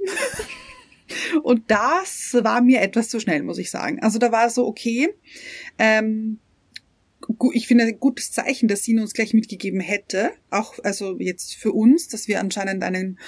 und 1.43 1.63
das 1.71 2.37
war 2.41 2.61
mir 2.61 2.81
etwas 2.81 3.09
zu 3.09 3.19
schnell, 3.19 3.43
muss 3.43 3.57
ich 3.57 3.71
sagen. 3.71 3.99
Also 4.01 4.19
da 4.19 4.31
war 4.31 4.49
so, 4.49 4.67
okay, 4.67 5.09
ähm, 5.79 6.39
ich 7.53 7.67
finde 7.67 7.85
ein 7.85 7.99
gutes 7.99 8.31
Zeichen, 8.31 8.67
dass 8.67 8.83
sie 8.83 8.97
uns 8.97 9.13
gleich 9.13 9.33
mitgegeben 9.33 9.79
hätte, 9.79 10.31
auch 10.49 10.75
also 10.83 11.19
jetzt 11.19 11.55
für 11.55 11.71
uns, 11.71 12.07
dass 12.07 12.27
wir 12.27 12.39
anscheinend 12.39 12.83
einen 12.83 13.19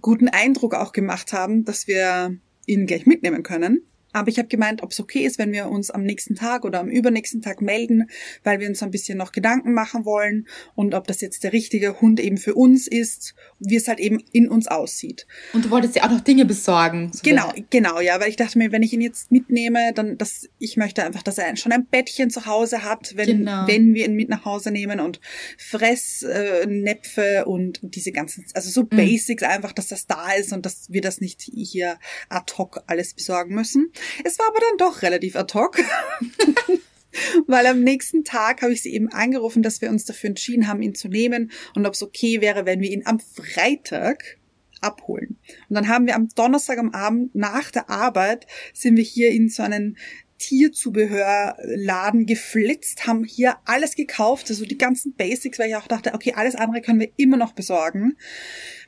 guten 0.00 0.28
Eindruck 0.28 0.74
auch 0.74 0.92
gemacht 0.92 1.32
haben, 1.32 1.64
dass 1.64 1.86
wir 1.86 2.36
ihn 2.66 2.86
gleich 2.86 3.06
mitnehmen 3.06 3.42
können. 3.42 3.82
Aber 4.14 4.28
ich 4.28 4.38
habe 4.38 4.46
gemeint, 4.46 4.82
ob 4.82 4.92
es 4.92 5.00
okay 5.00 5.26
ist, 5.26 5.38
wenn 5.38 5.52
wir 5.52 5.68
uns 5.68 5.90
am 5.90 6.04
nächsten 6.04 6.36
Tag 6.36 6.64
oder 6.64 6.78
am 6.78 6.88
übernächsten 6.88 7.42
Tag 7.42 7.60
melden, 7.60 8.08
weil 8.44 8.60
wir 8.60 8.68
uns 8.68 8.80
ein 8.82 8.92
bisschen 8.92 9.18
noch 9.18 9.32
Gedanken 9.32 9.74
machen 9.74 10.04
wollen 10.04 10.46
und 10.76 10.94
ob 10.94 11.08
das 11.08 11.20
jetzt 11.20 11.42
der 11.42 11.52
richtige 11.52 12.00
Hund 12.00 12.20
eben 12.20 12.38
für 12.38 12.54
uns 12.54 12.86
ist, 12.86 13.34
wie 13.58 13.74
es 13.74 13.88
halt 13.88 13.98
eben 13.98 14.22
in 14.30 14.48
uns 14.48 14.68
aussieht. 14.68 15.26
Und 15.52 15.64
du 15.64 15.70
wolltest 15.70 15.96
ja 15.96 16.04
auch 16.04 16.10
noch 16.10 16.20
Dinge 16.20 16.44
besorgen. 16.44 17.10
So 17.12 17.22
genau, 17.24 17.52
genau, 17.70 17.98
ja, 18.00 18.20
weil 18.20 18.28
ich 18.28 18.36
dachte 18.36 18.56
mir, 18.56 18.70
wenn 18.70 18.84
ich 18.84 18.92
ihn 18.92 19.00
jetzt 19.00 19.32
mitnehme, 19.32 19.92
dann, 19.92 20.16
dass 20.16 20.48
ich 20.60 20.76
möchte 20.76 21.02
einfach, 21.02 21.24
dass 21.24 21.38
er 21.38 21.56
schon 21.56 21.72
ein 21.72 21.86
Bettchen 21.86 22.30
zu 22.30 22.46
Hause 22.46 22.84
hat, 22.84 23.16
wenn, 23.16 23.38
genau. 23.38 23.66
wenn 23.66 23.94
wir 23.94 24.04
ihn 24.04 24.14
mit 24.14 24.28
nach 24.28 24.44
Hause 24.44 24.70
nehmen 24.70 25.00
und 25.00 25.20
Fressnäpfe 25.58 27.38
äh, 27.38 27.42
und 27.42 27.80
diese 27.82 28.12
ganzen, 28.12 28.44
also 28.54 28.70
so 28.70 28.82
mhm. 28.82 28.96
Basics 28.96 29.42
einfach, 29.42 29.72
dass 29.72 29.88
das 29.88 30.06
da 30.06 30.32
ist 30.34 30.52
und 30.52 30.64
dass 30.64 30.86
wir 30.88 31.00
das 31.00 31.20
nicht 31.20 31.42
hier 31.42 31.98
ad 32.28 32.52
hoc 32.56 32.84
alles 32.86 33.14
besorgen 33.14 33.56
müssen. 33.56 33.90
Es 34.24 34.38
war 34.38 34.48
aber 34.48 34.60
dann 34.60 34.78
doch 34.78 35.02
relativ 35.02 35.36
ad 35.36 35.52
hoc. 35.54 35.78
Weil 37.46 37.66
am 37.66 37.80
nächsten 37.80 38.24
Tag 38.24 38.62
habe 38.62 38.72
ich 38.72 38.82
sie 38.82 38.92
eben 38.92 39.08
angerufen, 39.08 39.62
dass 39.62 39.80
wir 39.80 39.88
uns 39.88 40.04
dafür 40.04 40.30
entschieden 40.30 40.66
haben, 40.66 40.82
ihn 40.82 40.94
zu 40.94 41.08
nehmen 41.08 41.52
und 41.76 41.86
ob 41.86 41.94
es 41.94 42.02
okay 42.02 42.40
wäre, 42.40 42.66
wenn 42.66 42.80
wir 42.80 42.90
ihn 42.90 43.06
am 43.06 43.20
Freitag 43.20 44.38
abholen. 44.80 45.38
Und 45.68 45.74
dann 45.74 45.88
haben 45.88 46.06
wir 46.06 46.16
am 46.16 46.28
Donnerstag 46.28 46.78
am 46.78 46.90
Abend 46.90 47.34
nach 47.34 47.70
der 47.70 47.88
Arbeit 47.88 48.46
sind 48.72 48.96
wir 48.96 49.04
hier 49.04 49.30
in 49.30 49.48
so 49.48 49.62
einen 49.62 49.96
Tierzubehörladen 50.38 52.26
geflitzt, 52.26 53.06
haben 53.06 53.24
hier 53.24 53.56
alles 53.64 53.94
gekauft, 53.94 54.50
also 54.50 54.66
die 54.66 54.76
ganzen 54.76 55.14
Basics, 55.14 55.58
weil 55.58 55.68
ich 55.68 55.76
auch 55.76 55.86
dachte, 55.86 56.12
okay, 56.12 56.34
alles 56.36 56.54
andere 56.54 56.82
können 56.82 57.00
wir 57.00 57.10
immer 57.16 57.36
noch 57.36 57.52
besorgen 57.52 58.16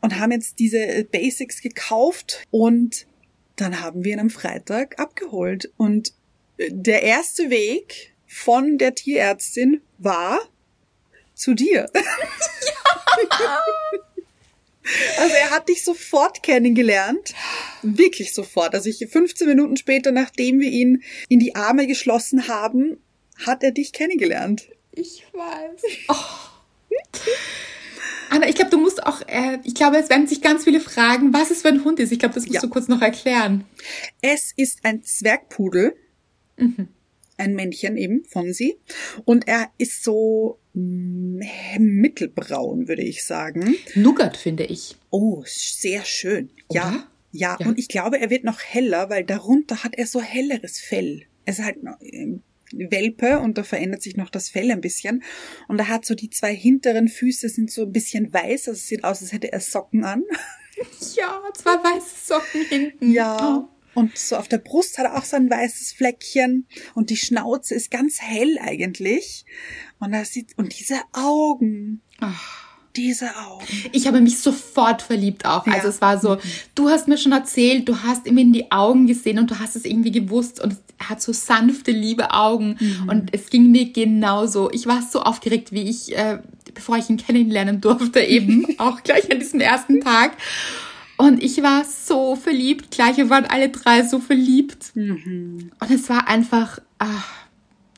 und 0.03 0.19
haben 0.19 0.33
jetzt 0.33 0.59
diese 0.59 1.05
Basics 1.11 1.63
gekauft 1.63 2.47
und 2.51 3.07
dann 3.57 3.81
haben 3.81 4.05
wir 4.05 4.13
ihn 4.13 4.21
am 4.21 4.31
Freitag 4.31 4.99
abgeholt. 4.99 5.73
Und 5.77 6.13
äh, 6.59 6.69
der 6.71 7.03
erste 7.03 7.51
Weg 7.51 8.13
von 8.27 8.79
der 8.79 8.95
Tierärztin 8.95 9.83
war 9.99 10.41
zu 11.35 11.55
dir. 11.55 11.91
Ja. 11.95 13.61
Also 15.19 15.35
er 15.35 15.51
hat 15.51 15.69
dich 15.69 15.83
sofort 15.83 16.45
kennengelernt. 16.45 17.35
Wirklich 17.83 18.33
sofort. 18.33 18.73
Also 18.73 18.89
ich 18.89 19.05
15 19.05 19.49
Minuten 19.49 19.77
später, 19.77 20.13
nachdem 20.13 20.61
wir 20.61 20.71
ihn 20.71 21.03
in 21.29 21.41
die 21.41 21.57
Arme 21.57 21.89
geschlossen 21.89 22.47
haben, 22.47 23.03
hat 23.45 23.65
er 23.65 23.73
dich 23.73 23.93
kennengelernt. 23.93 24.69
Ich 24.93 25.25
weiß. 25.33 25.83
Oh. 26.07 26.15
Anna, 28.31 28.49
ich 28.49 28.55
glaube, 28.55 28.71
du 28.71 28.79
musst 28.79 29.05
auch, 29.05 29.23
äh, 29.29 29.59
ich 29.65 29.75
glaube, 29.75 29.99
es 29.99 30.11
werden 30.11 30.27
sich 30.27 30.43
ganz 30.43 30.65
viele 30.65 30.81
fragen, 30.81 31.33
was 31.33 31.51
es 31.51 31.63
für 31.63 31.69
ein 31.69 31.85
Hund 31.85 32.01
ist. 32.01 32.13
Ich 32.13 32.19
glaube, 32.19 32.35
das 32.35 32.45
musst 32.45 32.55
ja. 32.55 32.61
du 32.61 32.69
kurz 32.69 32.89
noch 32.89 33.03
erklären. 33.03 33.65
Es 34.21 34.53
ist 34.57 34.85
ein 34.85 35.03
Zwergpudel. 35.03 35.97
Mhm. 36.57 36.89
Ein 37.39 37.55
Männchen 37.55 37.99
eben 37.99 38.25
von 38.25 38.55
sie. 38.55 38.77
Und 39.27 39.47
er 39.47 39.71
ist 39.77 40.03
so 40.03 40.59
mm, 40.73 41.41
mittelbraun, 41.79 42.89
würde 42.89 43.03
ich 43.03 43.25
sagen. 43.25 43.77
Nougat, 43.95 44.39
finde 44.39 44.65
ich. 44.65 44.97
Oh, 45.11 45.43
sehr 45.47 46.05
schön. 46.05 46.51
Ja, 46.71 46.93
ja. 46.93 47.09
Ja, 47.33 47.57
und 47.67 47.79
ich 47.79 47.89
glaube, 47.89 48.19
er 48.19 48.31
wird 48.31 48.45
noch 48.45 48.61
heller, 48.61 49.11
weil 49.11 49.23
darunter 49.23 49.85
hat 49.85 49.95
er 49.95 50.07
so 50.07 50.23
helleres 50.23 50.81
Fell. 50.81 51.25
Es 51.45 51.59
ist 51.59 51.65
halt 51.65 51.77
ähm, 52.01 52.43
Welpe 52.73 53.39
und 53.41 53.59
da 53.59 53.65
verändert 53.65 54.03
sich 54.03 54.17
noch 54.17 54.31
das 54.31 54.49
Fell 54.49 54.71
ein 54.71 54.81
bisschen. 54.81 55.23
Und 55.69 55.79
er 55.79 55.89
hat 55.89 56.05
so 56.05 56.15
die 56.15 56.31
zwei 56.31 56.55
hinteren 56.55 57.09
Füße 57.09 57.49
sind 57.49 57.71
so 57.71 57.83
ein 57.83 57.93
bisschen 57.93 58.33
weiß, 58.33 58.69
also 58.69 58.79
es 58.79 58.87
sieht 58.87 59.05
aus, 59.05 59.23
als 59.23 59.33
hätte 59.33 59.53
er 59.53 59.61
Socken 59.61 60.05
an. 60.05 60.23
Ja, 61.15 61.41
zwei 61.55 61.71
weiße 61.71 62.27
Socken 62.27 62.67
hinten. 62.67 63.11
Ja. 63.11 63.65
Oh. 63.65 63.69
Und 63.99 64.19
so 64.19 64.37
auf 64.37 64.47
der 64.47 64.59
Brust 64.59 64.99
hat 64.99 65.07
er 65.07 65.17
auch 65.17 65.25
so 65.25 65.37
ein 65.37 65.49
weißes 65.49 65.93
Fleckchen 65.93 66.67
und 66.95 67.09
die 67.09 67.17
Schnauze 67.17 67.75
ist 67.75 67.91
ganz 67.91 68.21
hell 68.21 68.59
eigentlich. 68.61 69.47
Und 69.99 70.13
er 70.13 70.27
sieht, 70.27 70.53
und 70.59 70.79
diese 70.79 71.01
Augen. 71.15 72.03
Ach 72.21 72.66
diese 72.97 73.37
Augen. 73.37 73.65
Ich 73.93 74.07
habe 74.07 74.21
mich 74.21 74.39
sofort 74.39 75.03
verliebt 75.03 75.45
auch. 75.45 75.67
Ja. 75.67 75.75
Also 75.75 75.89
es 75.89 76.01
war 76.01 76.19
so, 76.19 76.39
du 76.75 76.89
hast 76.89 77.09
mir 77.09 77.19
schon 77.19 77.33
erzählt, 77.33 77.89
du 77.89 78.03
hast 78.03 78.27
ihm 78.27 78.39
in 78.39 78.53
die 78.53 78.71
Augen 78.73 79.07
gesehen 79.07 79.39
und 79.39 79.51
du 79.51 79.59
hast 79.59 79.77
es 79.77 79.85
irgendwie 79.85 80.13
gewusst 80.13 80.61
und 80.61 80.77
er 80.99 81.11
hat 81.11 81.23
so 81.23 81.33
sanfte, 81.33 81.91
liebe 81.91 82.33
Augen 82.33 82.77
mhm. 82.81 83.09
und 83.09 83.35
es 83.35 83.51
ging 83.51 83.71
mir 83.71 83.93
genauso. 83.93 84.71
Ich 84.73 84.87
war 84.87 85.03
so 85.03 85.23
aufgeregt, 85.23 85.73
wie 85.73 85.83
ich, 85.83 86.17
äh, 86.17 86.39
bevor 86.75 86.97
ich 86.97 87.11
ihn 87.11 87.19
kennenlernen 87.19 87.81
durfte, 87.81 88.21
eben 88.21 88.67
auch 88.79 89.03
gleich 89.03 89.31
an 89.31 89.39
diesem 89.39 89.61
ersten 89.61 90.01
Tag. 90.01 90.33
Und 91.19 91.43
ich 91.43 91.63
war 91.63 91.85
so 91.85 92.37
verliebt. 92.37 92.91
Gleich, 92.91 93.17
wir 93.17 93.31
waren 93.31 93.47
alle 93.47 93.71
drei 93.71 94.03
so 94.05 94.19
verliebt. 94.19 94.95
Mhm. 94.95 95.71
Und 95.81 95.91
es 95.91 96.09
war 96.11 96.29
einfach, 96.29 96.79
ach, 96.99 97.46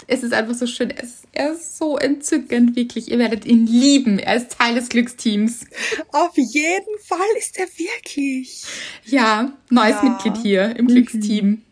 es 0.07 0.23
ist 0.23 0.33
einfach 0.33 0.55
so 0.55 0.67
schön. 0.67 0.91
Er 0.91 1.03
ist, 1.03 1.25
er 1.33 1.53
ist 1.53 1.77
so 1.77 1.99
entzückend, 1.99 2.77
wirklich. 2.77 3.11
Ihr 3.11 3.19
werdet 3.19 3.45
ihn 3.45 3.67
lieben. 3.67 4.19
Er 4.19 4.37
ist 4.37 4.53
Teil 4.53 4.75
des 4.75 4.89
Glücksteams. 4.89 5.67
Auf 6.13 6.37
jeden 6.37 6.99
Fall 7.05 7.19
ist 7.39 7.59
er 7.59 7.67
wirklich. 7.67 8.65
Ja, 9.05 9.59
neues 9.71 9.97
ja. 10.03 10.05
Mitglied 10.05 10.37
hier 10.39 10.77
im 10.77 10.87
Glücksteam. 10.87 11.47
Mhm. 11.47 11.63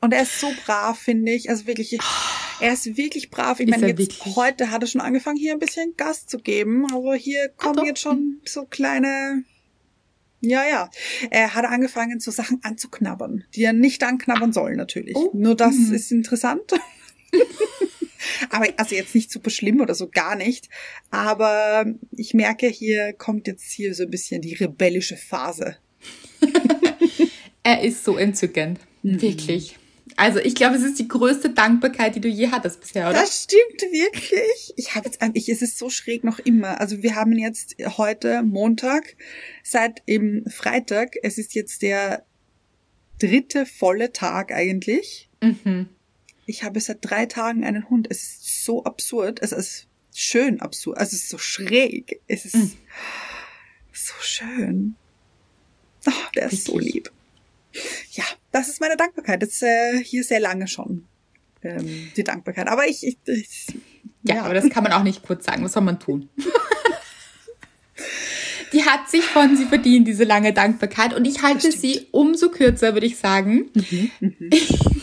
Und 0.00 0.12
er 0.12 0.22
ist 0.22 0.38
so 0.38 0.48
brav, 0.66 0.98
finde 0.98 1.32
ich. 1.32 1.48
Also 1.48 1.66
wirklich, 1.66 1.98
er 2.60 2.72
ist 2.74 2.96
wirklich 2.98 3.30
brav. 3.30 3.60
Ich 3.60 3.70
meine, 3.70 3.88
jetzt 3.88 3.98
wirklich? 3.98 4.36
heute 4.36 4.70
hat 4.70 4.82
er 4.82 4.86
schon 4.86 5.00
angefangen, 5.00 5.38
hier 5.38 5.54
ein 5.54 5.58
bisschen 5.58 5.96
Gas 5.96 6.26
zu 6.26 6.38
geben. 6.38 6.84
Also 6.92 7.14
hier 7.14 7.48
kommen 7.56 7.78
Ach, 7.80 7.84
jetzt 7.84 8.00
schon 8.00 8.40
so 8.44 8.66
kleine 8.66 9.44
ja, 10.46 10.62
ja. 10.68 10.90
Er 11.30 11.54
hat 11.54 11.64
angefangen, 11.64 12.20
so 12.20 12.30
Sachen 12.30 12.60
anzuknabbern, 12.62 13.44
die 13.54 13.64
er 13.64 13.72
nicht 13.72 14.02
anknabbern 14.02 14.52
soll, 14.52 14.76
natürlich. 14.76 15.16
Oh. 15.16 15.30
Nur 15.32 15.54
das 15.54 15.74
mhm. 15.74 15.94
ist 15.94 16.12
interessant. 16.12 16.74
aber 18.50 18.66
also 18.76 18.94
jetzt 18.94 19.14
nicht 19.14 19.30
super 19.30 19.50
schlimm 19.50 19.80
oder 19.80 19.94
so 19.94 20.08
gar 20.08 20.36
nicht. 20.36 20.68
Aber 21.10 21.86
ich 22.12 22.34
merke, 22.34 22.68
hier 22.68 23.12
kommt 23.12 23.46
jetzt 23.46 23.70
hier 23.70 23.94
so 23.94 24.04
ein 24.04 24.10
bisschen 24.10 24.40
die 24.40 24.54
rebellische 24.54 25.16
Phase. 25.16 25.76
er 27.62 27.82
ist 27.82 28.04
so 28.04 28.16
entzückend. 28.16 28.80
Mhm. 29.02 29.20
Wirklich. 29.20 29.76
Also 30.16 30.38
ich 30.38 30.54
glaube, 30.54 30.76
es 30.76 30.82
ist 30.82 30.98
die 30.98 31.08
größte 31.08 31.50
Dankbarkeit, 31.50 32.14
die 32.14 32.20
du 32.20 32.28
je 32.28 32.48
hattest 32.48 32.80
bisher, 32.80 33.08
oder? 33.08 33.20
Das 33.20 33.44
stimmt 33.44 33.82
wirklich. 33.90 34.74
Ich 34.76 34.94
habe 34.94 35.06
jetzt, 35.06 35.18
ich, 35.32 35.48
es 35.48 35.62
ist 35.62 35.78
so 35.78 35.90
schräg 35.90 36.24
noch 36.24 36.38
immer. 36.38 36.80
Also 36.80 37.02
wir 37.02 37.16
haben 37.16 37.32
jetzt 37.32 37.74
heute 37.96 38.42
Montag, 38.42 39.16
seit 39.62 40.02
eben 40.06 40.48
Freitag. 40.50 41.14
Es 41.22 41.38
ist 41.38 41.54
jetzt 41.54 41.82
der 41.82 42.24
dritte 43.18 43.66
volle 43.66 44.12
Tag 44.12 44.52
eigentlich. 44.52 45.30
Mhm. 45.42 45.88
Ich 46.46 46.62
habe 46.62 46.80
seit 46.80 46.98
drei 47.00 47.26
Tagen 47.26 47.64
einen 47.64 47.88
Hund. 47.88 48.06
Es 48.10 48.22
ist 48.22 48.64
so 48.64 48.84
absurd. 48.84 49.40
Es 49.42 49.52
ist 49.52 49.86
schön 50.14 50.60
absurd. 50.60 50.98
Also 50.98 51.16
es 51.16 51.24
ist 51.24 51.30
so 51.30 51.38
schräg. 51.38 52.20
Es 52.26 52.44
ist 52.44 52.56
mhm. 52.56 52.72
so 53.92 54.14
schön. 54.20 54.96
Oh, 56.06 56.12
der 56.34 56.52
ist 56.52 56.66
so 56.66 56.78
lieb. 56.78 57.10
Ja, 58.12 58.24
das 58.52 58.68
ist 58.68 58.80
meine 58.80 58.96
Dankbarkeit. 58.96 59.42
Das 59.42 59.50
ist 59.50 59.62
äh, 59.62 60.02
hier 60.02 60.22
sehr 60.22 60.40
lange 60.40 60.68
schon. 60.68 61.06
Ähm, 61.62 62.12
die 62.16 62.24
Dankbarkeit. 62.24 62.68
Aber 62.68 62.86
ich, 62.86 63.06
ich, 63.06 63.18
ich 63.26 63.66
ja, 64.22 64.36
ja, 64.36 64.42
aber 64.42 64.54
das 64.54 64.68
kann 64.70 64.82
man 64.82 64.92
auch 64.92 65.02
nicht 65.02 65.22
kurz 65.22 65.44
sagen. 65.44 65.64
Was 65.64 65.72
soll 65.72 65.82
man 65.82 65.98
tun? 65.98 66.28
die 68.72 68.84
hat 68.84 69.10
sich 69.10 69.24
von 69.24 69.56
sie 69.56 69.64
verdient, 69.64 70.06
diese 70.06 70.24
lange 70.24 70.52
Dankbarkeit. 70.52 71.14
Und 71.14 71.26
ich 71.26 71.42
halte 71.42 71.72
sie 71.72 72.06
umso 72.10 72.50
kürzer, 72.50 72.94
würde 72.94 73.06
ich 73.06 73.16
sagen. 73.16 73.70
Mhm, 73.74 74.10
mhm. 74.20 74.50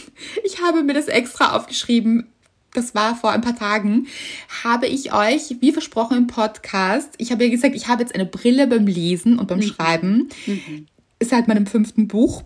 ich 0.43 0.61
habe 0.61 0.83
mir 0.83 0.93
das 0.93 1.07
extra 1.07 1.55
aufgeschrieben. 1.55 2.27
Das 2.73 2.95
war 2.95 3.15
vor 3.15 3.31
ein 3.31 3.41
paar 3.41 3.55
Tagen, 3.55 4.07
habe 4.63 4.87
ich 4.87 5.13
euch, 5.13 5.57
wie 5.59 5.73
versprochen 5.73 6.17
im 6.17 6.27
Podcast, 6.27 7.13
ich 7.17 7.31
habe 7.31 7.43
ja 7.43 7.49
gesagt, 7.49 7.75
ich 7.75 7.89
habe 7.89 8.01
jetzt 8.01 8.15
eine 8.15 8.25
Brille 8.25 8.65
beim 8.65 8.87
Lesen 8.87 9.39
und 9.39 9.47
beim 9.47 9.59
mhm. 9.59 9.63
Schreiben. 9.63 10.29
Mhm. 10.45 10.87
Seit 11.21 11.49
meinem 11.49 11.67
fünften 11.67 12.07
Buch. 12.07 12.43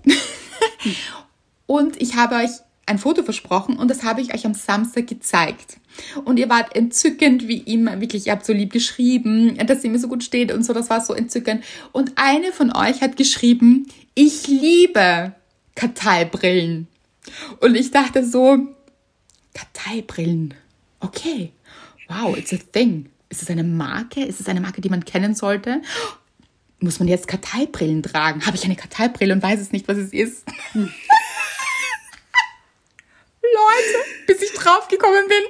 und 1.68 2.02
ich 2.02 2.16
habe 2.16 2.36
euch 2.36 2.50
ein 2.88 2.98
Foto 3.00 3.24
versprochen 3.24 3.78
und 3.78 3.90
das 3.90 4.04
habe 4.04 4.22
ich 4.22 4.34
euch 4.34 4.46
am 4.46 4.54
Samstag 4.54 5.08
gezeigt. 5.08 5.78
Und 6.24 6.38
ihr 6.38 6.50
wart 6.50 6.76
entzückend 6.76 7.48
wie 7.48 7.60
immer, 7.60 8.02
wirklich, 8.02 8.28
ihr 8.28 8.34
habt 8.34 8.46
so 8.46 8.54
lieb 8.54 8.74
geschrieben, 8.74 9.58
dass 9.66 9.82
sie 9.82 9.90
mir 9.90 10.00
so 10.00 10.08
gut 10.08 10.24
steht 10.24 10.52
und 10.52 10.64
so, 10.64 10.74
das 10.74 10.90
war 10.90 11.02
so 11.02 11.14
entzückend. 11.14 11.64
Und 11.92 12.14
eine 12.16 12.52
von 12.52 12.76
euch 12.76 13.02
hat 13.02 13.18
geschrieben, 13.18 13.88
ich 14.14 14.48
liebe 14.48 15.34
Karteibrillen. 15.76 16.88
Und 17.60 17.76
ich 17.76 17.92
dachte 17.92 18.26
so, 18.26 18.60
Karteibrillen, 19.54 20.54
okay, 21.00 21.52
wow, 22.08 22.38
it's 22.38 22.54
a 22.54 22.58
thing. 22.58 23.10
Ist 23.30 23.42
es 23.42 23.50
eine 23.50 23.64
Marke? 23.64 24.24
Ist 24.24 24.40
es 24.40 24.48
eine 24.48 24.62
Marke, 24.62 24.82
die 24.82 24.90
man 24.90 25.04
kennen 25.06 25.34
sollte? 25.34 25.82
Muss 26.80 27.00
man 27.00 27.08
jetzt 27.08 27.28
Karteibrillen 27.28 28.04
tragen? 28.04 28.46
Habe 28.46 28.58
ich 28.58 28.66
eine 28.66 28.76
Karteibrille 28.76 29.34
und 29.34 29.42
weiß 29.42 29.60
es 29.60 29.72
nicht, 29.72 29.88
was 29.88 29.98
es 29.98 30.14
ist? 30.14 30.44
Leute, 33.56 34.06
bis 34.28 34.42
ich 34.42 34.52
draufgekommen 34.54 35.28
bin. 35.28 35.44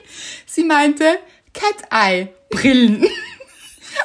Sie 0.45 0.63
meinte 0.63 1.19
Cat-Eye-Brillen. 1.53 3.07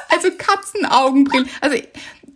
Also 0.07 0.29
Katzenaugenbrillen. 0.31 1.49
Also 1.59 1.75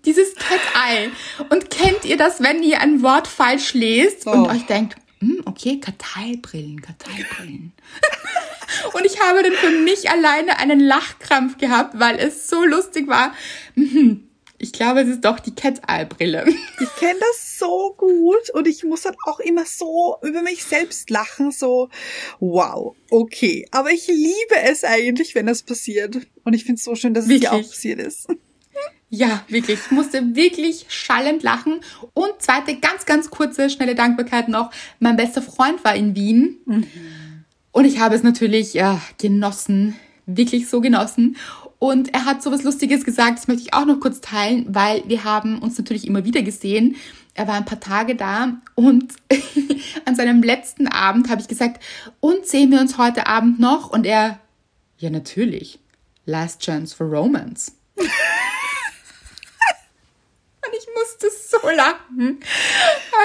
dieses 0.03 0.35
Cat-Eye. 0.35 1.09
Und 1.49 1.69
kennt 1.69 2.03
ihr 2.03 2.17
das, 2.17 2.41
wenn 2.41 2.61
ihr 2.61 2.81
ein 2.81 3.01
Wort 3.01 3.27
falsch 3.29 3.73
lest 3.73 4.27
oh. 4.27 4.31
und 4.31 4.47
euch 4.47 4.65
denkt, 4.65 4.97
Hm, 5.19 5.41
okay, 5.45 5.79
Karteibrillen, 5.79 6.81
Karteibrillen. 6.81 7.73
Und 8.93 9.05
ich 9.05 9.19
habe 9.19 9.43
dann 9.43 9.53
für 9.53 9.71
mich 9.71 10.09
alleine 10.09 10.57
einen 10.57 10.79
Lachkrampf 10.79 11.57
gehabt, 11.57 11.99
weil 11.99 12.17
es 12.17 12.47
so 12.47 12.63
lustig 12.63 13.07
war. 13.07 13.33
Mhm. 13.75 14.27
Ich 14.57 14.71
glaube, 14.71 15.01
es 15.01 15.09
ist 15.09 15.25
doch 15.25 15.39
die 15.39 15.53
Cat-Eye-Brille. 15.53 16.45
Ich 16.79 16.95
kenne 16.95 17.19
das 17.19 17.57
so 17.59 17.93
gut 17.97 18.49
und 18.53 18.67
ich 18.67 18.83
muss 18.83 19.01
dann 19.01 19.15
auch 19.25 19.39
immer 19.39 19.65
so 19.65 20.17
über 20.23 20.41
mich 20.41 20.63
selbst 20.63 21.09
lachen, 21.09 21.51
so, 21.51 21.89
wow, 22.39 22.95
okay. 23.09 23.65
Aber 23.71 23.91
ich 23.91 24.07
liebe 24.07 24.55
es 24.63 24.83
eigentlich, 24.83 25.35
wenn 25.35 25.45
das 25.45 25.63
passiert. 25.63 26.17
Und 26.43 26.53
ich 26.53 26.63
finde 26.63 26.79
es 26.79 26.83
so 26.83 26.95
schön, 26.95 27.13
dass 27.13 27.27
es 27.27 27.39
dir 27.39 27.53
auch 27.53 27.61
passiert 27.61 27.99
ist. 27.99 28.27
Ja, 29.09 29.43
wirklich. 29.47 29.79
Ich 29.85 29.91
musste 29.91 30.35
wirklich 30.35 30.85
schallend 30.89 31.43
lachen. 31.43 31.81
Und 32.13 32.33
zweite, 32.39 32.75
ganz, 32.77 33.05
ganz 33.05 33.29
kurze, 33.29 33.69
schnelle 33.69 33.95
Dankbarkeit 33.95 34.49
noch. 34.49 34.71
Mein 34.99 35.15
bester 35.15 35.41
Freund 35.41 35.83
war 35.83 35.95
in 35.95 36.15
Wien. 36.15 36.57
Mhm. 36.65 36.87
Und 37.71 37.85
ich 37.85 37.99
habe 37.99 38.15
es 38.15 38.23
natürlich 38.23 38.73
ja, 38.73 39.01
genossen. 39.17 39.95
Wirklich 40.25 40.69
so 40.69 40.81
genossen. 40.81 41.37
Und 41.77 42.13
er 42.13 42.25
hat 42.25 42.41
so 42.41 42.51
was 42.51 42.63
Lustiges 42.63 43.03
gesagt, 43.03 43.37
das 43.37 43.47
möchte 43.47 43.63
ich 43.63 43.73
auch 43.73 43.85
noch 43.85 43.99
kurz 43.99 44.21
teilen, 44.21 44.65
weil 44.69 45.03
wir 45.07 45.23
haben 45.23 45.59
uns 45.59 45.77
natürlich 45.77 46.07
immer 46.07 46.25
wieder 46.25 46.41
gesehen. 46.41 46.95
Er 47.35 47.47
war 47.47 47.55
ein 47.55 47.65
paar 47.65 47.81
Tage 47.81 48.15
da 48.15 48.53
und 48.75 49.13
an 50.05 50.15
seinem 50.15 50.41
letzten 50.41 50.87
Abend 50.87 51.29
habe 51.29 51.41
ich 51.41 51.47
gesagt, 51.47 51.83
und 52.21 52.47
sehen 52.47 52.71
wir 52.71 52.79
uns 52.79 52.97
heute 52.97 53.27
Abend 53.27 53.59
noch? 53.59 53.89
Und 53.89 54.05
er, 54.05 54.39
ja 54.97 55.09
natürlich, 55.09 55.79
Last 56.25 56.61
Chance 56.61 56.95
for 56.95 57.07
Romance. 57.07 57.73
ich 60.77 60.87
musste 60.93 61.27
so 61.29 61.69
lachen. 61.69 62.39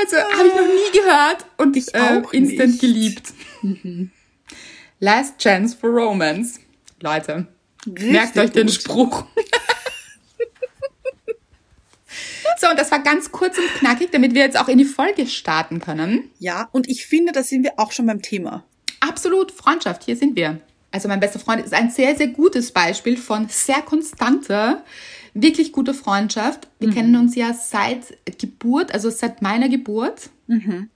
Also 0.00 0.16
habe 0.16 0.48
ich 0.48 0.54
noch 0.54 0.66
nie 0.66 0.98
gehört 0.98 1.46
und 1.56 1.76
ich 1.76 1.94
äh, 1.94 2.22
instant 2.32 2.70
nicht. 2.70 2.80
geliebt. 2.80 3.32
Mhm. 3.62 4.10
Last 5.00 5.38
Chance 5.38 5.76
for 5.78 5.90
Romance. 5.90 6.60
Leute, 7.00 7.46
Richtig 7.86 8.12
Merkt 8.12 8.36
euch 8.38 8.50
den 8.50 8.68
Spruch. 8.68 9.24
so, 12.58 12.68
und 12.68 12.78
das 12.78 12.90
war 12.90 13.02
ganz 13.02 13.32
kurz 13.32 13.56
und 13.56 13.68
knackig, 13.78 14.10
damit 14.12 14.34
wir 14.34 14.42
jetzt 14.42 14.58
auch 14.58 14.68
in 14.68 14.78
die 14.78 14.84
Folge 14.84 15.26
starten 15.26 15.80
können. 15.80 16.30
Ja, 16.38 16.68
und 16.72 16.88
ich 16.88 17.06
finde, 17.06 17.32
da 17.32 17.42
sind 17.42 17.64
wir 17.64 17.78
auch 17.78 17.92
schon 17.92 18.06
beim 18.06 18.20
Thema. 18.20 18.64
Absolut, 19.00 19.50
Freundschaft, 19.52 20.04
hier 20.04 20.16
sind 20.16 20.36
wir. 20.36 20.60
Also 20.92 21.08
mein 21.08 21.20
bester 21.20 21.38
Freund 21.38 21.64
ist 21.64 21.72
ein 21.72 21.90
sehr, 21.90 22.16
sehr 22.16 22.26
gutes 22.28 22.72
Beispiel 22.72 23.16
von 23.16 23.48
sehr 23.48 23.80
konstanter, 23.80 24.84
wirklich 25.34 25.72
guter 25.72 25.94
Freundschaft. 25.94 26.68
Wir 26.78 26.88
mhm. 26.88 26.94
kennen 26.94 27.16
uns 27.16 27.34
ja 27.34 27.54
seit 27.54 28.18
Geburt, 28.38 28.92
also 28.92 29.10
seit 29.10 29.42
meiner 29.42 29.68
Geburt. 29.68 30.30
Mhm 30.46 30.88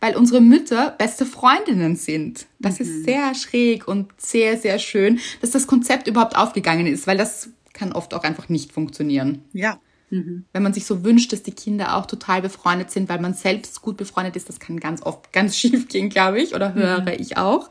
weil 0.00 0.16
unsere 0.16 0.40
Mütter 0.40 0.94
beste 0.98 1.26
Freundinnen 1.26 1.96
sind. 1.96 2.46
Das 2.58 2.78
mhm. 2.78 2.86
ist 2.86 3.04
sehr 3.04 3.34
schräg 3.34 3.88
und 3.88 4.12
sehr, 4.18 4.58
sehr 4.58 4.78
schön, 4.78 5.20
dass 5.40 5.50
das 5.50 5.66
Konzept 5.66 6.06
überhaupt 6.06 6.36
aufgegangen 6.36 6.86
ist, 6.86 7.06
weil 7.06 7.16
das 7.16 7.50
kann 7.72 7.92
oft 7.92 8.14
auch 8.14 8.22
einfach 8.22 8.48
nicht 8.48 8.72
funktionieren. 8.72 9.42
Ja. 9.52 9.80
Mhm. 10.10 10.44
Wenn 10.52 10.62
man 10.62 10.72
sich 10.72 10.86
so 10.86 11.02
wünscht, 11.02 11.32
dass 11.32 11.42
die 11.42 11.52
Kinder 11.52 11.96
auch 11.96 12.06
total 12.06 12.42
befreundet 12.42 12.90
sind, 12.90 13.08
weil 13.08 13.20
man 13.20 13.34
selbst 13.34 13.82
gut 13.82 13.96
befreundet 13.96 14.36
ist, 14.36 14.48
das 14.48 14.60
kann 14.60 14.78
ganz 14.78 15.02
oft 15.02 15.32
ganz 15.32 15.56
schief 15.56 15.88
gehen, 15.88 16.08
glaube 16.08 16.40
ich, 16.40 16.54
oder 16.54 16.74
höre 16.74 17.02
mhm. 17.02 17.08
ich 17.18 17.36
auch. 17.36 17.70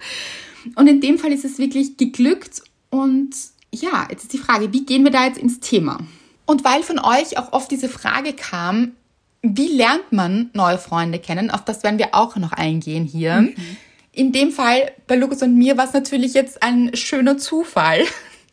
Und 0.75 0.87
in 0.87 1.01
dem 1.01 1.19
Fall 1.19 1.31
ist 1.31 1.45
es 1.45 1.57
wirklich 1.57 1.97
geglückt 1.97 2.63
und 2.89 3.35
ja, 3.73 4.07
jetzt 4.09 4.23
ist 4.23 4.33
die 4.33 4.37
Frage, 4.37 4.71
wie 4.71 4.85
gehen 4.85 5.03
wir 5.03 5.11
da 5.11 5.25
jetzt 5.25 5.37
ins 5.37 5.59
Thema? 5.59 5.99
Und 6.45 6.63
weil 6.63 6.83
von 6.83 6.99
euch 6.99 7.37
auch 7.37 7.53
oft 7.53 7.71
diese 7.71 7.89
Frage 7.89 8.33
kam, 8.33 8.93
wie 9.41 9.67
lernt 9.67 10.11
man 10.11 10.49
neue 10.53 10.77
Freunde 10.77 11.19
kennen? 11.19 11.51
Auf 11.51 11.65
das 11.65 11.83
werden 11.83 11.99
wir 11.99 12.13
auch 12.13 12.35
noch 12.37 12.53
eingehen 12.53 13.05
hier. 13.05 13.41
Mhm. 13.41 13.55
In 14.11 14.31
dem 14.31 14.51
Fall 14.51 14.91
bei 15.07 15.15
Lukas 15.15 15.41
und 15.41 15.57
mir 15.57 15.77
war 15.77 15.85
es 15.85 15.93
natürlich 15.93 16.33
jetzt 16.33 16.61
ein 16.63 16.95
schöner 16.95 17.37
Zufall. 17.37 18.03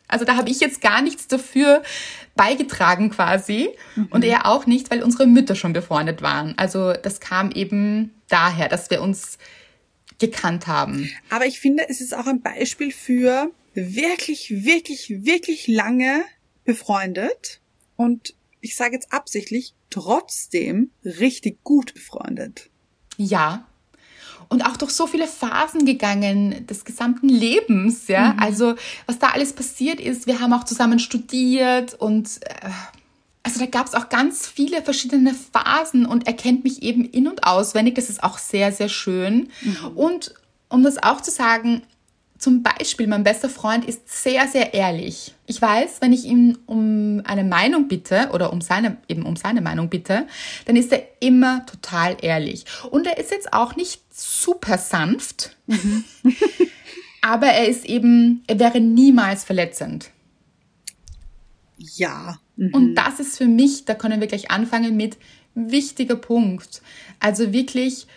Also 0.07 0.25
da 0.25 0.35
habe 0.35 0.49
ich 0.49 0.59
jetzt 0.59 0.81
gar 0.81 1.01
nichts 1.01 1.27
dafür 1.27 1.83
beigetragen 2.35 3.11
quasi 3.11 3.69
mhm. 3.95 4.07
und 4.09 4.25
er 4.25 4.45
auch 4.45 4.65
nicht, 4.65 4.91
weil 4.91 5.03
unsere 5.03 5.27
Mütter 5.27 5.55
schon 5.55 5.71
befreundet 5.71 6.21
waren. 6.21 6.53
Also 6.57 6.91
das 6.93 7.21
kam 7.21 7.51
eben 7.51 8.11
daher, 8.27 8.67
dass 8.67 8.89
wir 8.89 9.01
uns 9.01 9.37
gekannt 10.19 10.67
haben. 10.67 11.09
Aber 11.29 11.45
ich 11.45 11.61
finde, 11.61 11.87
es 11.87 12.01
ist 12.01 12.13
auch 12.13 12.27
ein 12.27 12.41
Beispiel 12.41 12.91
für 12.91 13.51
wirklich, 13.73 14.65
wirklich, 14.65 15.09
wirklich 15.25 15.67
lange 15.67 16.23
befreundet 16.65 17.61
und 17.95 18.35
ich 18.61 18.75
sage 18.75 18.93
jetzt 18.93 19.11
absichtlich, 19.11 19.73
trotzdem 19.89 20.91
richtig 21.03 21.63
gut 21.63 21.93
befreundet. 21.93 22.69
Ja. 23.17 23.67
Und 24.49 24.65
auch 24.65 24.77
durch 24.77 24.91
so 24.91 25.07
viele 25.07 25.27
Phasen 25.27 25.85
gegangen 25.85 26.67
des 26.67 26.83
gesamten 26.83 27.29
Lebens, 27.29 28.07
ja. 28.07 28.33
Mhm. 28.33 28.39
Also, 28.39 28.75
was 29.05 29.17
da 29.17 29.29
alles 29.29 29.53
passiert 29.53 29.99
ist, 29.99 30.27
wir 30.27 30.39
haben 30.39 30.53
auch 30.53 30.65
zusammen 30.65 30.99
studiert 30.99 31.93
und 31.93 32.39
äh, 32.43 32.69
also 33.43 33.59
da 33.59 33.65
gab 33.65 33.87
es 33.87 33.95
auch 33.95 34.09
ganz 34.09 34.47
viele 34.47 34.81
verschiedene 34.83 35.33
Phasen 35.33 36.05
und 36.05 36.27
er 36.27 36.33
kennt 36.33 36.63
mich 36.63 36.83
eben 36.83 37.05
in- 37.05 37.27
und 37.27 37.43
auswendig. 37.43 37.95
Das 37.95 38.09
ist 38.09 38.23
auch 38.23 38.37
sehr, 38.37 38.71
sehr 38.71 38.89
schön. 38.89 39.49
Mhm. 39.61 39.87
Und 39.95 40.35
um 40.69 40.83
das 40.83 41.01
auch 41.01 41.21
zu 41.21 41.31
sagen, 41.31 41.81
zum 42.41 42.63
Beispiel, 42.63 43.05
mein 43.05 43.23
bester 43.23 43.49
Freund 43.49 43.85
ist 43.85 44.09
sehr, 44.09 44.47
sehr 44.47 44.73
ehrlich. 44.73 45.35
Ich 45.45 45.61
weiß, 45.61 45.97
wenn 46.01 46.11
ich 46.11 46.25
ihn 46.25 46.57
um 46.65 47.21
eine 47.23 47.43
Meinung 47.43 47.87
bitte 47.87 48.29
oder 48.33 48.51
um 48.51 48.61
seine, 48.61 48.97
eben 49.07 49.27
um 49.27 49.35
seine 49.35 49.61
Meinung 49.61 49.89
bitte, 49.89 50.25
dann 50.65 50.75
ist 50.75 50.91
er 50.91 51.03
immer 51.19 51.67
total 51.67 52.17
ehrlich. 52.19 52.65
Und 52.89 53.05
er 53.05 53.19
ist 53.19 53.29
jetzt 53.29 53.53
auch 53.53 53.75
nicht 53.75 54.01
super 54.09 54.79
sanft, 54.79 55.55
mhm. 55.67 56.03
aber 57.21 57.45
er 57.45 57.67
ist 57.67 57.85
eben, 57.85 58.43
er 58.47 58.57
wäre 58.57 58.81
niemals 58.81 59.43
verletzend. 59.43 60.09
Ja. 61.77 62.39
Mhm. 62.55 62.73
Und 62.73 62.95
das 62.95 63.19
ist 63.19 63.37
für 63.37 63.45
mich, 63.47 63.85
da 63.85 63.93
können 63.93 64.19
wir 64.19 64.27
gleich 64.27 64.49
anfangen 64.49 64.97
mit 64.97 65.17
wichtiger 65.53 66.15
Punkt. 66.15 66.81
Also 67.19 67.53
wirklich, 67.53 68.07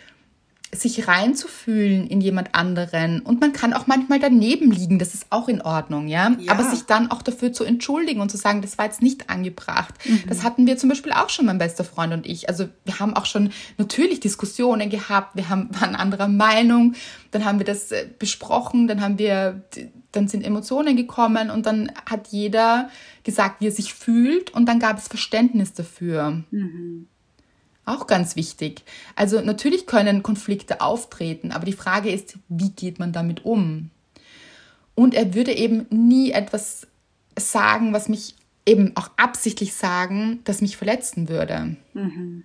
sich 0.75 1.07
reinzufühlen 1.07 2.07
in 2.07 2.21
jemand 2.21 2.55
anderen 2.55 3.21
und 3.21 3.41
man 3.41 3.53
kann 3.53 3.73
auch 3.73 3.87
manchmal 3.87 4.19
daneben 4.19 4.71
liegen, 4.71 4.99
das 4.99 5.13
ist 5.13 5.27
auch 5.29 5.47
in 5.47 5.61
Ordnung, 5.61 6.07
ja? 6.07 6.35
ja. 6.39 6.51
Aber 6.51 6.63
sich 6.63 6.83
dann 6.83 7.11
auch 7.11 7.21
dafür 7.21 7.53
zu 7.53 7.63
entschuldigen 7.63 8.21
und 8.21 8.29
zu 8.29 8.37
sagen, 8.37 8.61
das 8.61 8.77
war 8.77 8.85
jetzt 8.85 9.01
nicht 9.01 9.29
angebracht. 9.29 9.93
Mhm. 10.05 10.23
Das 10.27 10.43
hatten 10.43 10.67
wir 10.67 10.77
zum 10.77 10.89
Beispiel 10.89 11.11
auch 11.11 11.29
schon, 11.29 11.45
mein 11.45 11.57
bester 11.57 11.83
Freund 11.83 12.13
und 12.13 12.25
ich. 12.25 12.49
Also 12.49 12.67
wir 12.83 12.99
haben 12.99 13.15
auch 13.15 13.25
schon 13.25 13.51
natürlich 13.77 14.19
Diskussionen 14.19 14.89
gehabt, 14.89 15.35
wir 15.35 15.49
haben, 15.49 15.69
waren 15.79 15.95
anderer 15.95 16.27
Meinung, 16.27 16.93
dann 17.31 17.45
haben 17.45 17.59
wir 17.59 17.65
das 17.65 17.91
äh, 17.91 18.07
besprochen, 18.17 18.87
dann 18.87 19.01
haben 19.01 19.17
wir, 19.19 19.63
dann 20.11 20.27
sind 20.27 20.43
Emotionen 20.43 20.95
gekommen 20.95 21.49
und 21.49 21.65
dann 21.65 21.91
hat 22.09 22.27
jeder 22.29 22.89
gesagt, 23.23 23.61
wie 23.61 23.67
er 23.67 23.71
sich 23.71 23.93
fühlt 23.93 24.53
und 24.53 24.67
dann 24.67 24.79
gab 24.79 24.97
es 24.97 25.07
Verständnis 25.07 25.73
dafür. 25.73 26.43
Mhm. 26.51 27.07
Auch 27.85 28.07
ganz 28.07 28.35
wichtig. 28.35 28.83
Also 29.15 29.41
natürlich 29.41 29.85
können 29.85 30.23
Konflikte 30.23 30.81
auftreten, 30.81 31.51
aber 31.51 31.65
die 31.65 31.73
Frage 31.73 32.11
ist, 32.11 32.37
wie 32.49 32.71
geht 32.71 32.97
man 32.97 33.13
damit 33.13 33.45
um? 33.45 33.91
Und 34.95 35.13
er 35.13 35.35
würde 35.35 35.53
eben 35.53 35.85
nie 35.89 36.31
etwas 36.31 36.87
sagen, 37.37 37.93
was 37.93 38.09
mich 38.09 38.35
eben 38.65 38.93
auch 38.95 39.11
absichtlich 39.17 39.73
sagen, 39.73 40.39
das 40.45 40.61
mich 40.61 40.77
verletzen 40.77 41.29
würde. 41.29 41.75
Mhm. 41.93 42.43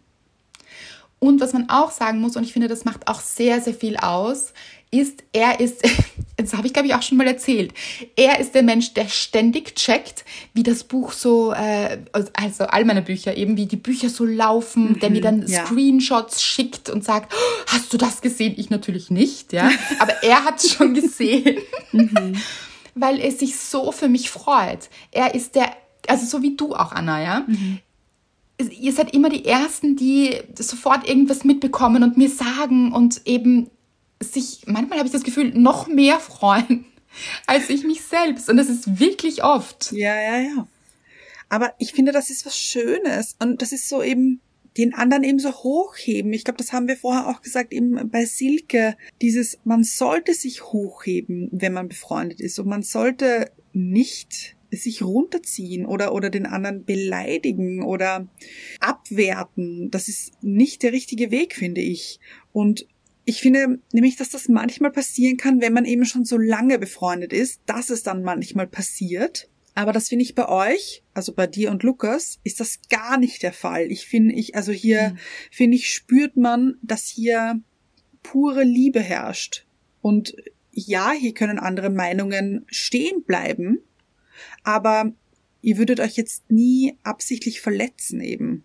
Und 1.21 1.41
was 1.41 1.53
man 1.53 1.69
auch 1.69 1.91
sagen 1.91 2.19
muss, 2.21 2.35
und 2.35 2.45
ich 2.45 2.53
finde, 2.53 2.67
das 2.67 2.85
macht 2.85 3.07
auch 3.07 3.21
sehr, 3.21 3.61
sehr 3.61 3.75
viel 3.75 3.97
aus, 3.99 4.55
ist, 4.91 5.23
er 5.33 5.61
ist, 5.61 5.83
das 6.37 6.55
habe 6.55 6.67
ich 6.67 6.73
glaube 6.73 6.89
ich 6.89 6.95
auch 6.95 7.03
schon 7.03 7.19
mal 7.19 7.27
erzählt, 7.27 7.73
er 8.17 8.41
ist 8.41 8.55
der 8.55 8.63
Mensch, 8.63 8.95
der 8.95 9.07
ständig 9.09 9.77
checkt, 9.77 10.25
wie 10.55 10.63
das 10.63 10.83
Buch 10.85 11.13
so, 11.13 11.53
äh, 11.53 11.99
also 12.33 12.65
all 12.65 12.85
meine 12.87 13.03
Bücher 13.03 13.37
eben, 13.37 13.57
wie 13.59 13.67
die 13.67 13.77
Bücher 13.77 14.09
so 14.09 14.25
laufen, 14.25 14.93
mhm, 14.93 15.01
der 15.01 15.11
mir 15.11 15.21
dann 15.21 15.47
ja. 15.47 15.65
Screenshots 15.65 16.43
schickt 16.43 16.89
und 16.89 17.05
sagt, 17.05 17.33
oh, 17.35 17.65
hast 17.67 17.93
du 17.93 17.99
das 17.99 18.23
gesehen? 18.23 18.55
Ich 18.57 18.71
natürlich 18.71 19.11
nicht, 19.11 19.53
ja, 19.53 19.71
aber 19.99 20.23
er 20.23 20.45
hat 20.45 20.57
es 20.57 20.73
schon 20.73 20.95
gesehen, 20.95 21.59
mhm. 21.93 22.41
weil 22.95 23.21
er 23.21 23.31
sich 23.31 23.59
so 23.59 23.93
für 23.93 24.09
mich 24.09 24.31
freut. 24.31 24.89
Er 25.13 25.35
ist 25.35 25.55
der, 25.55 25.71
also 26.09 26.25
so 26.25 26.43
wie 26.43 26.57
du 26.57 26.75
auch, 26.75 26.93
Anna, 26.93 27.23
ja. 27.23 27.45
Mhm 27.47 27.81
ihr 28.69 28.93
seid 28.93 29.15
immer 29.15 29.29
die 29.29 29.45
Ersten, 29.45 29.97
die 29.97 30.35
sofort 30.59 31.09
irgendwas 31.09 31.45
mitbekommen 31.45 32.03
und 32.03 32.17
mir 32.17 32.29
sagen 32.29 32.93
und 32.93 33.23
eben 33.27 33.71
sich, 34.23 34.63
manchmal 34.67 34.99
habe 34.99 35.07
ich 35.07 35.13
das 35.13 35.23
Gefühl, 35.23 35.53
noch 35.55 35.87
mehr 35.87 36.21
freuen 36.21 36.85
als 37.47 37.71
ich 37.71 37.85
mich 37.85 38.03
selbst. 38.03 38.49
Und 38.49 38.57
das 38.57 38.69
ist 38.69 39.01
wirklich 39.01 39.43
oft. 39.43 39.93
Ja, 39.93 40.21
ja, 40.21 40.39
ja. 40.39 40.69
Aber 41.49 41.75
ich 41.79 41.93
finde, 41.93 42.13
das 42.13 42.31
ist 42.31 42.47
was 42.47 42.57
Schönes. 42.57 43.37
Und 43.41 43.63
das 43.63 43.73
ist 43.73 43.89
so 43.89 44.03
eben 44.03 44.41
den 44.77 44.95
anderen 44.95 45.25
eben 45.25 45.41
so 45.41 45.51
hochheben. 45.51 46.33
Ich 46.33 46.45
glaube, 46.45 46.59
das 46.59 46.73
haben 46.73 46.87
wir 46.87 46.97
vorher 46.97 47.27
auch 47.29 47.43
gesagt, 47.43 47.73
eben 47.73 48.09
bei 48.11 48.25
Silke. 48.25 48.97
Dieses, 49.21 49.59
man 49.65 49.83
sollte 49.83 50.33
sich 50.33 50.65
hochheben, 50.65 51.49
wenn 51.51 51.73
man 51.73 51.89
befreundet 51.89 52.41
ist. 52.41 52.59
Und 52.59 52.69
man 52.69 52.83
sollte 52.83 53.51
nicht 53.73 54.57
sich 54.71 55.03
runterziehen 55.03 55.87
oder, 55.87 56.15
oder 56.15 56.31
den 56.31 56.47
anderen 56.47 56.85
beleidigen 56.85 57.83
oder 57.83 58.29
abwerten. 58.81 59.91
Das 59.91 60.09
ist 60.09 60.33
nicht 60.43 60.83
der 60.83 60.93
richtige 60.93 61.31
Weg, 61.31 61.55
finde 61.55 61.81
ich. 61.81 62.21
Und 62.53 62.87
ich 63.25 63.41
finde 63.41 63.79
nämlich, 63.93 64.17
dass 64.17 64.31
das 64.31 64.49
manchmal 64.49 64.91
passieren 64.91 65.37
kann, 65.37 65.61
wenn 65.61 65.73
man 65.73 65.85
eben 65.85 66.05
schon 66.05 66.25
so 66.25 66.39
lange 66.39 66.79
befreundet 66.79 67.33
ist, 67.33 67.61
dass 67.67 67.91
es 67.91 68.03
dann 68.03 68.23
manchmal 68.23 68.67
passiert. 68.67 69.49
Aber 69.75 69.93
das 69.93 70.09
finde 70.09 70.25
ich 70.25 70.35
bei 70.35 70.49
euch, 70.49 71.03
also 71.15 71.33
bei 71.33 71.47
dir 71.47 71.71
und 71.71 71.83
Lukas, 71.83 72.41
ist 72.45 72.61
das 72.61 72.81
gar 72.89 73.19
nicht 73.19 73.43
der 73.43 73.53
Fall. 73.53 73.91
Ich 73.91 74.07
finde, 74.07 74.35
ich, 74.35 74.57
also 74.57 74.73
hier, 74.73 75.11
mhm. 75.11 75.19
finde 75.51 75.77
ich, 75.77 75.91
spürt 75.91 76.37
man, 76.37 76.75
dass 76.83 77.07
hier 77.07 77.61
pure 78.23 78.65
Liebe 78.65 79.01
herrscht. 79.01 79.67
Und 80.03 80.35
ja, 80.73 81.13
hier 81.13 81.35
können 81.35 81.59
andere 81.59 81.91
Meinungen 81.91 82.65
stehen 82.67 83.23
bleiben, 83.23 83.79
aber 84.65 85.13
ihr 85.63 85.79
würdet 85.79 86.01
euch 86.01 86.17
jetzt 86.17 86.51
nie 86.51 86.97
absichtlich 87.03 87.61
verletzen 87.61 88.21
eben. 88.21 88.65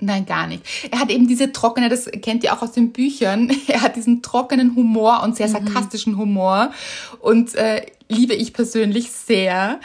Nein, 0.00 0.26
gar 0.26 0.46
nicht. 0.46 0.62
Er 0.90 0.98
hat 0.98 1.10
eben 1.10 1.28
diese 1.28 1.52
trockene, 1.52 1.88
das 1.88 2.10
kennt 2.20 2.42
ihr 2.44 2.52
auch 2.52 2.62
aus 2.62 2.72
den 2.72 2.92
Büchern, 2.92 3.50
er 3.68 3.82
hat 3.82 3.96
diesen 3.96 4.22
trockenen 4.22 4.74
Humor 4.74 5.22
und 5.22 5.36
sehr 5.36 5.48
mhm. 5.48 5.52
sarkastischen 5.52 6.14
mhm. 6.14 6.18
Humor 6.18 6.72
und 7.20 7.54
äh, 7.54 7.86
liebe 8.08 8.34
ich 8.34 8.52
persönlich 8.52 9.10
sehr. 9.10 9.80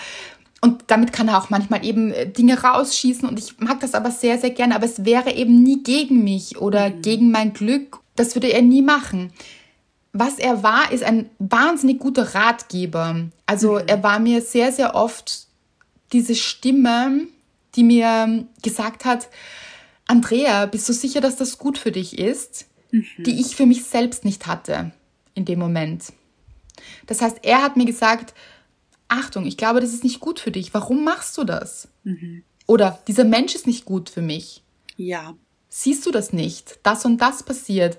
Und 0.61 0.83
damit 0.87 1.13
kann 1.13 1.29
er 1.29 1.37
auch 1.37 1.49
manchmal 1.49 1.85
eben 1.85 2.11
äh, 2.11 2.27
Dinge 2.27 2.61
rausschießen 2.61 3.29
und 3.29 3.39
ich 3.39 3.59
mag 3.59 3.79
das 3.79 3.93
aber 3.93 4.11
sehr, 4.11 4.37
sehr 4.37 4.49
gerne, 4.49 4.75
aber 4.75 4.85
es 4.85 5.05
wäre 5.05 5.33
eben 5.33 5.61
nie 5.63 5.83
gegen 5.83 6.23
mich 6.23 6.57
oder 6.57 6.89
mhm. 6.89 7.01
gegen 7.01 7.31
mein 7.31 7.53
Glück. 7.53 7.99
Das 8.15 8.35
würde 8.35 8.51
er 8.51 8.61
nie 8.61 8.81
machen. 8.81 9.31
Was 10.11 10.39
er 10.39 10.63
war, 10.63 10.91
ist 10.91 11.03
ein 11.03 11.29
wahnsinnig 11.37 11.99
guter 11.99 12.33
Ratgeber. 12.33 13.29
Also 13.45 13.73
mhm. 13.73 13.87
er 13.87 14.03
war 14.03 14.19
mir 14.19 14.41
sehr, 14.41 14.71
sehr 14.71 14.95
oft 14.95 15.47
diese 16.11 16.35
Stimme, 16.35 17.27
die 17.75 17.83
mir 17.83 18.45
gesagt 18.63 19.05
hat, 19.05 19.29
Andrea, 20.07 20.65
bist 20.65 20.89
du 20.89 20.93
sicher, 20.93 21.21
dass 21.21 21.35
das 21.35 21.59
gut 21.59 21.77
für 21.77 21.91
dich 21.91 22.17
ist? 22.17 22.65
Mhm. 22.91 23.05
Die 23.19 23.39
ich 23.39 23.55
für 23.55 23.67
mich 23.67 23.85
selbst 23.85 24.25
nicht 24.25 24.47
hatte 24.47 24.91
in 25.35 25.45
dem 25.45 25.59
Moment. 25.59 26.11
Das 27.05 27.21
heißt, 27.21 27.39
er 27.43 27.61
hat 27.61 27.77
mir 27.77 27.85
gesagt, 27.85 28.33
Achtung, 29.07 29.45
ich 29.45 29.57
glaube, 29.57 29.81
das 29.81 29.93
ist 29.93 30.03
nicht 30.03 30.19
gut 30.19 30.39
für 30.39 30.51
dich. 30.51 30.73
Warum 30.73 31.03
machst 31.03 31.37
du 31.37 31.43
das? 31.43 31.87
Mhm. 32.03 32.43
Oder 32.67 32.99
dieser 33.07 33.23
Mensch 33.23 33.55
ist 33.55 33.67
nicht 33.67 33.85
gut 33.85 34.09
für 34.09 34.21
mich. 34.21 34.63
Ja. 34.95 35.35
Siehst 35.69 36.05
du 36.05 36.11
das 36.11 36.33
nicht? 36.33 36.79
Das 36.83 37.05
und 37.05 37.17
das 37.17 37.43
passiert. 37.43 37.97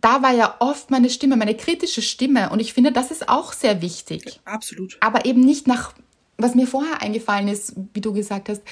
Da 0.00 0.22
war 0.22 0.32
ja 0.32 0.56
oft 0.60 0.90
meine 0.90 1.10
Stimme, 1.10 1.36
meine 1.36 1.56
kritische 1.56 2.02
Stimme. 2.02 2.50
Und 2.50 2.60
ich 2.60 2.72
finde, 2.72 2.92
das 2.92 3.10
ist 3.10 3.28
auch 3.28 3.52
sehr 3.52 3.82
wichtig. 3.82 4.40
Absolut. 4.44 4.96
Aber 5.00 5.24
eben 5.26 5.40
nicht 5.40 5.66
nach, 5.66 5.94
was 6.36 6.54
mir 6.54 6.66
vorher 6.66 7.02
eingefallen 7.02 7.48
ist, 7.48 7.74
wie 7.92 8.00
du 8.00 8.12
gesagt 8.12 8.48
hast, 8.48 8.62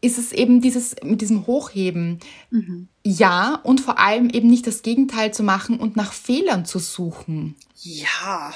ist 0.00 0.18
es 0.18 0.32
eben 0.32 0.60
dieses 0.60 0.96
mit 1.02 1.22
diesem 1.22 1.46
Hochheben. 1.46 2.20
Mhm. 2.50 2.88
Ja, 3.04 3.60
und 3.62 3.80
vor 3.80 3.98
allem 3.98 4.28
eben 4.28 4.48
nicht 4.48 4.66
das 4.66 4.82
Gegenteil 4.82 5.32
zu 5.32 5.42
machen 5.42 5.78
und 5.78 5.96
nach 5.96 6.12
Fehlern 6.12 6.66
zu 6.66 6.78
suchen. 6.78 7.56
Ja. 7.76 8.52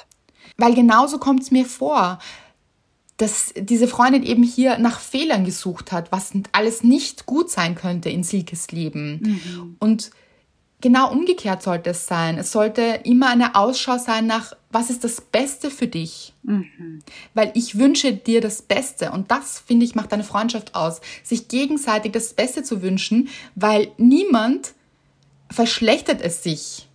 Weil 0.58 0.74
genauso 0.74 1.18
kommt 1.18 1.42
es 1.42 1.50
mir 1.50 1.64
vor, 1.64 2.18
dass 3.16 3.52
diese 3.56 3.88
Freundin 3.88 4.22
eben 4.22 4.42
hier 4.42 4.78
nach 4.78 5.00
Fehlern 5.00 5.44
gesucht 5.44 5.90
hat, 5.90 6.12
was 6.12 6.32
alles 6.52 6.84
nicht 6.84 7.26
gut 7.26 7.50
sein 7.50 7.74
könnte 7.74 8.10
in 8.10 8.22
Silkes 8.22 8.70
Leben. 8.70 9.20
Mhm. 9.22 9.76
Und 9.80 10.10
Genau 10.80 11.10
umgekehrt 11.10 11.62
sollte 11.62 11.90
es 11.90 12.06
sein. 12.06 12.38
Es 12.38 12.52
sollte 12.52 13.00
immer 13.02 13.28
eine 13.28 13.56
Ausschau 13.56 13.98
sein 13.98 14.26
nach, 14.26 14.52
was 14.70 14.90
ist 14.90 15.02
das 15.02 15.20
Beste 15.20 15.70
für 15.70 15.88
dich? 15.88 16.34
Mhm. 16.44 17.02
Weil 17.34 17.50
ich 17.54 17.78
wünsche 17.78 18.12
dir 18.12 18.40
das 18.40 18.62
Beste 18.62 19.10
und 19.10 19.30
das, 19.30 19.58
finde 19.58 19.84
ich, 19.84 19.96
macht 19.96 20.12
eine 20.12 20.22
Freundschaft 20.22 20.76
aus. 20.76 21.00
Sich 21.24 21.48
gegenseitig 21.48 22.12
das 22.12 22.32
Beste 22.32 22.62
zu 22.62 22.80
wünschen, 22.80 23.28
weil 23.56 23.90
niemand 23.96 24.74
verschlechtert 25.50 26.20
es 26.20 26.44
sich, 26.44 26.86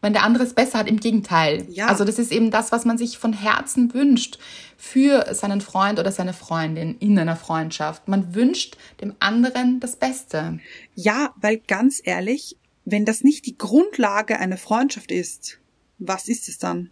wenn 0.00 0.14
der 0.14 0.22
andere 0.22 0.44
es 0.44 0.54
besser 0.54 0.78
hat. 0.78 0.88
Im 0.88 1.00
Gegenteil. 1.00 1.66
Ja. 1.68 1.88
Also 1.88 2.04
das 2.04 2.18
ist 2.18 2.32
eben 2.32 2.50
das, 2.50 2.72
was 2.72 2.86
man 2.86 2.96
sich 2.96 3.18
von 3.18 3.34
Herzen 3.34 3.92
wünscht 3.92 4.38
für 4.78 5.34
seinen 5.34 5.60
Freund 5.60 5.98
oder 5.98 6.10
seine 6.10 6.32
Freundin 6.32 6.96
in 7.00 7.18
einer 7.18 7.36
Freundschaft. 7.36 8.08
Man 8.08 8.34
wünscht 8.34 8.78
dem 9.02 9.14
anderen 9.20 9.78
das 9.80 9.96
Beste. 9.96 10.58
Ja, 10.94 11.34
weil 11.36 11.58
ganz 11.58 12.00
ehrlich, 12.02 12.56
wenn 12.86 13.04
das 13.04 13.22
nicht 13.22 13.44
die 13.46 13.58
Grundlage 13.58 14.38
einer 14.38 14.56
Freundschaft 14.56 15.10
ist, 15.10 15.58
was 15.98 16.28
ist 16.28 16.48
es 16.48 16.58
dann? 16.58 16.90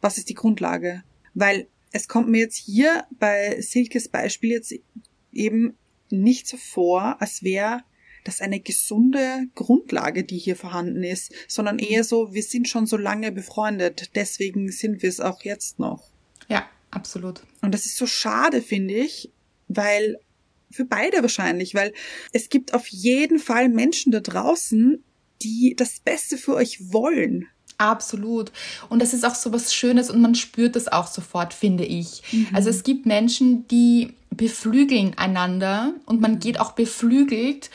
Was 0.00 0.16
ist 0.16 0.28
die 0.28 0.34
Grundlage? 0.34 1.02
Weil 1.34 1.66
es 1.90 2.08
kommt 2.08 2.28
mir 2.28 2.38
jetzt 2.38 2.56
hier 2.56 3.04
bei 3.10 3.60
Silkes 3.60 4.08
Beispiel 4.08 4.52
jetzt 4.52 4.72
eben 5.32 5.76
nicht 6.10 6.46
so 6.46 6.56
vor, 6.56 7.20
als 7.20 7.42
wäre 7.42 7.82
das 8.24 8.40
eine 8.40 8.60
gesunde 8.60 9.48
Grundlage, 9.56 10.22
die 10.22 10.38
hier 10.38 10.54
vorhanden 10.54 11.02
ist, 11.02 11.32
sondern 11.48 11.80
eher 11.80 12.04
so, 12.04 12.32
wir 12.32 12.42
sind 12.44 12.68
schon 12.68 12.86
so 12.86 12.96
lange 12.96 13.32
befreundet, 13.32 14.12
deswegen 14.14 14.70
sind 14.70 15.02
wir 15.02 15.08
es 15.08 15.18
auch 15.18 15.42
jetzt 15.42 15.80
noch. 15.80 16.08
Ja, 16.48 16.68
absolut. 16.92 17.42
Und 17.62 17.74
das 17.74 17.84
ist 17.84 17.96
so 17.96 18.06
schade, 18.06 18.62
finde 18.62 18.94
ich, 18.94 19.32
weil 19.66 20.20
für 20.70 20.84
beide 20.84 21.20
wahrscheinlich, 21.20 21.74
weil 21.74 21.92
es 22.32 22.48
gibt 22.48 22.74
auf 22.74 22.86
jeden 22.86 23.40
Fall 23.40 23.68
Menschen 23.68 24.12
da 24.12 24.20
draußen, 24.20 25.02
die 25.42 25.74
das 25.76 26.00
Beste 26.00 26.36
für 26.36 26.54
euch 26.54 26.92
wollen. 26.92 27.48
Absolut. 27.78 28.52
Und 28.88 29.02
das 29.02 29.12
ist 29.12 29.24
auch 29.24 29.34
so 29.34 29.52
was 29.52 29.74
Schönes 29.74 30.10
und 30.10 30.20
man 30.20 30.34
spürt 30.34 30.76
das 30.76 30.88
auch 30.88 31.06
sofort, 31.06 31.52
finde 31.52 31.84
ich. 31.84 32.22
Mhm. 32.30 32.48
Also 32.52 32.70
es 32.70 32.84
gibt 32.84 33.06
Menschen, 33.06 33.66
die 33.68 34.14
beflügeln 34.30 35.18
einander 35.18 35.92
und 36.06 36.20
man 36.20 36.38
geht 36.38 36.60
auch 36.60 36.72
beflügelt 36.72 37.70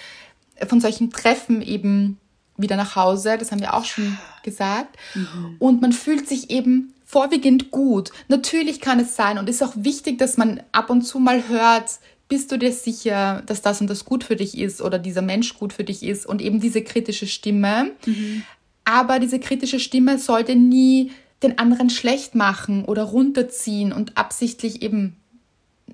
von 0.67 0.81
solchen 0.81 1.11
Treffen 1.11 1.61
eben 1.61 2.17
wieder 2.57 2.75
nach 2.75 2.95
Hause. 2.95 3.37
Das 3.37 3.51
haben 3.51 3.59
wir 3.59 3.73
auch 3.73 3.85
schon 3.85 4.17
gesagt. 4.43 4.97
Mhm. 5.13 5.55
Und 5.59 5.81
man 5.81 5.91
fühlt 5.91 6.27
sich 6.27 6.49
eben 6.49 6.93
vorwiegend 7.05 7.71
gut. 7.71 8.11
Natürlich 8.27 8.81
kann 8.81 8.99
es 8.99 9.15
sein 9.15 9.37
und 9.37 9.49
ist 9.49 9.63
auch 9.63 9.73
wichtig, 9.75 10.17
dass 10.17 10.37
man 10.37 10.61
ab 10.71 10.89
und 10.89 11.03
zu 11.03 11.19
mal 11.19 11.47
hört, 11.47 11.99
bist 12.27 12.51
du 12.51 12.57
dir 12.57 12.71
sicher, 12.71 13.43
dass 13.45 13.61
das 13.61 13.81
und 13.81 13.89
das 13.89 14.05
gut 14.05 14.23
für 14.23 14.35
dich 14.35 14.57
ist 14.57 14.81
oder 14.81 14.99
dieser 14.99 15.21
Mensch 15.21 15.57
gut 15.57 15.73
für 15.73 15.83
dich 15.83 16.03
ist 16.03 16.25
und 16.25 16.41
eben 16.41 16.59
diese 16.59 16.83
kritische 16.83 17.27
Stimme. 17.27 17.91
Mhm. 18.05 18.43
Aber 18.83 19.19
diese 19.19 19.39
kritische 19.39 19.79
Stimme 19.79 20.17
sollte 20.17 20.55
nie 20.55 21.11
den 21.43 21.57
anderen 21.59 21.89
schlecht 21.89 22.35
machen 22.35 22.85
oder 22.85 23.03
runterziehen 23.03 23.93
und 23.93 24.17
absichtlich 24.17 24.81
eben 24.81 25.15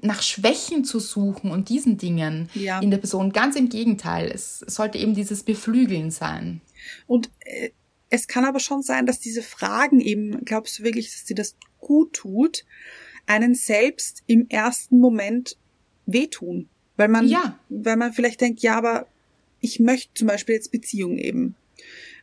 nach 0.02 0.22
Schwächen 0.22 0.84
zu 0.84 1.00
suchen 1.00 1.52
und 1.52 1.70
diesen 1.70 1.98
Dingen 1.98 2.50
ja. 2.54 2.80
in 2.80 2.92
der 2.92 2.98
Person. 2.98 3.32
Ganz 3.32 3.56
im 3.56 3.70
Gegenteil, 3.70 4.32
es 4.34 4.60
sollte 4.60 4.98
eben 4.98 5.14
dieses 5.14 5.44
Beflügeln 5.44 6.12
sein. 6.12 6.62
Und 7.08 7.30
äh, 7.42 7.70
es 8.10 8.28
kann 8.28 8.46
aber 8.46 8.60
schon 8.60 8.82
sein, 8.82 9.06
dass 9.06 9.20
diese 9.20 9.42
Fragen 9.42 10.00
eben, 10.00 10.44
glaubst 10.46 10.80
du 10.80 10.84
wirklich, 10.84 11.12
dass 11.12 11.26
dir 11.26 11.36
das 11.36 11.56
gut 11.80 12.14
tut, 12.14 12.66
einen 13.26 13.56
selbst 13.56 14.24
im 14.28 14.48
ersten 14.50 15.00
Moment 15.00 15.58
wehtun. 16.06 16.70
Weil 16.96 17.08
man, 17.08 17.28
ja. 17.28 17.60
weil 17.70 17.98
man 17.98 18.14
vielleicht 18.14 18.42
denkt, 18.42 18.62
ja, 18.62 18.78
aber 18.78 19.08
ich 19.60 19.80
möchte 19.80 20.14
zum 20.14 20.28
Beispiel 20.28 20.56
jetzt 20.56 20.72
Beziehung 20.72 21.18
eben. 21.18 21.56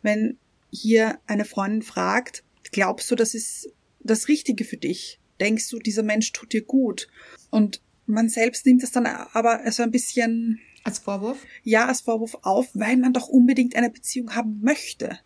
Wenn 0.02 0.38
hier 0.70 1.18
eine 1.26 1.44
Freundin 1.44 1.82
fragt, 1.82 2.44
glaubst 2.70 3.10
du, 3.10 3.16
das 3.16 3.34
ist 3.34 3.70
das 4.00 4.28
Richtige 4.28 4.64
für 4.64 4.76
dich? 4.76 5.18
Denkst 5.40 5.68
du, 5.70 5.78
dieser 5.78 6.02
Mensch 6.02 6.32
tut 6.32 6.52
dir 6.52 6.62
gut? 6.62 7.08
Und 7.50 7.80
man 8.06 8.28
selbst 8.28 8.66
nimmt 8.66 8.82
das 8.82 8.92
dann 8.92 9.06
aber 9.06 9.60
so 9.72 9.82
ein 9.82 9.90
bisschen 9.90 10.60
als 10.84 10.98
Vorwurf? 10.98 11.38
Ja, 11.64 11.86
als 11.86 12.02
Vorwurf 12.02 12.36
auf, 12.42 12.68
weil 12.74 12.96
man 12.96 13.12
doch 13.12 13.28
unbedingt 13.28 13.74
eine 13.74 13.90
Beziehung 13.90 14.34
haben 14.34 14.60
möchte. 14.62 15.18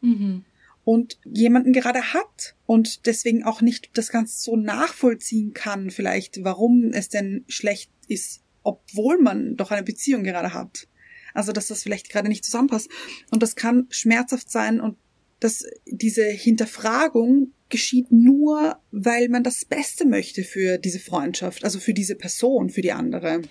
Mhm 0.00 0.44
und 0.84 1.18
jemanden 1.24 1.72
gerade 1.72 2.12
hat 2.12 2.54
und 2.66 3.06
deswegen 3.06 3.42
auch 3.42 3.62
nicht 3.62 3.90
das 3.94 4.10
Ganze 4.10 4.42
so 4.42 4.56
nachvollziehen 4.56 5.54
kann, 5.54 5.90
vielleicht, 5.90 6.44
warum 6.44 6.90
es 6.92 7.08
denn 7.08 7.44
schlecht 7.48 7.90
ist, 8.08 8.42
obwohl 8.62 9.18
man 9.20 9.56
doch 9.56 9.70
eine 9.70 9.82
Beziehung 9.82 10.24
gerade 10.24 10.54
hat. 10.54 10.88
Also, 11.34 11.52
dass 11.52 11.66
das 11.66 11.82
vielleicht 11.82 12.10
gerade 12.10 12.28
nicht 12.28 12.44
zusammenpasst. 12.44 12.88
Und 13.30 13.42
das 13.42 13.56
kann 13.56 13.86
schmerzhaft 13.90 14.50
sein 14.50 14.80
und 14.80 14.96
dass 15.40 15.64
diese 15.86 16.24
Hinterfragung 16.24 17.52
geschieht 17.68 18.12
nur, 18.12 18.78
weil 18.92 19.28
man 19.28 19.42
das 19.42 19.64
Beste 19.64 20.06
möchte 20.06 20.44
für 20.44 20.78
diese 20.78 21.00
Freundschaft, 21.00 21.64
also 21.64 21.80
für 21.80 21.92
diese 21.92 22.14
Person, 22.14 22.70
für 22.70 22.82
die 22.82 22.92
andere. 22.92 23.42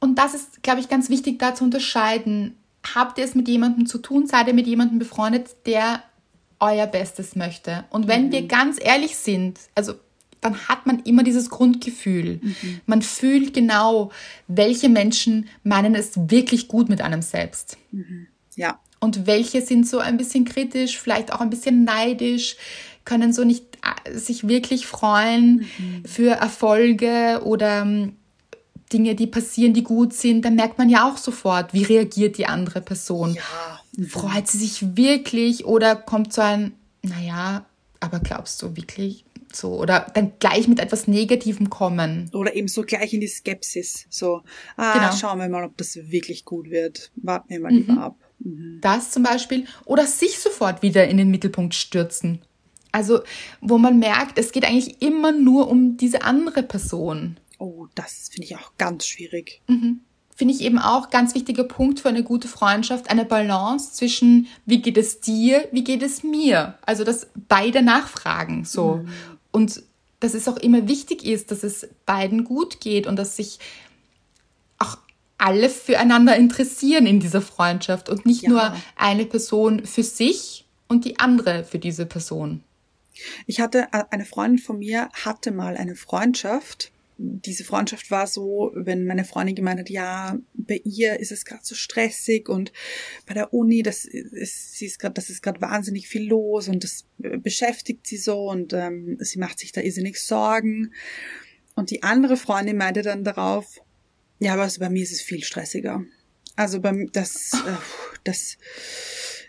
Und 0.00 0.18
das 0.18 0.34
ist, 0.34 0.62
glaube 0.62 0.80
ich, 0.80 0.88
ganz 0.88 1.08
wichtig 1.10 1.38
da 1.38 1.54
zu 1.54 1.62
unterscheiden. 1.62 2.56
Habt 2.94 3.18
ihr 3.18 3.24
es 3.24 3.36
mit 3.36 3.46
jemandem 3.46 3.86
zu 3.86 3.98
tun? 3.98 4.26
Seid 4.26 4.48
ihr 4.48 4.54
mit 4.54 4.66
jemandem 4.66 4.98
befreundet, 4.98 5.54
der 5.64 6.02
euer 6.62 6.86
Bestes 6.86 7.36
möchte. 7.36 7.84
Und 7.90 8.08
wenn 8.08 8.26
mhm. 8.26 8.32
wir 8.32 8.46
ganz 8.46 8.78
ehrlich 8.80 9.16
sind, 9.16 9.58
also 9.74 9.94
dann 10.42 10.68
hat 10.68 10.86
man 10.86 10.98
immer 11.04 11.22
dieses 11.22 11.48
Grundgefühl. 11.48 12.40
Mhm. 12.42 12.80
Man 12.84 13.00
fühlt 13.00 13.54
genau, 13.54 14.10
welche 14.48 14.90
Menschen 14.90 15.48
meinen 15.62 15.94
es 15.94 16.10
wirklich 16.16 16.68
gut 16.68 16.90
mit 16.90 17.00
einem 17.00 17.22
selbst. 17.22 17.78
Mhm. 17.92 18.26
Ja. 18.56 18.78
Und 19.00 19.26
welche 19.26 19.62
sind 19.62 19.88
so 19.88 19.98
ein 19.98 20.18
bisschen 20.18 20.44
kritisch, 20.44 20.98
vielleicht 20.98 21.32
auch 21.32 21.40
ein 21.40 21.48
bisschen 21.48 21.84
neidisch, 21.84 22.56
können 23.04 23.32
so 23.32 23.44
nicht 23.44 23.64
äh, 24.04 24.18
sich 24.18 24.46
wirklich 24.46 24.86
freuen 24.86 25.66
mhm. 25.78 26.04
für 26.04 26.32
Erfolge 26.32 27.40
oder 27.44 27.82
ähm, 27.82 28.16
Dinge, 28.92 29.14
die 29.14 29.26
passieren, 29.26 29.72
die 29.72 29.84
gut 29.84 30.12
sind. 30.12 30.44
Da 30.44 30.50
merkt 30.50 30.76
man 30.76 30.90
ja 30.90 31.08
auch 31.08 31.16
sofort, 31.16 31.72
wie 31.72 31.84
reagiert 31.84 32.36
die 32.36 32.46
andere 32.46 32.80
Person. 32.80 33.34
Ja 33.34 34.08
Freut 34.08 34.48
sie 34.48 34.58
sich 34.58 34.96
wirklich 34.96 35.66
oder 35.66 35.96
kommt 35.96 36.32
so 36.32 36.40
ein 36.40 36.72
naja, 37.02 37.66
aber 38.02 38.20
glaubst 38.20 38.60
du 38.62 38.76
wirklich 38.76 39.24
so? 39.52 39.78
Oder 39.78 40.06
dann 40.14 40.32
gleich 40.38 40.68
mit 40.68 40.80
etwas 40.80 41.06
Negativem 41.06 41.70
kommen. 41.70 42.30
Oder 42.32 42.54
eben 42.54 42.68
so 42.68 42.82
gleich 42.82 43.12
in 43.12 43.20
die 43.20 43.28
Skepsis. 43.28 44.06
So, 44.10 44.42
ah, 44.76 44.94
genau. 44.94 45.12
schauen 45.12 45.38
wir 45.38 45.48
mal, 45.48 45.64
ob 45.64 45.76
das 45.76 45.96
wirklich 45.96 46.44
gut 46.44 46.70
wird. 46.70 47.10
Warten 47.16 47.50
wir 47.50 47.60
mal 47.60 47.72
lieber 47.72 47.92
mhm. 47.92 47.98
ab. 47.98 48.16
Mhm. 48.38 48.78
Das 48.80 49.10
zum 49.10 49.22
Beispiel. 49.22 49.66
Oder 49.84 50.06
sich 50.06 50.38
sofort 50.38 50.82
wieder 50.82 51.06
in 51.06 51.16
den 51.16 51.30
Mittelpunkt 51.30 51.74
stürzen. 51.74 52.42
Also, 52.90 53.20
wo 53.60 53.78
man 53.78 53.98
merkt, 53.98 54.38
es 54.38 54.52
geht 54.52 54.64
eigentlich 54.66 55.00
immer 55.00 55.32
nur 55.32 55.68
um 55.68 55.96
diese 55.96 56.22
andere 56.22 56.62
Person. 56.62 57.38
Oh, 57.58 57.86
das 57.94 58.28
finde 58.30 58.46
ich 58.46 58.56
auch 58.56 58.72
ganz 58.76 59.06
schwierig. 59.06 59.62
Mhm. 59.68 60.00
Finde 60.34 60.54
ich 60.54 60.62
eben 60.62 60.78
auch 60.78 61.10
ganz 61.10 61.34
wichtiger 61.34 61.64
Punkt 61.64 62.00
für 62.00 62.08
eine 62.08 62.22
gute 62.22 62.48
Freundschaft, 62.48 63.10
eine 63.10 63.24
Balance 63.24 63.92
zwischen 63.92 64.48
wie 64.64 64.80
geht 64.80 64.96
es 64.96 65.20
dir, 65.20 65.68
wie 65.72 65.84
geht 65.84 66.02
es 66.02 66.22
mir. 66.22 66.78
Also, 66.86 67.04
dass 67.04 67.28
beide 67.48 67.82
nachfragen, 67.82 68.64
so. 68.64 68.96
Mhm. 68.96 69.08
Und 69.50 69.82
dass 70.20 70.34
es 70.34 70.48
auch 70.48 70.56
immer 70.56 70.88
wichtig 70.88 71.24
ist, 71.24 71.50
dass 71.50 71.64
es 71.64 71.88
beiden 72.06 72.44
gut 72.44 72.80
geht 72.80 73.06
und 73.06 73.16
dass 73.16 73.36
sich 73.36 73.58
auch 74.78 74.96
alle 75.36 75.68
füreinander 75.68 76.36
interessieren 76.36 77.06
in 77.06 77.18
dieser 77.18 77.42
Freundschaft 77.42 78.08
und 78.08 78.24
nicht 78.24 78.42
ja. 78.42 78.48
nur 78.48 78.76
eine 78.96 79.26
Person 79.26 79.84
für 79.84 80.04
sich 80.04 80.64
und 80.86 81.04
die 81.04 81.18
andere 81.18 81.64
für 81.64 81.80
diese 81.80 82.06
Person. 82.06 82.62
Ich 83.46 83.60
hatte, 83.60 83.88
äh, 83.92 84.04
eine 84.10 84.24
Freundin 84.24 84.58
von 84.58 84.78
mir 84.78 85.08
hatte 85.24 85.50
mal 85.50 85.76
eine 85.76 85.96
Freundschaft. 85.96 86.91
Diese 87.24 87.62
Freundschaft 87.62 88.10
war 88.10 88.26
so, 88.26 88.72
wenn 88.74 89.06
meine 89.06 89.24
Freundin 89.24 89.54
gemeint 89.54 89.78
hat, 89.78 89.90
ja, 89.90 90.38
bei 90.54 90.80
ihr 90.84 91.20
ist 91.20 91.30
es 91.30 91.44
gerade 91.44 91.62
so 91.64 91.76
stressig 91.76 92.48
und 92.48 92.72
bei 93.26 93.34
der 93.34 93.54
Uni, 93.54 93.82
das 93.82 94.04
ist, 94.04 94.74
sie 94.74 94.86
ist 94.86 94.98
gerade, 94.98 95.14
das 95.14 95.30
ist 95.30 95.40
gerade 95.40 95.60
wahnsinnig 95.60 96.08
viel 96.08 96.28
los 96.28 96.68
und 96.68 96.82
das 96.82 97.06
beschäftigt 97.18 98.06
sie 98.06 98.16
so 98.16 98.50
und 98.50 98.72
ähm, 98.72 99.16
sie 99.20 99.38
macht 99.38 99.60
sich 99.60 99.70
da 99.70 99.80
irrsinnig 99.80 100.20
Sorgen. 100.20 100.92
Und 101.74 101.90
die 101.90 102.02
andere 102.02 102.36
Freundin 102.36 102.76
meinte 102.76 103.02
dann 103.02 103.24
darauf, 103.24 103.80
ja, 104.40 104.54
aber 104.54 104.62
also 104.62 104.80
bei 104.80 104.90
mir 104.90 105.04
ist 105.04 105.12
es 105.12 105.22
viel 105.22 105.44
stressiger. 105.44 106.04
Also 106.56 106.80
beim 106.80 107.10
das, 107.12 107.52
äh, 107.54 107.76
das, 108.24 108.58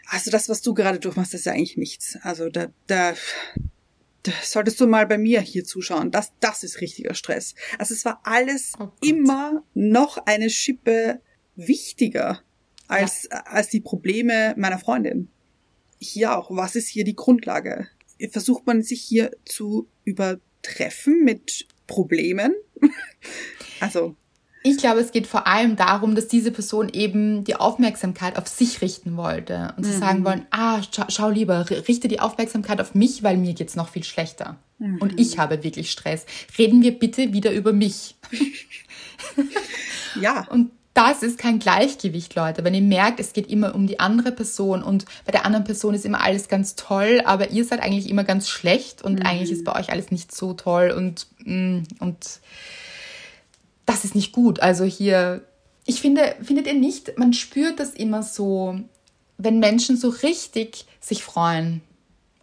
also 0.05 0.29
das, 0.29 0.47
was 0.47 0.61
du 0.61 0.73
gerade 0.73 0.99
durchmachst, 0.99 1.33
das 1.33 1.41
ist 1.41 1.45
ja 1.45 1.53
eigentlich 1.53 1.77
nichts. 1.77 2.17
Also 2.21 2.49
da, 2.49 2.67
da 2.87 3.15
solltest 4.43 4.79
du 4.79 4.87
mal 4.87 5.05
bei 5.07 5.17
mir 5.17 5.41
hier 5.41 5.63
zuschauen. 5.63 6.11
Das, 6.11 6.31
das 6.39 6.63
ist 6.63 6.81
richtiger 6.81 7.13
Stress. 7.13 7.55
Also 7.77 7.93
es 7.93 8.05
war 8.05 8.21
alles 8.23 8.73
oh 8.79 8.89
immer 9.01 9.63
noch 9.73 10.17
eine 10.25 10.49
Schippe 10.49 11.21
wichtiger 11.55 12.41
als, 12.87 13.27
ja. 13.31 13.43
als 13.45 13.69
die 13.69 13.81
Probleme 13.81 14.53
meiner 14.57 14.79
Freundin. 14.79 15.29
Hier 15.99 16.37
auch. 16.37 16.49
Was 16.51 16.75
ist 16.75 16.87
hier 16.87 17.03
die 17.03 17.15
Grundlage? 17.15 17.87
Versucht 18.31 18.65
man 18.65 18.83
sich 18.83 19.01
hier 19.01 19.31
zu 19.45 19.87
übertreffen 20.03 21.23
mit 21.23 21.67
Problemen? 21.87 22.53
also. 23.79 24.15
Ich 24.65 24.77
glaube, 24.77 25.01
es 25.01 25.11
geht 25.11 25.27
vor 25.27 25.45
allem 25.45 25.75
darum, 25.75 26.15
dass 26.15 26.29
diese 26.29 26.51
Person 26.51 26.89
eben 26.89 27.43
die 27.43 27.55
Aufmerksamkeit 27.55 28.37
auf 28.37 28.47
sich 28.47 28.81
richten 28.81 29.17
wollte 29.17 29.73
und 29.75 29.85
mhm. 29.85 29.91
sie 29.91 29.97
sagen 29.97 30.23
wollen, 30.23 30.45
ah, 30.51 30.81
schau, 30.89 31.03
schau, 31.09 31.29
lieber, 31.29 31.69
richte 31.69 32.07
die 32.07 32.21
Aufmerksamkeit 32.21 32.79
auf 32.79 32.95
mich, 32.95 33.23
weil 33.23 33.37
mir 33.37 33.53
geht's 33.53 33.75
noch 33.75 33.89
viel 33.89 34.05
schlechter. 34.05 34.55
Mhm. 34.79 34.97
Und 34.99 35.19
ich 35.19 35.37
habe 35.37 35.63
wirklich 35.63 35.91
Stress. 35.91 36.25
Reden 36.57 36.81
wir 36.81 36.97
bitte 36.97 37.33
wieder 37.33 37.51
über 37.51 37.73
mich. 37.73 38.15
ja. 40.21 40.47
Und 40.49 40.71
das 40.93 41.23
ist 41.23 41.39
kein 41.39 41.59
Gleichgewicht, 41.59 42.35
Leute. 42.35 42.63
Wenn 42.63 42.75
ihr 42.75 42.81
merkt, 42.81 43.19
es 43.19 43.33
geht 43.33 43.47
immer 43.47 43.73
um 43.73 43.87
die 43.87 43.99
andere 43.99 44.31
Person 44.31 44.83
und 44.83 45.05
bei 45.25 45.31
der 45.31 45.45
anderen 45.45 45.63
Person 45.63 45.95
ist 45.95 46.05
immer 46.05 46.21
alles 46.21 46.47
ganz 46.47 46.75
toll, 46.75 47.21
aber 47.25 47.49
ihr 47.49 47.65
seid 47.65 47.81
eigentlich 47.81 48.09
immer 48.09 48.23
ganz 48.23 48.47
schlecht 48.47 49.01
und 49.01 49.19
mhm. 49.19 49.25
eigentlich 49.25 49.51
ist 49.51 49.65
bei 49.65 49.75
euch 49.77 49.91
alles 49.91 50.11
nicht 50.11 50.33
so 50.33 50.53
toll 50.53 50.93
und, 50.95 51.27
mm, 51.39 51.79
und 51.99 52.39
das 53.85 54.05
ist 54.05 54.15
nicht 54.15 54.31
gut. 54.31 54.59
Also 54.59 54.85
hier, 54.85 55.45
ich 55.85 56.01
finde, 56.01 56.35
findet 56.41 56.67
ihr 56.67 56.73
nicht, 56.73 57.17
man 57.17 57.33
spürt 57.33 57.79
das 57.79 57.93
immer 57.93 58.23
so, 58.23 58.79
wenn 59.37 59.59
Menschen 59.59 59.97
so 59.97 60.09
richtig 60.09 60.85
sich 60.99 61.23
freuen 61.23 61.81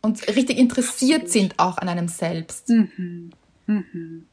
und 0.03 0.27
richtig 0.29 0.59
interessiert 0.59 1.23
Absolut. 1.23 1.33
sind 1.33 1.59
auch 1.59 1.79
an 1.79 1.89
einem 1.89 2.09
selbst. 2.09 2.69
Mhm. 2.69 3.31
Mhm. 3.67 4.27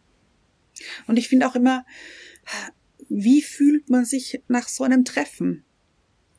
Und 1.08 1.18
ich 1.18 1.28
finde 1.28 1.48
auch 1.48 1.56
immer, 1.56 1.86
wie 3.10 3.42
fühlt 3.42 3.90
man 3.90 4.06
sich 4.06 4.42
nach 4.48 4.68
so 4.68 4.84
einem 4.84 5.06
Treffen? 5.06 5.64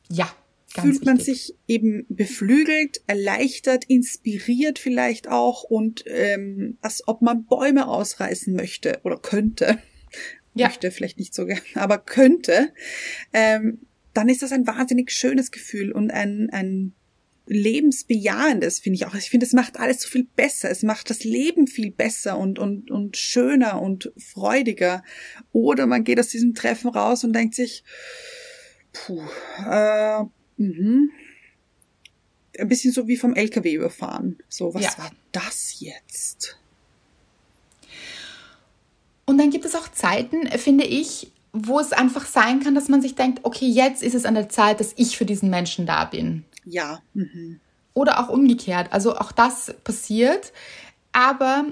Ja. 0.09 0.31
Ganz 0.73 0.87
fühlt 0.87 1.05
man 1.05 1.17
wichtig. 1.17 1.47
sich 1.47 1.55
eben 1.67 2.05
beflügelt, 2.09 3.01
erleichtert, 3.07 3.85
inspiriert 3.85 4.77
vielleicht 4.77 5.27
auch 5.27 5.63
und 5.63 6.03
ähm, 6.05 6.77
als 6.81 7.07
ob 7.07 7.23
man 7.23 7.45
Bäume 7.45 7.87
ausreißen 7.87 8.55
möchte 8.55 8.99
oder 9.03 9.17
könnte 9.17 9.79
ja. 10.53 10.67
möchte 10.67 10.91
vielleicht 10.91 11.19
nicht 11.19 11.33
so 11.33 11.45
gerne, 11.45 11.61
aber 11.75 11.97
könnte, 11.97 12.73
ähm, 13.33 13.79
dann 14.13 14.29
ist 14.29 14.41
das 14.41 14.51
ein 14.51 14.67
wahnsinnig 14.67 15.11
schönes 15.11 15.51
Gefühl 15.51 15.91
und 15.91 16.11
ein, 16.11 16.49
ein 16.51 16.93
lebensbejahendes, 17.49 18.79
finde 18.79 18.95
ich 18.95 19.05
auch. 19.05 19.15
Ich 19.15 19.29
finde, 19.29 19.45
es 19.45 19.53
macht 19.53 19.79
alles 19.79 20.01
so 20.01 20.07
viel 20.07 20.27
besser. 20.35 20.69
Es 20.69 20.83
macht 20.83 21.09
das 21.09 21.23
Leben 21.23 21.65
viel 21.65 21.91
besser 21.91 22.37
und, 22.37 22.59
und, 22.59 22.91
und 22.91 23.17
schöner 23.17 23.81
und 23.81 24.11
freudiger. 24.17 25.03
Oder 25.51 25.87
man 25.87 26.03
geht 26.03 26.19
aus 26.19 26.27
diesem 26.27 26.53
Treffen 26.53 26.89
raus 26.91 27.23
und 27.23 27.33
denkt 27.33 27.55
sich, 27.55 27.83
puh, 28.93 29.21
äh, 29.67 30.23
mh, 30.57 31.09
ein 32.59 32.67
bisschen 32.67 32.91
so 32.91 33.07
wie 33.07 33.17
vom 33.17 33.33
LKW 33.33 33.73
überfahren. 33.73 34.37
So, 34.47 34.73
was 34.73 34.83
ja. 34.83 34.97
war 34.97 35.11
das 35.31 35.79
jetzt? 35.79 36.59
Und 39.29 39.37
dann 39.37 39.51
gibt 39.51 39.63
es 39.63 39.75
auch 39.75 39.87
Zeiten, 39.89 40.47
finde 40.57 40.85
ich, 40.85 41.31
wo 41.53 41.79
es 41.79 41.91
einfach 41.91 42.25
sein 42.25 42.61
kann, 42.61 42.73
dass 42.73 42.89
man 42.89 42.99
sich 42.99 43.13
denkt, 43.13 43.41
okay, 43.43 43.67
jetzt 43.67 44.01
ist 44.01 44.15
es 44.15 44.25
an 44.25 44.33
der 44.33 44.49
Zeit, 44.49 44.79
dass 44.79 44.95
ich 44.95 45.17
für 45.17 45.25
diesen 45.25 45.51
Menschen 45.51 45.85
da 45.85 46.05
bin. 46.05 46.45
Ja. 46.65 46.99
Mhm. 47.13 47.59
Oder 47.93 48.19
auch 48.19 48.29
umgekehrt. 48.29 48.91
Also 48.91 49.15
auch 49.15 49.31
das 49.31 49.75
passiert. 49.83 50.51
Aber 51.11 51.65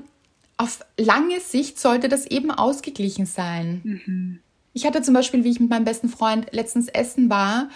auf 0.58 0.86
lange 1.00 1.40
Sicht 1.40 1.80
sollte 1.80 2.10
das 2.10 2.28
eben 2.28 2.52
ausgeglichen 2.52 3.26
sein. 3.26 3.82
Mhm. 3.84 4.40
Ich 4.74 4.86
hatte 4.86 5.02
zum 5.02 5.16
Beispiel, 5.16 5.44
wie 5.44 5.50
ich 5.50 5.60
mit 5.60 5.72
meinem 5.72 5.86
besten 5.86 6.10
Freund 6.10 6.46
letztens 6.52 6.90
essen 6.90 7.32
war, 7.32 7.70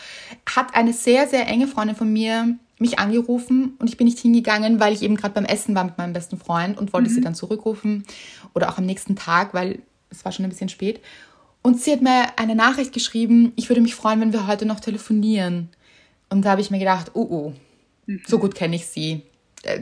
hat 0.47 0.75
eine 0.75 0.93
sehr, 0.93 1.27
sehr 1.27 1.47
enge 1.47 1.65
Freundin 1.65 1.95
von 1.95 2.13
mir 2.13 2.55
mich 2.81 2.99
angerufen 2.99 3.75
und 3.79 3.89
ich 3.89 3.97
bin 3.97 4.05
nicht 4.05 4.19
hingegangen, 4.19 4.79
weil 4.79 4.93
ich 4.93 5.03
eben 5.03 5.15
gerade 5.15 5.33
beim 5.33 5.45
Essen 5.45 5.75
war 5.75 5.83
mit 5.83 5.97
meinem 5.97 6.13
besten 6.13 6.37
Freund 6.37 6.77
und 6.77 6.93
wollte 6.93 7.09
mhm. 7.09 7.13
sie 7.13 7.21
dann 7.21 7.35
zurückrufen 7.35 8.03
oder 8.53 8.69
auch 8.69 8.77
am 8.77 8.85
nächsten 8.85 9.15
Tag, 9.15 9.53
weil 9.53 9.79
es 10.09 10.25
war 10.25 10.31
schon 10.31 10.45
ein 10.45 10.49
bisschen 10.49 10.69
spät. 10.69 10.99
Und 11.61 11.79
sie 11.79 11.91
hat 11.91 12.01
mir 12.01 12.37
eine 12.37 12.55
Nachricht 12.55 12.91
geschrieben, 12.91 13.53
ich 13.55 13.69
würde 13.69 13.81
mich 13.81 13.95
freuen, 13.95 14.19
wenn 14.19 14.33
wir 14.33 14.47
heute 14.47 14.65
noch 14.65 14.79
telefonieren. 14.79 15.69
Und 16.29 16.43
da 16.43 16.51
habe 16.51 16.61
ich 16.61 16.71
mir 16.71 16.79
gedacht, 16.79 17.11
oh 17.13 17.27
oh, 17.29 17.53
mhm. 18.07 18.21
so 18.25 18.39
gut 18.39 18.55
kenne 18.55 18.75
ich 18.75 18.87
sie. 18.87 19.21
Äh, 19.63 19.81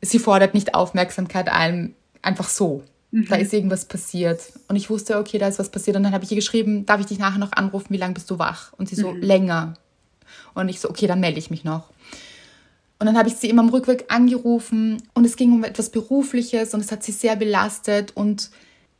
sie 0.00 0.18
fordert 0.18 0.54
nicht 0.54 0.74
Aufmerksamkeit 0.74 1.48
ein, 1.50 1.94
einfach 2.22 2.48
so. 2.48 2.84
Mhm. 3.10 3.26
Da 3.28 3.36
ist 3.36 3.52
irgendwas 3.52 3.84
passiert. 3.84 4.40
Und 4.68 4.76
ich 4.76 4.88
wusste, 4.88 5.18
okay, 5.18 5.38
da 5.38 5.46
ist 5.46 5.58
was 5.58 5.70
passiert. 5.70 5.96
Und 5.96 6.04
dann 6.04 6.14
habe 6.14 6.24
ich 6.24 6.30
ihr 6.30 6.36
geschrieben, 6.36 6.86
darf 6.86 7.00
ich 7.00 7.06
dich 7.06 7.18
nachher 7.18 7.38
noch 7.38 7.52
anrufen, 7.52 7.88
wie 7.90 7.98
lange 7.98 8.14
bist 8.14 8.30
du 8.30 8.38
wach? 8.38 8.72
Und 8.78 8.88
sie 8.88 8.96
so, 8.96 9.12
mhm. 9.12 9.20
länger. 9.20 9.74
Und 10.54 10.68
ich 10.68 10.80
so, 10.80 10.88
okay, 10.88 11.06
dann 11.06 11.20
melde 11.20 11.38
ich 11.38 11.50
mich 11.50 11.64
noch. 11.64 11.88
Und 12.98 13.06
dann 13.06 13.18
habe 13.18 13.28
ich 13.28 13.34
sie 13.34 13.50
immer 13.50 13.62
am 13.62 13.70
Rückweg 13.70 14.04
angerufen 14.12 15.02
und 15.14 15.24
es 15.24 15.34
ging 15.34 15.52
um 15.52 15.64
etwas 15.64 15.90
Berufliches 15.90 16.72
und 16.72 16.80
es 16.80 16.92
hat 16.92 17.02
sie 17.02 17.10
sehr 17.10 17.34
belastet 17.34 18.12
und, 18.14 18.50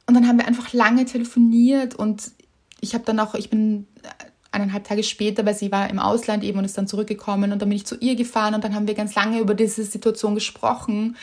und 0.07 0.15
dann 0.15 0.27
haben 0.27 0.39
wir 0.39 0.49
einfach 0.49 0.73
lange 0.73 1.05
telefoniert 1.05 1.95
und 1.95 2.33
ich 2.81 2.95
habe 2.95 3.05
dann 3.05 3.21
auch, 3.21 3.37
ich 3.37 3.49
bin 3.49 3.87
eineinhalb 4.51 4.85
Tage 4.85 5.03
später, 5.03 5.47
weil 5.47 5.55
sie 5.55 5.73
war 5.73 5.89
im 5.89 5.99
Ausland 5.99 6.45
eben 6.45 6.59
und 6.59 6.65
ist 6.65 6.77
dann 6.77 6.89
zurückgekommen 6.89 7.53
und 7.53 7.63
dann 7.63 7.69
bin 7.69 7.77
ich 7.77 7.87
zu 7.87 7.97
ihr 7.97 8.17
gefahren 8.17 8.55
und 8.55 8.65
dann 8.65 8.75
haben 8.75 8.89
wir 8.89 8.95
ganz 8.95 9.15
lange 9.15 9.39
über 9.39 9.55
diese 9.55 9.85
Situation 9.85 10.35
gesprochen. 10.35 11.17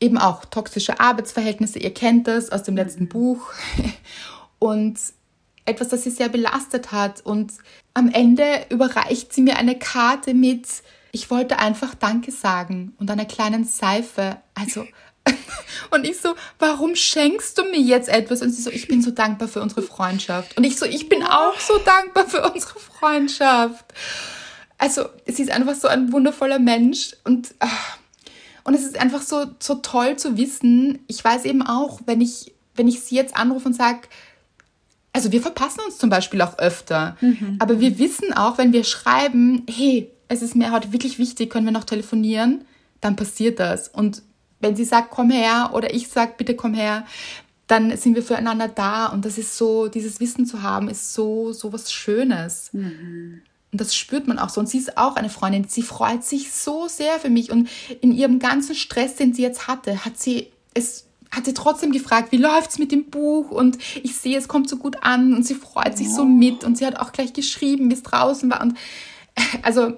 Eben 0.00 0.18
auch 0.18 0.44
toxische 0.44 1.00
Arbeitsverhältnisse, 1.00 1.78
ihr 1.78 1.94
kennt 1.94 2.26
das 2.26 2.50
aus 2.50 2.64
dem 2.64 2.76
letzten 2.76 3.08
Buch. 3.08 3.52
Und 4.58 4.98
etwas, 5.66 5.88
das 5.88 6.04
sie 6.04 6.10
sehr 6.10 6.28
belastet 6.28 6.92
hat. 6.92 7.20
Und 7.24 7.52
am 7.94 8.08
Ende 8.08 8.66
überreicht 8.70 9.32
sie 9.32 9.42
mir 9.42 9.56
eine 9.56 9.78
Karte 9.78 10.34
mit, 10.34 10.66
ich 11.12 11.30
wollte 11.30 11.58
einfach 11.58 11.94
Danke 11.94 12.30
sagen 12.30 12.94
und 12.98 13.10
einer 13.10 13.24
kleinen 13.24 13.64
Seife. 13.64 14.38
Also, 14.54 14.86
und 15.90 16.06
ich 16.06 16.20
so, 16.20 16.34
warum 16.58 16.94
schenkst 16.94 17.58
du 17.58 17.64
mir 17.64 17.80
jetzt 17.80 18.08
etwas? 18.08 18.42
Und 18.42 18.50
sie 18.52 18.62
so, 18.62 18.70
ich 18.70 18.86
bin 18.86 19.02
so 19.02 19.10
dankbar 19.10 19.48
für 19.48 19.62
unsere 19.62 19.82
Freundschaft. 19.82 20.56
Und 20.56 20.64
ich 20.64 20.76
so, 20.76 20.86
ich 20.86 21.08
bin 21.08 21.22
auch 21.22 21.58
so 21.58 21.78
dankbar 21.78 22.26
für 22.26 22.48
unsere 22.50 22.78
Freundschaft. 22.78 23.86
Also, 24.78 25.06
sie 25.26 25.42
ist 25.42 25.50
einfach 25.50 25.74
so 25.74 25.88
ein 25.88 26.12
wundervoller 26.12 26.58
Mensch 26.58 27.16
und, 27.24 27.54
ah, 27.60 27.68
und 28.64 28.74
es 28.74 28.82
ist 28.82 28.98
einfach 28.98 29.22
so, 29.22 29.46
so 29.58 29.76
toll 29.76 30.16
zu 30.16 30.36
wissen. 30.36 30.98
Ich 31.06 31.24
weiß 31.24 31.44
eben 31.44 31.62
auch, 31.62 32.00
wenn 32.04 32.20
ich, 32.20 32.52
wenn 32.74 32.88
ich 32.88 33.00
sie 33.00 33.14
jetzt 33.14 33.36
anrufe 33.36 33.68
und 33.68 33.74
sage, 33.74 34.00
also 35.16 35.32
wir 35.32 35.40
verpassen 35.40 35.80
uns 35.86 35.96
zum 35.96 36.10
Beispiel 36.10 36.42
auch 36.42 36.58
öfter. 36.58 37.16
Mhm. 37.22 37.56
Aber 37.58 37.80
wir 37.80 37.98
wissen 37.98 38.34
auch, 38.34 38.58
wenn 38.58 38.74
wir 38.74 38.84
schreiben, 38.84 39.64
hey, 39.66 40.10
es 40.28 40.42
ist 40.42 40.54
mir 40.54 40.72
heute 40.72 40.92
wirklich 40.92 41.18
wichtig, 41.18 41.48
können 41.48 41.64
wir 41.64 41.72
noch 41.72 41.84
telefonieren, 41.84 42.66
dann 43.00 43.16
passiert 43.16 43.58
das. 43.58 43.88
Und 43.88 44.20
wenn 44.60 44.76
sie 44.76 44.84
sagt, 44.84 45.10
komm 45.10 45.30
her, 45.30 45.70
oder 45.72 45.94
ich 45.94 46.08
sag, 46.08 46.36
bitte 46.36 46.54
komm 46.54 46.74
her, 46.74 47.06
dann 47.66 47.96
sind 47.96 48.14
wir 48.14 48.22
füreinander 48.22 48.68
da. 48.68 49.06
Und 49.06 49.24
das 49.24 49.38
ist 49.38 49.56
so, 49.56 49.88
dieses 49.88 50.20
Wissen 50.20 50.44
zu 50.44 50.62
haben, 50.62 50.90
ist 50.90 51.14
so, 51.14 51.54
so 51.54 51.72
was 51.72 51.90
Schönes. 51.90 52.68
Mhm. 52.74 53.40
Und 53.72 53.80
das 53.80 53.96
spürt 53.96 54.28
man 54.28 54.38
auch 54.38 54.50
so. 54.50 54.60
Und 54.60 54.68
sie 54.68 54.78
ist 54.78 54.98
auch 54.98 55.16
eine 55.16 55.30
Freundin. 55.30 55.64
Sie 55.66 55.80
freut 55.80 56.24
sich 56.24 56.52
so 56.52 56.88
sehr 56.88 57.18
für 57.18 57.30
mich. 57.30 57.50
Und 57.50 57.70
in 58.02 58.12
ihrem 58.12 58.38
ganzen 58.38 58.74
Stress, 58.74 59.14
den 59.14 59.32
sie 59.32 59.42
jetzt 59.42 59.66
hatte, 59.66 60.04
hat 60.04 60.18
sie 60.18 60.52
es 60.74 61.05
hat 61.30 61.44
sie 61.44 61.54
trotzdem 61.54 61.92
gefragt, 61.92 62.32
wie 62.32 62.36
läuft's 62.36 62.78
mit 62.78 62.92
dem 62.92 63.10
Buch? 63.10 63.50
Und 63.50 63.78
ich 64.02 64.16
sehe, 64.16 64.38
es 64.38 64.48
kommt 64.48 64.68
so 64.68 64.76
gut 64.76 65.02
an 65.02 65.34
und 65.34 65.44
sie 65.44 65.54
freut 65.54 65.96
sich 65.96 66.12
so 66.12 66.24
mit 66.24 66.64
und 66.64 66.78
sie 66.78 66.86
hat 66.86 66.98
auch 66.98 67.12
gleich 67.12 67.32
geschrieben, 67.32 67.90
wie 67.90 67.94
es 67.94 68.02
draußen 68.02 68.50
war. 68.50 68.60
Und 68.62 68.76
also 69.62 69.96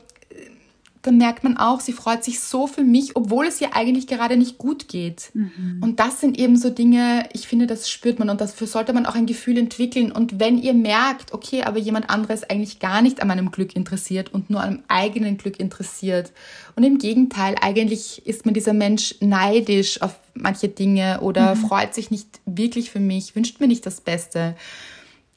dann 1.03 1.17
merkt 1.17 1.45
man 1.45 1.57
auch, 1.57 1.81
sie 1.81 1.93
freut 1.93 2.25
sich 2.25 2.41
so 2.41 2.67
für 2.67 2.83
mich, 2.83 3.15
obwohl 3.15 3.47
es 3.47 3.61
ihr 3.61 3.75
eigentlich 3.77 4.07
gerade 4.07 4.37
nicht 4.37 4.59
gut 4.59 4.89
geht. 4.89 5.31
Mhm. 5.33 5.79
Und 5.81 6.01
das 6.01 6.21
sind 6.21 6.39
eben 6.39 6.57
so 6.57 6.71
Dinge, 6.71 7.29
ich 7.33 7.47
finde, 7.47 7.67
das 7.67 7.89
spürt 7.89 8.19
man 8.19 8.31
und 8.31 8.41
dafür 8.41 8.67
sollte 8.67 8.93
man 8.93 9.07
auch 9.07 9.15
ein 9.15 9.27
Gefühl 9.27 9.59
entwickeln. 9.59 10.11
Und 10.11 10.41
wenn 10.41 10.59
ihr 10.59 10.75
merkt, 10.75 11.33
okay, 11.33 11.63
aber 11.63 11.79
jemand 11.79 12.11
anderes 12.11 12.43
eigentlich 12.45 12.81
gar 12.81 13.01
nicht 13.03 13.23
an 13.23 13.29
meinem 13.29 13.51
Glück 13.51 13.77
interessiert 13.77 14.33
und 14.33 14.51
nur 14.51 14.61
an 14.61 14.69
einem 14.69 14.83
eigenen 14.89 15.37
Glück 15.37 15.61
interessiert. 15.61 16.33
Und 16.75 16.83
im 16.83 16.99
Gegenteil, 16.99 17.55
eigentlich 17.61 18.27
ist 18.27 18.45
man 18.45 18.55
dieser 18.55 18.73
Mensch 18.73 19.15
neidisch 19.21 20.03
auf 20.03 20.19
manche 20.35 20.69
Dinge 20.69 21.21
oder 21.21 21.55
mhm. 21.55 21.61
freut 21.61 21.95
sich 21.95 22.11
nicht 22.11 22.41
wirklich 22.45 22.91
für 22.91 23.01
mich, 23.01 23.37
wünscht 23.37 23.61
mir 23.61 23.69
nicht 23.69 23.87
das 23.87 24.01
Beste 24.01 24.57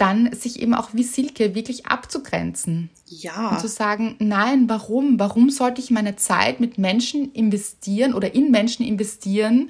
dann 0.02 0.34
sich 0.34 0.60
eben 0.60 0.74
auch 0.74 0.90
wie 0.94 1.04
Silke 1.04 1.54
wirklich 1.54 1.86
abzugrenzen. 1.86 2.90
Ja. 3.06 3.52
Und 3.52 3.60
zu 3.60 3.68
sagen, 3.68 4.16
nein, 4.18 4.68
warum? 4.68 5.20
Warum 5.20 5.52
sollte 5.52 5.80
ich 5.80 5.92
meine 5.92 6.16
Zeit 6.16 6.60
mit 6.60 6.80
Menschen 6.80 7.32
investieren 7.34 8.16
oder 8.16 8.34
in 8.34 8.50
Menschen 8.50 8.84
investieren, 8.84 9.70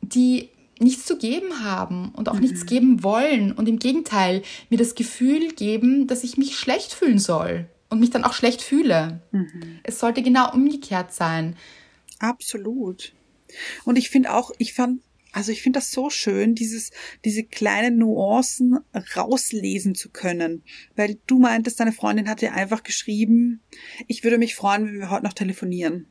die 0.00 0.50
nichts 0.78 1.04
zu 1.04 1.18
geben 1.18 1.64
haben 1.64 2.10
und 2.14 2.28
auch 2.28 2.34
mhm. 2.34 2.42
nichts 2.42 2.66
geben 2.66 3.02
wollen 3.02 3.50
und 3.50 3.68
im 3.68 3.80
Gegenteil 3.80 4.42
mir 4.70 4.78
das 4.78 4.94
Gefühl 4.94 5.48
geben, 5.48 6.06
dass 6.06 6.22
ich 6.22 6.36
mich 6.36 6.56
schlecht 6.56 6.92
fühlen 6.92 7.18
soll 7.18 7.66
und 7.90 7.98
mich 7.98 8.10
dann 8.10 8.22
auch 8.22 8.34
schlecht 8.34 8.62
fühle. 8.62 9.20
Mhm. 9.32 9.80
Es 9.82 9.98
sollte 9.98 10.22
genau 10.22 10.52
umgekehrt 10.52 11.12
sein. 11.12 11.56
Absolut. 12.20 13.12
Und 13.84 13.98
ich 13.98 14.10
finde 14.10 14.32
auch, 14.32 14.52
ich 14.58 14.74
fand 14.74 15.00
also 15.32 15.52
ich 15.52 15.62
finde 15.62 15.78
das 15.78 15.90
so 15.90 16.10
schön, 16.10 16.54
dieses, 16.54 16.90
diese 17.24 17.44
kleinen 17.44 17.98
Nuancen 17.98 18.78
rauslesen 19.16 19.94
zu 19.94 20.10
können. 20.10 20.62
Weil 20.96 21.18
du 21.26 21.38
meintest, 21.38 21.80
deine 21.80 21.92
Freundin 21.92 22.28
hat 22.28 22.40
dir 22.40 22.54
einfach 22.54 22.82
geschrieben, 22.82 23.60
ich 24.06 24.24
würde 24.24 24.38
mich 24.38 24.54
freuen, 24.54 24.86
wenn 24.86 24.98
wir 24.98 25.10
heute 25.10 25.24
noch 25.24 25.34
telefonieren. 25.34 26.06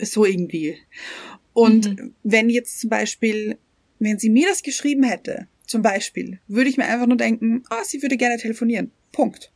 So 0.00 0.24
irgendwie. 0.24 0.76
Und 1.52 1.98
mhm. 1.98 2.14
wenn 2.22 2.50
jetzt 2.50 2.80
zum 2.80 2.90
Beispiel, 2.90 3.58
wenn 3.98 4.18
sie 4.18 4.30
mir 4.30 4.48
das 4.48 4.62
geschrieben 4.62 5.02
hätte, 5.02 5.48
zum 5.66 5.82
Beispiel, 5.82 6.40
würde 6.46 6.70
ich 6.70 6.76
mir 6.76 6.84
einfach 6.84 7.06
nur 7.06 7.16
denken, 7.16 7.62
ah, 7.68 7.78
oh, 7.80 7.84
sie 7.84 8.00
würde 8.00 8.16
gerne 8.16 8.38
telefonieren. 8.38 8.92
Punkt. 9.12 9.52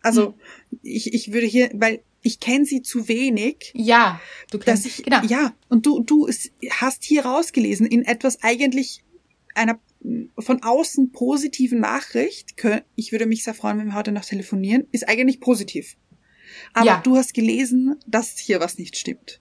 Also 0.00 0.34
mhm. 0.70 0.78
ich, 0.82 1.12
ich 1.12 1.32
würde 1.32 1.46
hier, 1.46 1.70
weil 1.74 2.02
ich 2.22 2.40
kenne 2.40 2.64
sie 2.64 2.82
zu 2.82 3.08
wenig. 3.08 3.72
Ja, 3.74 4.20
du 4.50 4.58
kennst 4.58 4.86
ich, 4.86 5.02
genau. 5.02 5.22
Ja, 5.24 5.54
und 5.68 5.86
du 5.86 6.00
du 6.02 6.28
hast 6.70 7.04
hier 7.04 7.24
rausgelesen 7.24 7.86
in 7.86 8.04
etwas 8.04 8.42
eigentlich 8.42 9.02
einer 9.54 9.78
von 10.38 10.62
außen 10.62 11.12
positiven 11.12 11.80
Nachricht. 11.80 12.54
Ich 12.96 13.12
würde 13.12 13.26
mich 13.26 13.44
sehr 13.44 13.54
freuen, 13.54 13.78
wenn 13.78 13.88
wir 13.88 13.94
heute 13.94 14.12
noch 14.12 14.24
telefonieren. 14.24 14.86
Ist 14.92 15.08
eigentlich 15.08 15.40
positiv. 15.40 15.96
Aber 16.72 16.86
ja. 16.86 17.00
du 17.02 17.16
hast 17.16 17.34
gelesen, 17.34 17.96
dass 18.06 18.38
hier 18.38 18.60
was 18.60 18.78
nicht 18.78 18.96
stimmt. 18.96 19.40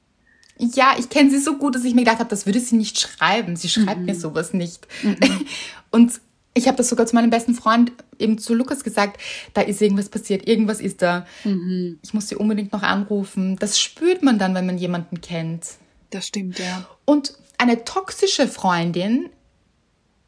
Ja, 0.57 0.95
ich 0.99 1.09
kenne 1.09 1.29
sie 1.29 1.39
so 1.39 1.57
gut, 1.57 1.75
dass 1.75 1.85
ich 1.85 1.93
mir 1.93 2.01
gedacht 2.01 2.19
habe, 2.19 2.29
das 2.29 2.45
würde 2.45 2.59
sie 2.59 2.75
nicht 2.75 2.99
schreiben. 2.99 3.55
Sie 3.55 3.69
schreibt 3.69 4.01
mhm. 4.01 4.05
mir 4.07 4.15
sowas 4.15 4.53
nicht. 4.53 4.87
Mhm. 5.03 5.17
Und 5.91 6.19
ich 6.53 6.67
habe 6.67 6.77
das 6.77 6.89
sogar 6.89 7.05
zu 7.05 7.15
meinem 7.15 7.29
besten 7.29 7.53
Freund, 7.53 7.91
eben 8.17 8.37
zu 8.37 8.53
Lukas 8.53 8.83
gesagt, 8.83 9.19
da 9.53 9.61
ist 9.61 9.81
irgendwas 9.81 10.09
passiert, 10.09 10.47
irgendwas 10.47 10.81
ist 10.81 11.01
da. 11.01 11.25
Mhm. 11.43 11.99
Ich 12.01 12.13
muss 12.13 12.27
sie 12.27 12.35
unbedingt 12.35 12.73
noch 12.73 12.83
anrufen. 12.83 13.55
Das 13.59 13.79
spürt 13.79 14.23
man 14.23 14.39
dann, 14.39 14.55
wenn 14.55 14.65
man 14.65 14.77
jemanden 14.77 15.21
kennt. 15.21 15.65
Das 16.09 16.27
stimmt, 16.27 16.59
ja. 16.59 16.87
Und 17.05 17.33
eine 17.57 17.83
toxische 17.85 18.47
Freundin 18.47 19.29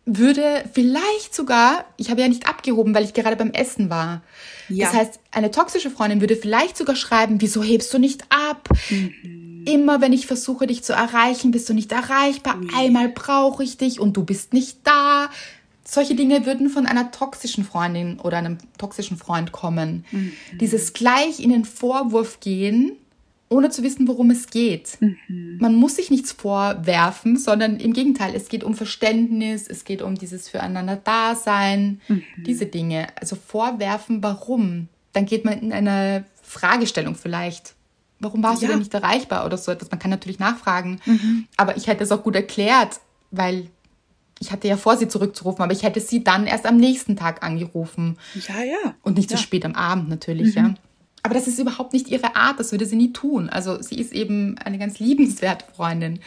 würde 0.06 0.64
vielleicht 0.74 1.34
sogar, 1.36 1.86
ich 1.98 2.10
habe 2.10 2.22
ja 2.22 2.28
nicht 2.28 2.48
abgehoben, 2.48 2.94
weil 2.94 3.04
ich 3.04 3.14
gerade 3.14 3.36
beim 3.36 3.52
Essen 3.52 3.90
war. 3.90 4.22
Ja. 4.68 4.88
Das 4.88 4.96
heißt, 4.96 5.20
eine 5.32 5.52
toxische 5.52 5.90
Freundin 5.90 6.22
würde 6.22 6.36
vielleicht 6.36 6.78
sogar 6.78 6.96
schreiben, 6.96 7.40
wieso 7.40 7.64
hebst 7.64 7.94
du 7.94 8.00
nicht 8.00 8.24
ab? 8.30 8.68
Mhm. 8.90 9.66
Immer 9.68 10.02
wenn 10.02 10.14
ich 10.14 10.26
versuche, 10.26 10.66
dich 10.66 10.84
zu 10.84 10.94
erreichen, 10.94 11.52
bist 11.52 11.70
du 11.70 11.74
nicht 11.74 11.92
erreichbar. 11.92 12.58
Mhm. 12.58 12.72
Einmal 12.76 13.10
brauche 13.10 13.64
ich 13.64 13.78
dich 13.78 14.00
und 14.00 14.18
du 14.18 14.24
bist 14.24 14.54
nicht 14.54 14.80
da 14.84 15.30
solche 15.92 16.16
Dinge 16.16 16.46
würden 16.46 16.70
von 16.70 16.86
einer 16.86 17.12
toxischen 17.12 17.66
Freundin 17.66 18.18
oder 18.22 18.38
einem 18.38 18.58
toxischen 18.78 19.18
Freund 19.18 19.52
kommen. 19.52 20.06
Mhm. 20.12 20.32
Dieses 20.54 20.94
gleich 20.94 21.42
in 21.42 21.50
den 21.50 21.66
Vorwurf 21.66 22.40
gehen, 22.40 22.94
ohne 23.50 23.72
zu 23.72 23.84
wissen, 23.84 24.08
worum 24.08 24.32
es 24.32 24.48
geht. 24.48 24.98
Mhm. 25.02 25.58
Man 25.60 25.76
muss 25.76 25.98
sich 25.98 26.10
nichts 26.10 26.32
vorwerfen, 26.32 27.38
sondern 27.38 27.76
im 27.82 27.92
Gegenteil, 27.92 28.34
es 28.34 28.48
geht 28.48 28.64
um 28.64 28.74
Verständnis, 28.74 29.68
es 29.68 29.84
geht 29.84 30.02
um 30.02 30.16
dieses 30.16 30.48
Füreinander-Dasein, 30.48 32.00
mhm. 32.08 32.24
diese 32.38 32.68
Dinge. 32.68 33.08
Also 33.20 33.36
vorwerfen, 33.36 34.24
warum? 34.24 34.88
Dann 35.12 35.26
geht 35.26 35.44
man 35.44 35.60
in 35.60 35.74
eine 35.74 36.24
Fragestellung 36.42 37.16
vielleicht. 37.16 37.74
Warum 38.22 38.42
warst 38.42 38.62
ja. 38.62 38.70
du 38.70 38.74
denn 38.74 38.80
nicht 38.80 38.94
erreichbar 38.94 39.46
oder 39.46 39.58
so 39.58 39.74
etwas? 39.74 39.92
Man 39.92 40.00
kann 40.00 40.12
natürlich 40.12 40.40
nachfragen, 40.40 41.02
mhm. 41.06 41.48
aber 41.58 41.76
ich 41.76 41.88
hätte 41.88 42.06
es 42.06 42.14
auch 42.14 42.24
gut 42.24 42.38
erklärt, 42.38 43.02
weil 43.32 43.68
ich 44.42 44.52
hatte 44.52 44.68
ja 44.68 44.76
vor, 44.76 44.98
sie 44.98 45.08
zurückzurufen, 45.08 45.62
aber 45.62 45.72
ich 45.72 45.84
hätte 45.84 46.02
sie 46.02 46.24
dann 46.24 46.48
erst 46.48 46.66
am 46.66 46.78
nächsten 46.78 47.16
Tag 47.16 47.44
angerufen. 47.44 48.18
Ja, 48.34 48.64
ja. 48.64 48.96
Und 49.04 49.18
nicht 49.18 49.30
ja. 49.30 49.38
so 49.38 49.44
spät 49.44 49.64
am 49.64 49.76
Abend 49.76 50.10
natürlich, 50.10 50.56
mhm. 50.56 50.62
ja. 50.62 50.74
Aber 51.24 51.36
das 51.36 51.48
ist 51.48 51.60
überhaupt 51.60 51.94
nicht 51.94 52.08
ihre 52.08 52.36
Art, 52.36 52.60
das 52.60 52.72
würde 52.72 52.88
sie 52.88 52.96
nie 52.96 53.14
tun. 53.14 53.50
Also 53.50 53.80
sie 53.82 54.00
ist 54.00 54.12
eben 54.12 54.58
eine 54.58 54.80
ganz 54.80 54.98
liebenswerte 54.98 55.66
Freundin. 55.76 56.20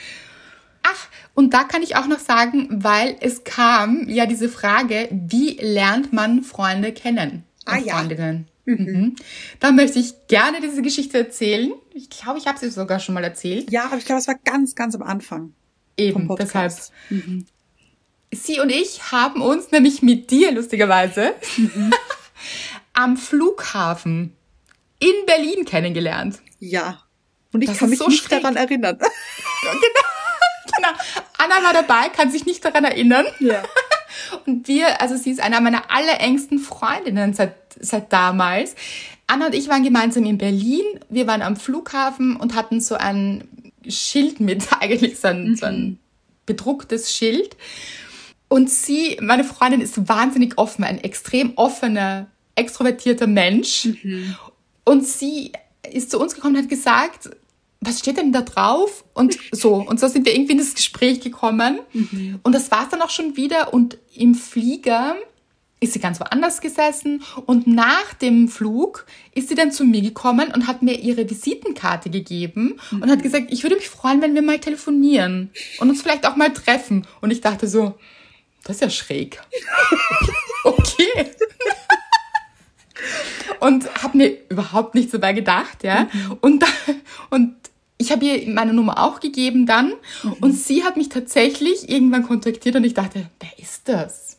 Ach, 0.84 1.08
und 1.34 1.52
da 1.52 1.64
kann 1.64 1.82
ich 1.82 1.96
auch 1.96 2.06
noch 2.06 2.20
sagen, 2.20 2.68
weil 2.70 3.16
es 3.20 3.42
kam 3.42 4.08
ja 4.08 4.26
diese 4.26 4.48
Frage, 4.48 5.08
wie 5.10 5.58
lernt 5.60 6.12
man 6.12 6.44
Freunde 6.44 6.92
kennen? 6.92 7.42
Ah 7.64 7.78
ja. 7.78 7.96
Freundinnen. 7.96 8.46
Mhm. 8.64 8.74
Mhm. 8.76 9.16
Da 9.58 9.72
möchte 9.72 9.98
ich 9.98 10.28
gerne 10.28 10.60
diese 10.60 10.82
Geschichte 10.82 11.18
erzählen. 11.18 11.72
Ich 11.92 12.10
glaube, 12.10 12.38
ich 12.38 12.46
habe 12.46 12.60
sie 12.60 12.70
sogar 12.70 13.00
schon 13.00 13.14
mal 13.14 13.24
erzählt. 13.24 13.72
Ja, 13.72 13.86
aber 13.86 13.96
ich 13.96 14.04
glaube, 14.04 14.20
es 14.20 14.28
war 14.28 14.36
ganz, 14.44 14.76
ganz 14.76 14.94
am 14.94 15.02
Anfang. 15.02 15.52
Eben, 15.96 16.28
deshalb. 16.38 16.72
Mhm. 17.10 17.46
Sie 18.34 18.60
und 18.60 18.70
ich 18.70 19.12
haben 19.12 19.40
uns 19.40 19.70
nämlich 19.70 20.02
mit 20.02 20.30
dir 20.30 20.52
lustigerweise 20.52 21.34
mhm. 21.56 21.92
am 22.92 23.16
Flughafen 23.16 24.36
in 24.98 25.26
Berlin 25.26 25.64
kennengelernt. 25.64 26.38
Ja. 26.58 27.00
Und 27.52 27.62
ich 27.62 27.70
das 27.70 27.78
kann 27.78 27.90
mich 27.90 27.98
so 27.98 28.08
nicht 28.08 28.24
schräg. 28.24 28.42
daran 28.42 28.56
erinnern. 28.56 28.98
genau. 28.98 29.08
genau. 30.76 30.88
Anna 31.38 31.62
war 31.62 31.72
dabei, 31.72 32.08
kann 32.08 32.30
sich 32.30 32.46
nicht 32.46 32.64
daran 32.64 32.84
erinnern. 32.84 33.26
Ja. 33.38 33.62
Und 34.46 34.66
wir, 34.68 35.00
also 35.00 35.16
sie 35.16 35.30
ist 35.30 35.40
einer 35.40 35.60
meiner 35.60 35.90
allerengsten 35.90 36.58
Freundinnen 36.58 37.34
seit, 37.34 37.54
seit 37.78 38.12
damals. 38.12 38.74
Anna 39.26 39.46
und 39.46 39.54
ich 39.54 39.68
waren 39.68 39.82
gemeinsam 39.82 40.24
in 40.24 40.38
Berlin. 40.38 40.84
Wir 41.08 41.26
waren 41.26 41.42
am 41.42 41.56
Flughafen 41.56 42.36
und 42.36 42.54
hatten 42.54 42.80
so 42.80 42.94
ein 42.94 43.48
Schild 43.88 44.40
mit, 44.40 44.66
eigentlich 44.80 45.18
so 45.18 45.28
ein, 45.28 45.50
mhm. 45.50 45.56
so 45.56 45.66
ein 45.66 45.80
mhm. 45.80 45.98
bedrucktes 46.46 47.12
Schild. 47.14 47.56
Und 48.54 48.70
sie, 48.70 49.16
meine 49.20 49.42
Freundin, 49.42 49.80
ist 49.80 50.08
wahnsinnig 50.08 50.58
offen, 50.58 50.84
ein 50.84 51.02
extrem 51.02 51.54
offener, 51.56 52.28
extrovertierter 52.54 53.26
Mensch. 53.26 53.86
Mhm. 53.86 54.36
Und 54.84 55.04
sie 55.04 55.50
ist 55.90 56.12
zu 56.12 56.20
uns 56.20 56.36
gekommen 56.36 56.54
und 56.54 56.62
hat 56.62 56.68
gesagt, 56.68 57.30
was 57.80 57.98
steht 57.98 58.16
denn 58.16 58.30
da 58.30 58.42
drauf? 58.42 59.02
Und 59.12 59.36
so. 59.50 59.74
Und 59.74 59.98
so 59.98 60.06
sind 60.06 60.24
wir 60.24 60.36
irgendwie 60.36 60.52
in 60.52 60.58
das 60.58 60.72
Gespräch 60.72 61.20
gekommen. 61.20 61.80
Mhm. 61.92 62.38
Und 62.44 62.54
das 62.54 62.70
war 62.70 62.84
es 62.84 62.90
dann 62.90 63.02
auch 63.02 63.10
schon 63.10 63.36
wieder. 63.36 63.74
Und 63.74 63.98
im 64.14 64.36
Flieger 64.36 65.16
ist 65.80 65.94
sie 65.94 65.98
ganz 65.98 66.20
woanders 66.20 66.60
gesessen. 66.60 67.24
Und 67.46 67.66
nach 67.66 68.14
dem 68.14 68.46
Flug 68.46 69.04
ist 69.34 69.48
sie 69.48 69.56
dann 69.56 69.72
zu 69.72 69.84
mir 69.84 70.00
gekommen 70.00 70.52
und 70.54 70.68
hat 70.68 70.80
mir 70.80 71.00
ihre 71.00 71.28
Visitenkarte 71.28 72.08
gegeben 72.08 72.78
mhm. 72.92 73.02
und 73.02 73.10
hat 73.10 73.24
gesagt, 73.24 73.46
ich 73.48 73.64
würde 73.64 73.74
mich 73.74 73.88
freuen, 73.88 74.22
wenn 74.22 74.36
wir 74.36 74.42
mal 74.42 74.60
telefonieren 74.60 75.50
und 75.80 75.90
uns 75.90 76.02
vielleicht 76.02 76.24
auch 76.24 76.36
mal 76.36 76.52
treffen. 76.52 77.04
Und 77.20 77.32
ich 77.32 77.40
dachte 77.40 77.66
so, 77.66 77.96
das 78.64 78.76
ist 78.76 78.82
ja 78.82 78.90
schräg. 78.90 79.40
okay. 80.64 81.30
und 83.60 84.02
habe 84.02 84.16
mir 84.16 84.36
überhaupt 84.48 84.94
nichts 84.94 85.12
dabei 85.12 85.32
gedacht, 85.32 85.84
ja. 85.84 86.08
Mhm. 86.12 86.38
Und, 86.40 86.64
und 87.30 87.56
ich 87.98 88.10
habe 88.12 88.24
ihr 88.24 88.52
meine 88.52 88.72
Nummer 88.72 88.98
auch 88.98 89.20
gegeben 89.20 89.66
dann 89.66 89.92
mhm. 90.22 90.32
und 90.40 90.52
sie 90.52 90.84
hat 90.84 90.96
mich 90.96 91.08
tatsächlich 91.08 91.88
irgendwann 91.88 92.24
kontaktiert 92.24 92.76
und 92.76 92.84
ich 92.84 92.94
dachte, 92.94 93.30
wer 93.40 93.58
ist 93.58 93.88
das? 93.88 94.38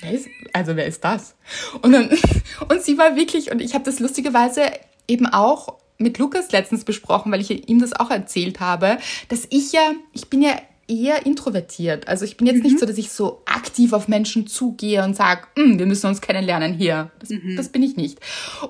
Wer 0.00 0.12
ist, 0.12 0.28
also 0.52 0.76
wer 0.76 0.86
ist 0.86 1.04
das? 1.04 1.34
Und 1.82 1.92
dann 1.92 2.10
und 2.68 2.82
sie 2.82 2.98
war 2.98 3.16
wirklich 3.16 3.50
und 3.50 3.60
ich 3.60 3.74
habe 3.74 3.84
das 3.84 4.00
lustigerweise 4.00 4.62
eben 5.08 5.26
auch 5.26 5.78
mit 5.98 6.18
Lukas 6.18 6.50
letztens 6.50 6.84
besprochen, 6.84 7.30
weil 7.30 7.40
ich 7.40 7.68
ihm 7.68 7.78
das 7.78 7.92
auch 7.92 8.10
erzählt 8.10 8.60
habe, 8.60 8.98
dass 9.28 9.46
ich 9.50 9.72
ja, 9.72 9.92
ich 10.12 10.28
bin 10.28 10.40
ja 10.40 10.56
eher 10.90 11.24
introvertiert. 11.24 12.08
Also 12.08 12.24
ich 12.24 12.36
bin 12.36 12.46
jetzt 12.46 12.58
mhm. 12.58 12.64
nicht 12.64 12.80
so, 12.80 12.86
dass 12.86 12.98
ich 12.98 13.10
so 13.10 13.42
aktiv 13.46 13.92
auf 13.92 14.08
Menschen 14.08 14.46
zugehe 14.46 15.04
und 15.04 15.14
sage, 15.14 15.42
hm, 15.56 15.78
wir 15.78 15.86
müssen 15.86 16.08
uns 16.08 16.20
kennenlernen 16.20 16.74
hier. 16.74 17.10
Das, 17.20 17.30
mhm. 17.30 17.54
das 17.56 17.68
bin 17.68 17.82
ich 17.82 17.96
nicht. 17.96 18.18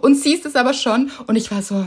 Und 0.03 0.16
sie 0.16 0.35
ist 0.35 0.45
es 0.45 0.55
aber 0.55 0.75
schon. 0.75 1.11
Und 1.27 1.37
ich 1.37 1.51
war 1.51 1.62
so, 1.62 1.87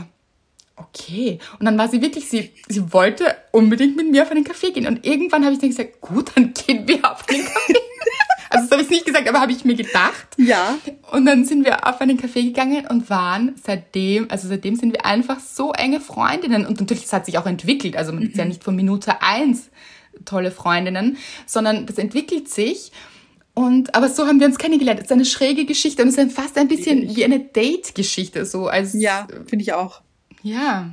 okay. 0.76 1.38
Und 1.58 1.66
dann 1.66 1.78
war 1.78 1.88
sie 1.88 2.02
wirklich, 2.02 2.28
sie, 2.28 2.50
sie 2.68 2.92
wollte 2.92 3.36
unbedingt 3.52 3.96
mit 3.96 4.10
mir 4.10 4.22
auf 4.22 4.30
einen 4.30 4.44
Kaffee 4.44 4.72
gehen. 4.72 4.86
Und 4.86 5.06
irgendwann 5.06 5.44
habe 5.44 5.54
ich 5.54 5.60
dann 5.60 5.70
gesagt, 5.70 6.00
gut, 6.00 6.32
dann 6.34 6.52
gehen 6.52 6.86
wir 6.88 7.10
auf 7.10 7.22
den 7.22 7.44
Kaffee. 7.44 7.74
also 8.50 8.64
das 8.64 8.70
habe 8.72 8.82
ich 8.82 8.90
nicht 8.90 9.06
gesagt, 9.06 9.28
aber 9.28 9.40
habe 9.40 9.52
ich 9.52 9.64
mir 9.64 9.76
gedacht. 9.76 10.26
Ja. 10.36 10.76
Und 11.12 11.26
dann 11.26 11.44
sind 11.44 11.64
wir 11.64 11.86
auf 11.86 12.00
einen 12.00 12.16
Kaffee 12.16 12.42
gegangen 12.42 12.86
und 12.88 13.08
waren 13.08 13.54
seitdem, 13.62 14.30
also 14.30 14.48
seitdem 14.48 14.74
sind 14.74 14.92
wir 14.92 15.06
einfach 15.06 15.38
so 15.38 15.72
enge 15.72 16.00
Freundinnen. 16.00 16.66
Und 16.66 16.80
natürlich, 16.80 17.04
es 17.04 17.12
hat 17.12 17.26
sich 17.26 17.38
auch 17.38 17.46
entwickelt. 17.46 17.96
Also 17.96 18.12
man 18.12 18.24
mhm. 18.24 18.30
ist 18.30 18.36
ja 18.36 18.44
nicht 18.44 18.64
von 18.64 18.74
Minute 18.74 19.22
eins 19.22 19.70
tolle 20.24 20.50
Freundinnen, 20.50 21.16
sondern 21.46 21.86
das 21.86 21.98
entwickelt 21.98 22.48
sich. 22.48 22.92
Und, 23.54 23.94
aber 23.94 24.08
so 24.08 24.26
haben 24.26 24.40
wir 24.40 24.46
uns 24.46 24.58
kennengelernt. 24.58 24.98
Es 24.98 25.06
ist 25.06 25.12
eine 25.12 25.24
schräge 25.24 25.64
Geschichte 25.64 26.02
und 26.02 26.08
es 26.08 26.18
ist 26.18 26.32
fast 26.32 26.58
ein 26.58 26.66
bisschen 26.66 27.14
wie 27.14 27.24
eine 27.24 27.38
Date-Geschichte, 27.38 28.46
so 28.46 28.66
als. 28.66 28.94
Ja, 28.94 29.28
finde 29.46 29.62
ich 29.62 29.72
auch. 29.72 30.02
Ja. 30.42 30.90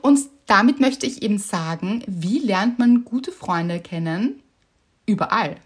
Und 0.00 0.20
damit 0.46 0.80
möchte 0.80 1.06
ich 1.06 1.22
eben 1.22 1.38
sagen, 1.38 2.02
wie 2.06 2.38
lernt 2.38 2.78
man 2.78 3.04
gute 3.04 3.32
Freunde 3.32 3.80
kennen? 3.80 4.40
Überall. 5.06 5.56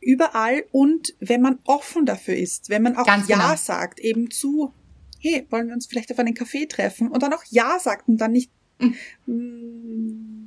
Überall 0.00 0.64
und 0.70 1.14
wenn 1.18 1.42
man 1.42 1.58
offen 1.64 2.06
dafür 2.06 2.36
ist, 2.36 2.68
wenn 2.68 2.82
man 2.82 2.96
auch 2.96 3.04
Ganz 3.04 3.28
Ja 3.28 3.38
genau. 3.38 3.56
sagt, 3.56 3.98
eben 3.98 4.30
zu, 4.30 4.72
hey, 5.18 5.44
wollen 5.50 5.66
wir 5.66 5.74
uns 5.74 5.86
vielleicht 5.86 6.12
auf 6.12 6.18
einen 6.20 6.34
Kaffee 6.34 6.66
treffen 6.66 7.08
und 7.08 7.22
dann 7.22 7.32
auch 7.32 7.42
Ja 7.50 7.78
sagt 7.80 8.08
und 8.08 8.18
dann 8.18 8.32
nicht, 8.32 8.50
mhm. 8.78 8.94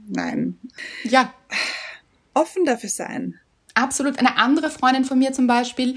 Nein. 0.10 0.60
Ja. 1.04 1.34
Offen 2.34 2.66
dafür 2.66 2.90
sein. 2.90 3.40
Absolut. 3.74 4.20
Eine 4.20 4.38
andere 4.38 4.70
Freundin 4.70 5.06
von 5.06 5.20
mir 5.20 5.34
zum 5.34 5.48
Beispiel, 5.48 5.96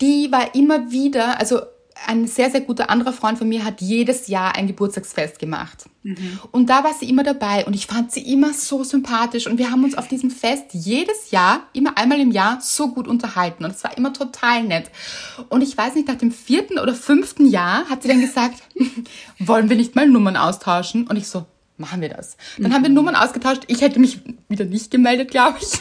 die 0.00 0.30
war 0.32 0.54
immer 0.54 0.90
wieder, 0.90 1.38
also 1.38 1.60
ein 2.06 2.26
sehr, 2.26 2.50
sehr 2.50 2.62
guter 2.62 2.90
anderer 2.90 3.12
Freund 3.12 3.38
von 3.38 3.48
mir 3.48 3.64
hat 3.64 3.80
jedes 3.80 4.28
Jahr 4.28 4.56
ein 4.56 4.66
Geburtstagsfest 4.66 5.38
gemacht. 5.38 5.84
Mhm. 6.02 6.38
Und 6.50 6.70
da 6.70 6.82
war 6.82 6.94
sie 6.94 7.08
immer 7.08 7.22
dabei 7.22 7.66
und 7.66 7.74
ich 7.74 7.86
fand 7.86 8.10
sie 8.10 8.32
immer 8.32 8.54
so 8.54 8.84
sympathisch 8.84 9.46
und 9.46 9.58
wir 9.58 9.70
haben 9.70 9.84
uns 9.84 9.96
auf 9.96 10.08
diesem 10.08 10.30
Fest 10.30 10.66
jedes 10.72 11.30
Jahr, 11.30 11.64
immer 11.72 11.98
einmal 11.98 12.20
im 12.20 12.30
Jahr, 12.30 12.60
so 12.62 12.88
gut 12.88 13.06
unterhalten 13.06 13.64
und 13.64 13.72
es 13.72 13.84
war 13.84 13.96
immer 13.98 14.12
total 14.12 14.64
nett. 14.64 14.90
Und 15.48 15.62
ich 15.62 15.76
weiß 15.76 15.94
nicht, 15.94 16.08
nach 16.08 16.16
dem 16.16 16.32
vierten 16.32 16.78
oder 16.78 16.94
fünften 16.94 17.46
Jahr 17.46 17.88
hat 17.90 18.02
sie 18.02 18.08
dann 18.08 18.20
gesagt, 18.20 18.62
wollen 19.38 19.68
wir 19.68 19.76
nicht 19.76 19.94
mal 19.94 20.08
Nummern 20.08 20.36
austauschen? 20.36 21.06
Und 21.06 21.16
ich 21.16 21.28
so, 21.28 21.44
machen 21.80 22.00
wir 22.00 22.10
das. 22.10 22.36
Dann 22.58 22.70
mhm. 22.70 22.74
haben 22.74 22.82
wir 22.82 22.90
Nummern 22.90 23.16
ausgetauscht. 23.16 23.64
Ich 23.66 23.80
hätte 23.80 23.98
mich 23.98 24.20
wieder 24.48 24.64
nicht 24.64 24.90
gemeldet, 24.90 25.30
glaube 25.30 25.58
ich. 25.60 25.72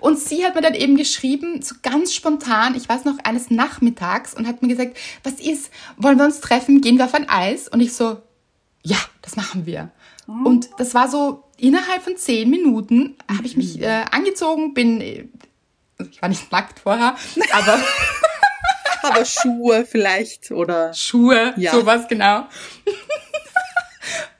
Und 0.00 0.18
sie 0.18 0.44
hat 0.44 0.54
mir 0.54 0.60
dann 0.60 0.74
eben 0.74 0.96
geschrieben, 0.96 1.62
so 1.62 1.76
ganz 1.82 2.12
spontan, 2.12 2.74
ich 2.74 2.88
weiß 2.88 3.06
noch, 3.06 3.18
eines 3.24 3.50
Nachmittags 3.50 4.34
und 4.34 4.46
hat 4.46 4.60
mir 4.60 4.68
gesagt, 4.68 4.98
was 5.22 5.34
ist, 5.34 5.70
wollen 5.96 6.18
wir 6.18 6.26
uns 6.26 6.40
treffen, 6.40 6.82
gehen 6.82 6.98
wir 6.98 7.06
auf 7.06 7.14
ein 7.14 7.26
Eis? 7.30 7.68
Und 7.68 7.80
ich 7.80 7.94
so, 7.94 8.18
ja, 8.82 8.98
das 9.22 9.36
machen 9.36 9.64
wir. 9.64 9.90
Oh. 10.28 10.46
Und 10.46 10.68
das 10.76 10.92
war 10.92 11.08
so, 11.08 11.44
innerhalb 11.56 12.02
von 12.02 12.18
zehn 12.18 12.50
Minuten 12.50 13.16
habe 13.34 13.46
ich 13.46 13.56
mich 13.56 13.80
äh, 13.80 14.04
angezogen, 14.10 14.74
bin, 14.74 15.00
ich 15.00 16.20
war 16.20 16.28
nicht 16.28 16.52
nackt 16.52 16.80
vorher, 16.80 17.16
aber... 17.52 17.80
aber 19.04 19.24
Schuhe 19.24 19.86
vielleicht 19.86 20.50
oder... 20.50 20.92
Schuhe, 20.92 21.54
ja. 21.56 21.72
sowas 21.72 22.08
genau 22.08 22.46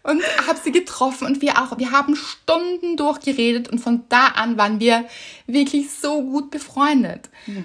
und 0.04 0.22
habe 0.46 0.58
sie 0.62 0.70
getroffen 0.70 1.26
und 1.26 1.42
wir 1.42 1.58
auch. 1.58 1.76
Wir 1.78 1.90
haben 1.90 2.14
Stunden 2.14 2.96
durchgeredet 2.96 3.68
und 3.68 3.80
von 3.80 4.04
da 4.08 4.28
an 4.28 4.56
waren 4.56 4.78
wir 4.78 5.04
wirklich 5.46 5.90
so 5.90 6.22
gut 6.22 6.50
befreundet. 6.50 7.30
Mhm. 7.46 7.64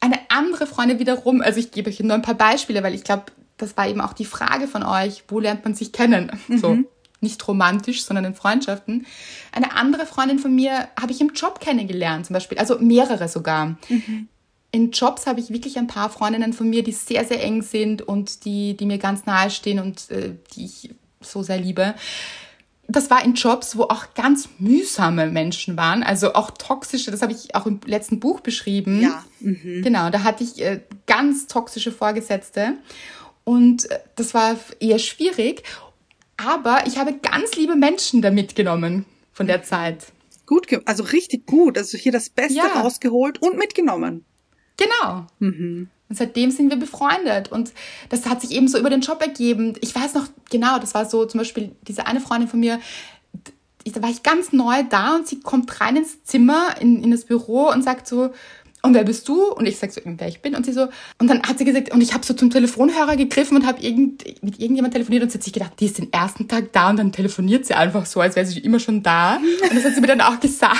Eine 0.00 0.18
andere 0.30 0.66
Freundin 0.66 0.98
wiederum, 0.98 1.40
also 1.40 1.60
ich 1.60 1.70
gebe 1.70 1.90
euch 1.90 2.00
nur 2.00 2.14
ein 2.14 2.22
paar 2.22 2.34
Beispiele, 2.34 2.82
weil 2.82 2.94
ich 2.94 3.04
glaube, 3.04 3.26
das 3.58 3.76
war 3.76 3.86
eben 3.88 4.00
auch 4.00 4.12
die 4.12 4.24
Frage 4.24 4.66
von 4.66 4.82
euch, 4.82 5.24
wo 5.28 5.40
lernt 5.40 5.64
man 5.64 5.74
sich 5.74 5.92
kennen? 5.92 6.32
Mhm. 6.48 6.58
So 6.58 6.78
nicht 7.20 7.46
romantisch, 7.48 8.04
sondern 8.04 8.24
in 8.24 8.34
Freundschaften. 8.34 9.06
Eine 9.52 9.74
andere 9.74 10.06
Freundin 10.06 10.38
von 10.38 10.54
mir 10.54 10.88
habe 10.98 11.12
ich 11.12 11.20
im 11.20 11.32
Job 11.34 11.60
kennengelernt, 11.60 12.26
zum 12.26 12.34
Beispiel, 12.34 12.58
also 12.58 12.78
mehrere 12.78 13.28
sogar. 13.28 13.76
Mhm. 13.88 14.28
In 14.70 14.90
Jobs 14.92 15.26
habe 15.26 15.40
ich 15.40 15.50
wirklich 15.50 15.78
ein 15.78 15.86
paar 15.86 16.10
Freundinnen 16.10 16.52
von 16.52 16.70
mir, 16.70 16.84
die 16.84 16.92
sehr, 16.92 17.24
sehr 17.24 17.42
eng 17.42 17.62
sind 17.62 18.02
und 18.02 18.44
die, 18.44 18.76
die 18.76 18.86
mir 18.86 18.98
ganz 18.98 19.26
nahe 19.26 19.50
stehen 19.50 19.80
und 19.80 20.10
äh, 20.10 20.34
die 20.54 20.66
ich 20.66 20.90
so 21.20 21.42
sehr 21.42 21.58
liebe. 21.58 21.94
Das 22.90 23.10
war 23.10 23.22
in 23.22 23.34
Jobs, 23.34 23.76
wo 23.76 23.82
auch 23.82 24.14
ganz 24.14 24.48
mühsame 24.58 25.26
Menschen 25.26 25.76
waren, 25.76 26.02
also 26.02 26.32
auch 26.32 26.50
toxische, 26.52 27.10
das 27.10 27.20
habe 27.20 27.32
ich 27.32 27.54
auch 27.54 27.66
im 27.66 27.80
letzten 27.84 28.18
Buch 28.18 28.40
beschrieben. 28.40 29.02
Ja. 29.02 29.24
Mhm. 29.40 29.82
Genau, 29.82 30.08
da 30.08 30.22
hatte 30.22 30.42
ich 30.42 30.62
äh, 30.62 30.80
ganz 31.06 31.46
toxische 31.48 31.92
Vorgesetzte 31.92 32.74
und 33.44 33.90
äh, 33.90 33.98
das 34.16 34.32
war 34.32 34.56
eher 34.80 34.98
schwierig, 34.98 35.64
aber 36.38 36.86
ich 36.86 36.96
habe 36.96 37.18
ganz 37.18 37.56
liebe 37.56 37.76
Menschen 37.76 38.22
da 38.22 38.30
mitgenommen 38.30 39.04
von 39.32 39.46
der 39.46 39.62
Zeit. 39.62 40.06
Gut, 40.46 40.66
also 40.86 41.02
richtig 41.02 41.46
gut, 41.46 41.76
also 41.76 41.98
hier 41.98 42.12
das 42.12 42.30
Beste 42.30 42.54
ja. 42.54 42.80
rausgeholt 42.80 43.42
und 43.42 43.58
mitgenommen. 43.58 44.24
Genau. 44.78 45.26
Mhm. 45.40 45.90
Und 46.08 46.16
seitdem 46.16 46.50
sind 46.50 46.70
wir 46.70 46.78
befreundet. 46.78 47.52
Und 47.52 47.72
das 48.08 48.26
hat 48.26 48.40
sich 48.40 48.52
eben 48.52 48.68
so 48.68 48.78
über 48.78 48.90
den 48.90 49.00
Job 49.00 49.20
ergeben. 49.20 49.74
Ich 49.80 49.94
weiß 49.94 50.14
noch 50.14 50.26
genau, 50.50 50.78
das 50.78 50.94
war 50.94 51.04
so 51.04 51.24
zum 51.26 51.38
Beispiel 51.38 51.72
diese 51.82 52.06
eine 52.06 52.20
Freundin 52.20 52.48
von 52.48 52.60
mir, 52.60 52.80
da 53.84 54.02
war 54.02 54.10
ich 54.10 54.22
ganz 54.22 54.52
neu 54.52 54.82
da 54.88 55.16
und 55.16 55.26
sie 55.26 55.40
kommt 55.40 55.80
rein 55.80 55.96
ins 55.96 56.22
Zimmer, 56.24 56.74
in, 56.80 57.02
in 57.02 57.10
das 57.10 57.24
Büro 57.24 57.70
und 57.70 57.82
sagt 57.82 58.06
so, 58.06 58.30
und 58.82 58.94
wer 58.94 59.02
bist 59.02 59.28
du? 59.28 59.52
Und 59.52 59.66
ich 59.66 59.76
sag 59.76 59.90
so, 59.90 60.00
wer 60.04 60.28
ich 60.28 60.40
bin. 60.40 60.54
Und 60.54 60.64
sie 60.64 60.72
so, 60.72 60.88
und 61.18 61.28
dann 61.28 61.42
hat 61.42 61.58
sie 61.58 61.64
gesagt, 61.64 61.92
und 61.92 62.00
ich 62.00 62.14
habe 62.14 62.24
so 62.24 62.32
zum 62.32 62.50
Telefonhörer 62.50 63.16
gegriffen 63.16 63.56
und 63.56 63.66
habe 63.66 63.80
irgend, 63.82 64.24
mit 64.42 64.60
irgendjemand 64.60 64.94
telefoniert 64.94 65.24
und 65.24 65.32
sie 65.32 65.38
hat 65.38 65.44
sich 65.44 65.52
gedacht, 65.52 65.72
die 65.80 65.86
ist 65.86 65.98
den 65.98 66.12
ersten 66.12 66.46
Tag 66.46 66.72
da 66.72 66.90
und 66.90 66.96
dann 66.96 67.10
telefoniert 67.10 67.66
sie 67.66 67.74
einfach 67.74 68.06
so, 68.06 68.20
als 68.20 68.36
wäre 68.36 68.46
sie 68.46 68.60
immer 68.60 68.78
schon 68.78 69.02
da. 69.02 69.36
Und 69.36 69.74
das 69.74 69.84
hat 69.84 69.94
sie 69.94 70.00
mir 70.00 70.06
dann 70.06 70.20
auch 70.20 70.38
gesagt. 70.40 70.78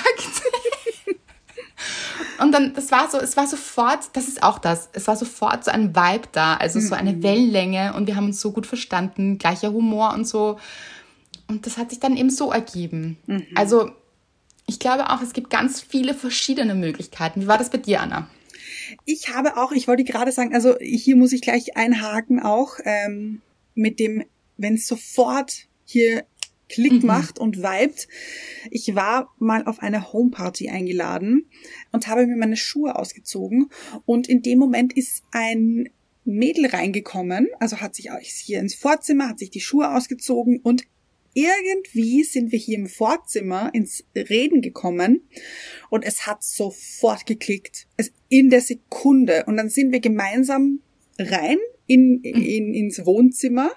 Und 2.41 2.53
dann, 2.53 2.75
das 2.75 2.93
war 2.93 3.11
so, 3.11 3.19
es 3.19 3.37
war 3.37 3.47
sofort, 3.47 4.11
das 4.13 4.29
ist 4.29 4.43
auch 4.43 4.59
das, 4.59 4.89
es 4.93 5.07
war 5.07 5.17
sofort 5.17 5.65
so 5.65 5.71
ein 5.71 5.95
Vibe 5.95 6.29
da, 6.33 6.55
also 6.55 6.81
so 6.81 6.95
eine 6.95 7.13
mhm. 7.13 7.23
Wellenlänge 7.23 7.95
und 7.95 8.07
wir 8.07 8.17
haben 8.17 8.27
uns 8.27 8.41
so 8.41 8.53
gut 8.53 8.67
verstanden, 8.67 9.39
gleicher 9.39 9.73
Humor 9.73 10.15
und 10.15 10.27
so. 10.27 10.59
Und 11.49 11.67
das 11.67 11.77
hat 11.79 11.91
sich 11.91 11.99
dann 11.99 12.17
eben 12.17 12.31
so 12.31 12.53
ergeben. 12.53 13.19
Mhm. 13.27 13.47
Also, 13.55 13.91
ich 14.67 14.79
glaube 14.79 15.11
auch, 15.11 15.23
es 15.23 15.33
gibt 15.33 15.51
ganz 15.51 15.81
viele 15.81 16.15
verschiedene 16.15 16.75
Möglichkeiten. 16.75 17.41
Wie 17.41 17.47
war 17.47 17.59
das 17.59 17.71
bei 17.71 17.79
dir, 17.79 18.03
Anna? 18.03 18.29
Ich 19.05 19.35
habe 19.35 19.57
auch, 19.57 19.73
ich 19.73 19.89
wollte 19.89 20.05
gerade 20.05 20.31
sagen, 20.31 20.55
also 20.55 20.77
hier 20.81 21.17
muss 21.17 21.33
ich 21.33 21.41
gleich 21.41 21.77
einhaken 21.77 22.41
auch 22.41 22.75
ähm, 22.85 23.41
mit 23.75 23.99
dem, 23.99 24.25
wenn 24.57 24.75
es 24.75 24.87
sofort 24.87 25.67
hier 25.85 26.25
Klick 26.69 27.03
mhm. 27.03 27.07
macht 27.07 27.39
und 27.39 27.59
vibet. 27.59 28.09
Ich 28.71 28.95
war 28.95 29.35
mal 29.39 29.65
auf 29.67 29.81
eine 29.81 30.13
Homeparty 30.13 30.69
eingeladen 30.69 31.47
und 31.93 32.07
habe 32.09 32.27
mir 32.27 32.37
meine 32.37 32.57
Schuhe 32.57 32.97
ausgezogen 32.97 33.71
und 34.05 34.29
in 34.29 34.43
dem 34.43 34.59
Moment 34.59 34.97
ist 34.97 35.23
ein 35.33 35.89
Mädel 36.25 36.67
reingekommen, 36.67 37.49
also 37.59 37.81
hat 37.81 37.95
sich 37.95 38.11
hier 38.45 38.61
ins 38.61 38.75
Vorzimmer, 38.75 39.31
hat 39.31 39.39
sich 39.39 39.51
die 39.51 39.63
Schuhe 39.63 39.95
ausgezogen 39.95 40.61
und 40.61 40.85
irgendwie 41.33 42.25
sind 42.25 42.53
wir 42.53 42.59
hier 42.59 42.77
im 42.77 42.87
Vorzimmer 42.87 43.71
ins 43.73 44.05
Reden 44.15 44.61
gekommen 44.61 45.23
und 45.89 46.05
es 46.05 46.27
hat 46.27 46.43
sofort 46.43 47.27
geklickt. 47.27 47.87
Es 47.97 48.13
in 48.29 48.51
der 48.51 48.61
Sekunde. 48.61 49.45
Und 49.47 49.57
dann 49.57 49.69
sind 49.69 49.93
wir 49.93 50.01
gemeinsam 50.01 50.81
rein 51.19 51.59
in, 51.87 52.21
mhm. 52.23 52.23
in, 52.23 52.75
ins 52.75 53.05
Wohnzimmer 53.05 53.71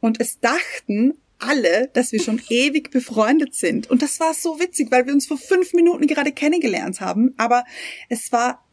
und 0.00 0.20
es 0.20 0.40
dachten 0.40 1.14
alle, 1.40 1.90
dass 1.92 2.12
wir 2.12 2.20
schon 2.20 2.40
ewig 2.48 2.90
befreundet 2.90 3.54
sind. 3.54 3.90
Und 3.90 4.02
das 4.02 4.20
war 4.20 4.34
so 4.34 4.60
witzig, 4.60 4.90
weil 4.90 5.06
wir 5.06 5.12
uns 5.12 5.26
vor 5.26 5.38
fünf 5.38 5.72
Minuten 5.72 6.06
gerade 6.06 6.32
kennengelernt 6.32 7.00
haben. 7.00 7.34
Aber 7.36 7.64
es 8.08 8.32
war 8.32 8.64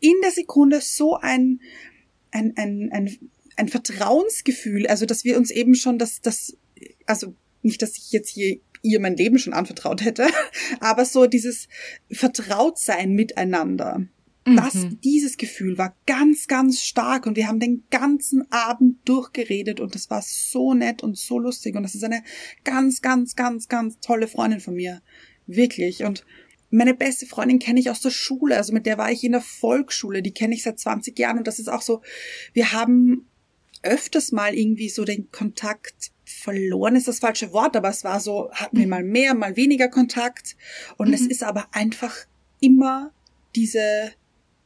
in 0.00 0.14
der 0.22 0.30
Sekunde 0.30 0.80
so 0.80 1.16
ein, 1.16 1.60
ein, 2.30 2.54
ein, 2.56 2.90
ein, 2.92 3.16
ein 3.56 3.68
Vertrauensgefühl, 3.68 4.86
also 4.86 5.06
dass 5.06 5.24
wir 5.24 5.36
uns 5.36 5.50
eben 5.50 5.74
schon 5.74 5.98
das, 5.98 6.20
das, 6.20 6.56
also 7.06 7.34
nicht, 7.62 7.82
dass 7.82 7.96
ich 7.96 8.10
jetzt 8.12 8.30
hier 8.30 8.60
ihr 8.82 9.00
mein 9.00 9.16
Leben 9.16 9.38
schon 9.38 9.52
anvertraut 9.52 10.02
hätte, 10.04 10.26
aber 10.80 11.04
so 11.04 11.26
dieses 11.26 11.68
Vertrautsein 12.10 13.12
miteinander. 13.12 14.06
Das, 14.44 14.74
mhm. 14.74 15.00
dieses 15.02 15.36
Gefühl 15.36 15.76
war 15.76 15.94
ganz, 16.06 16.46
ganz 16.46 16.82
stark 16.82 17.26
und 17.26 17.36
wir 17.36 17.46
haben 17.46 17.60
den 17.60 17.84
ganzen 17.90 18.50
Abend 18.50 18.96
durchgeredet 19.06 19.80
und 19.80 19.94
das 19.94 20.08
war 20.08 20.22
so 20.22 20.72
nett 20.72 21.02
und 21.02 21.18
so 21.18 21.38
lustig 21.38 21.76
und 21.76 21.82
das 21.82 21.94
ist 21.94 22.04
eine 22.04 22.22
ganz, 22.64 23.02
ganz, 23.02 23.36
ganz, 23.36 23.68
ganz 23.68 24.00
tolle 24.00 24.28
Freundin 24.28 24.60
von 24.60 24.74
mir. 24.74 25.02
Wirklich. 25.46 26.04
Und 26.04 26.24
meine 26.70 26.94
beste 26.94 27.26
Freundin 27.26 27.58
kenne 27.58 27.80
ich 27.80 27.90
aus 27.90 28.00
der 28.00 28.10
Schule, 28.10 28.56
also 28.56 28.72
mit 28.72 28.86
der 28.86 28.96
war 28.96 29.12
ich 29.12 29.24
in 29.24 29.32
der 29.32 29.40
Volksschule, 29.42 30.22
die 30.22 30.32
kenne 30.32 30.54
ich 30.54 30.62
seit 30.62 30.78
20 30.78 31.18
Jahren 31.18 31.38
und 31.38 31.46
das 31.46 31.58
ist 31.58 31.68
auch 31.68 31.82
so, 31.82 32.00
wir 32.54 32.72
haben 32.72 33.26
öfters 33.82 34.32
mal 34.32 34.54
irgendwie 34.54 34.88
so 34.88 35.04
den 35.04 35.30
Kontakt 35.30 36.12
verloren 36.30 36.96
ist 36.96 37.08
das 37.08 37.18
falsche 37.18 37.52
Wort, 37.52 37.76
aber 37.76 37.88
es 37.88 38.04
war 38.04 38.20
so, 38.20 38.50
hatten 38.52 38.78
wir 38.78 38.86
mal 38.86 39.02
mehr, 39.02 39.34
mal 39.34 39.56
weniger 39.56 39.88
Kontakt. 39.88 40.56
Und 40.96 41.08
mhm. 41.08 41.14
es 41.14 41.22
ist 41.22 41.42
aber 41.42 41.68
einfach 41.72 42.14
immer 42.60 43.12
diese 43.54 44.12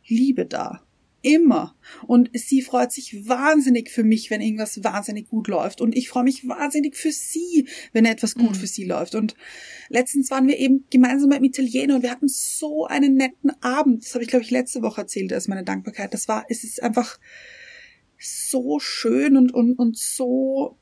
Liebe 0.06 0.46
da. 0.46 0.82
Immer. 1.22 1.74
Und 2.06 2.28
sie 2.34 2.60
freut 2.60 2.92
sich 2.92 3.26
wahnsinnig 3.26 3.90
für 3.90 4.04
mich, 4.04 4.30
wenn 4.30 4.42
irgendwas 4.42 4.84
wahnsinnig 4.84 5.28
gut 5.28 5.48
läuft. 5.48 5.80
Und 5.80 5.96
ich 5.96 6.10
freue 6.10 6.24
mich 6.24 6.46
wahnsinnig 6.46 6.96
für 6.96 7.12
sie, 7.12 7.66
wenn 7.94 8.04
etwas 8.04 8.34
gut 8.34 8.50
mhm. 8.50 8.54
für 8.56 8.66
sie 8.66 8.84
läuft. 8.84 9.14
Und 9.14 9.34
letztens 9.88 10.30
waren 10.30 10.46
wir 10.46 10.58
eben 10.58 10.84
gemeinsam 10.90 11.30
beim 11.30 11.42
Italiener 11.42 11.96
und 11.96 12.02
wir 12.02 12.10
hatten 12.10 12.28
so 12.28 12.84
einen 12.84 13.14
netten 13.14 13.50
Abend. 13.62 14.04
Das 14.04 14.12
habe 14.12 14.22
ich, 14.22 14.28
glaube 14.28 14.44
ich, 14.44 14.50
letzte 14.50 14.82
Woche 14.82 15.00
erzählt 15.00 15.32
als 15.32 15.48
meine 15.48 15.64
Dankbarkeit. 15.64 16.12
Das 16.12 16.28
war, 16.28 16.44
es 16.50 16.62
ist 16.62 16.82
einfach 16.82 17.18
so 18.18 18.78
schön 18.78 19.38
und, 19.38 19.54
und, 19.54 19.78
und 19.78 19.96
so 19.96 20.76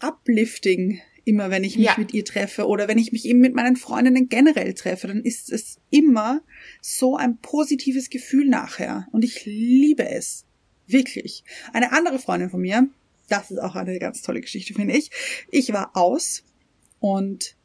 uplifting 0.00 1.00
immer, 1.24 1.50
wenn 1.50 1.64
ich 1.64 1.76
mich 1.76 1.86
ja. 1.86 1.94
mit 1.96 2.12
ihr 2.14 2.24
treffe 2.24 2.66
oder 2.66 2.88
wenn 2.88 2.98
ich 2.98 3.12
mich 3.12 3.24
eben 3.24 3.40
mit 3.40 3.54
meinen 3.54 3.76
Freundinnen 3.76 4.28
generell 4.28 4.74
treffe, 4.74 5.06
dann 5.06 5.22
ist 5.22 5.50
es 5.50 5.78
immer 5.90 6.42
so 6.80 7.16
ein 7.16 7.38
positives 7.38 8.10
Gefühl 8.10 8.48
nachher. 8.48 9.06
Und 9.12 9.24
ich 9.24 9.44
liebe 9.44 10.08
es. 10.08 10.44
Wirklich. 10.86 11.44
Eine 11.72 11.92
andere 11.92 12.18
Freundin 12.18 12.50
von 12.50 12.60
mir, 12.60 12.88
das 13.28 13.50
ist 13.50 13.58
auch 13.58 13.74
eine 13.74 13.98
ganz 13.98 14.20
tolle 14.20 14.42
Geschichte, 14.42 14.74
finde 14.74 14.96
ich. 14.96 15.10
Ich 15.50 15.72
war 15.72 15.96
aus 15.96 16.44
und 17.00 17.56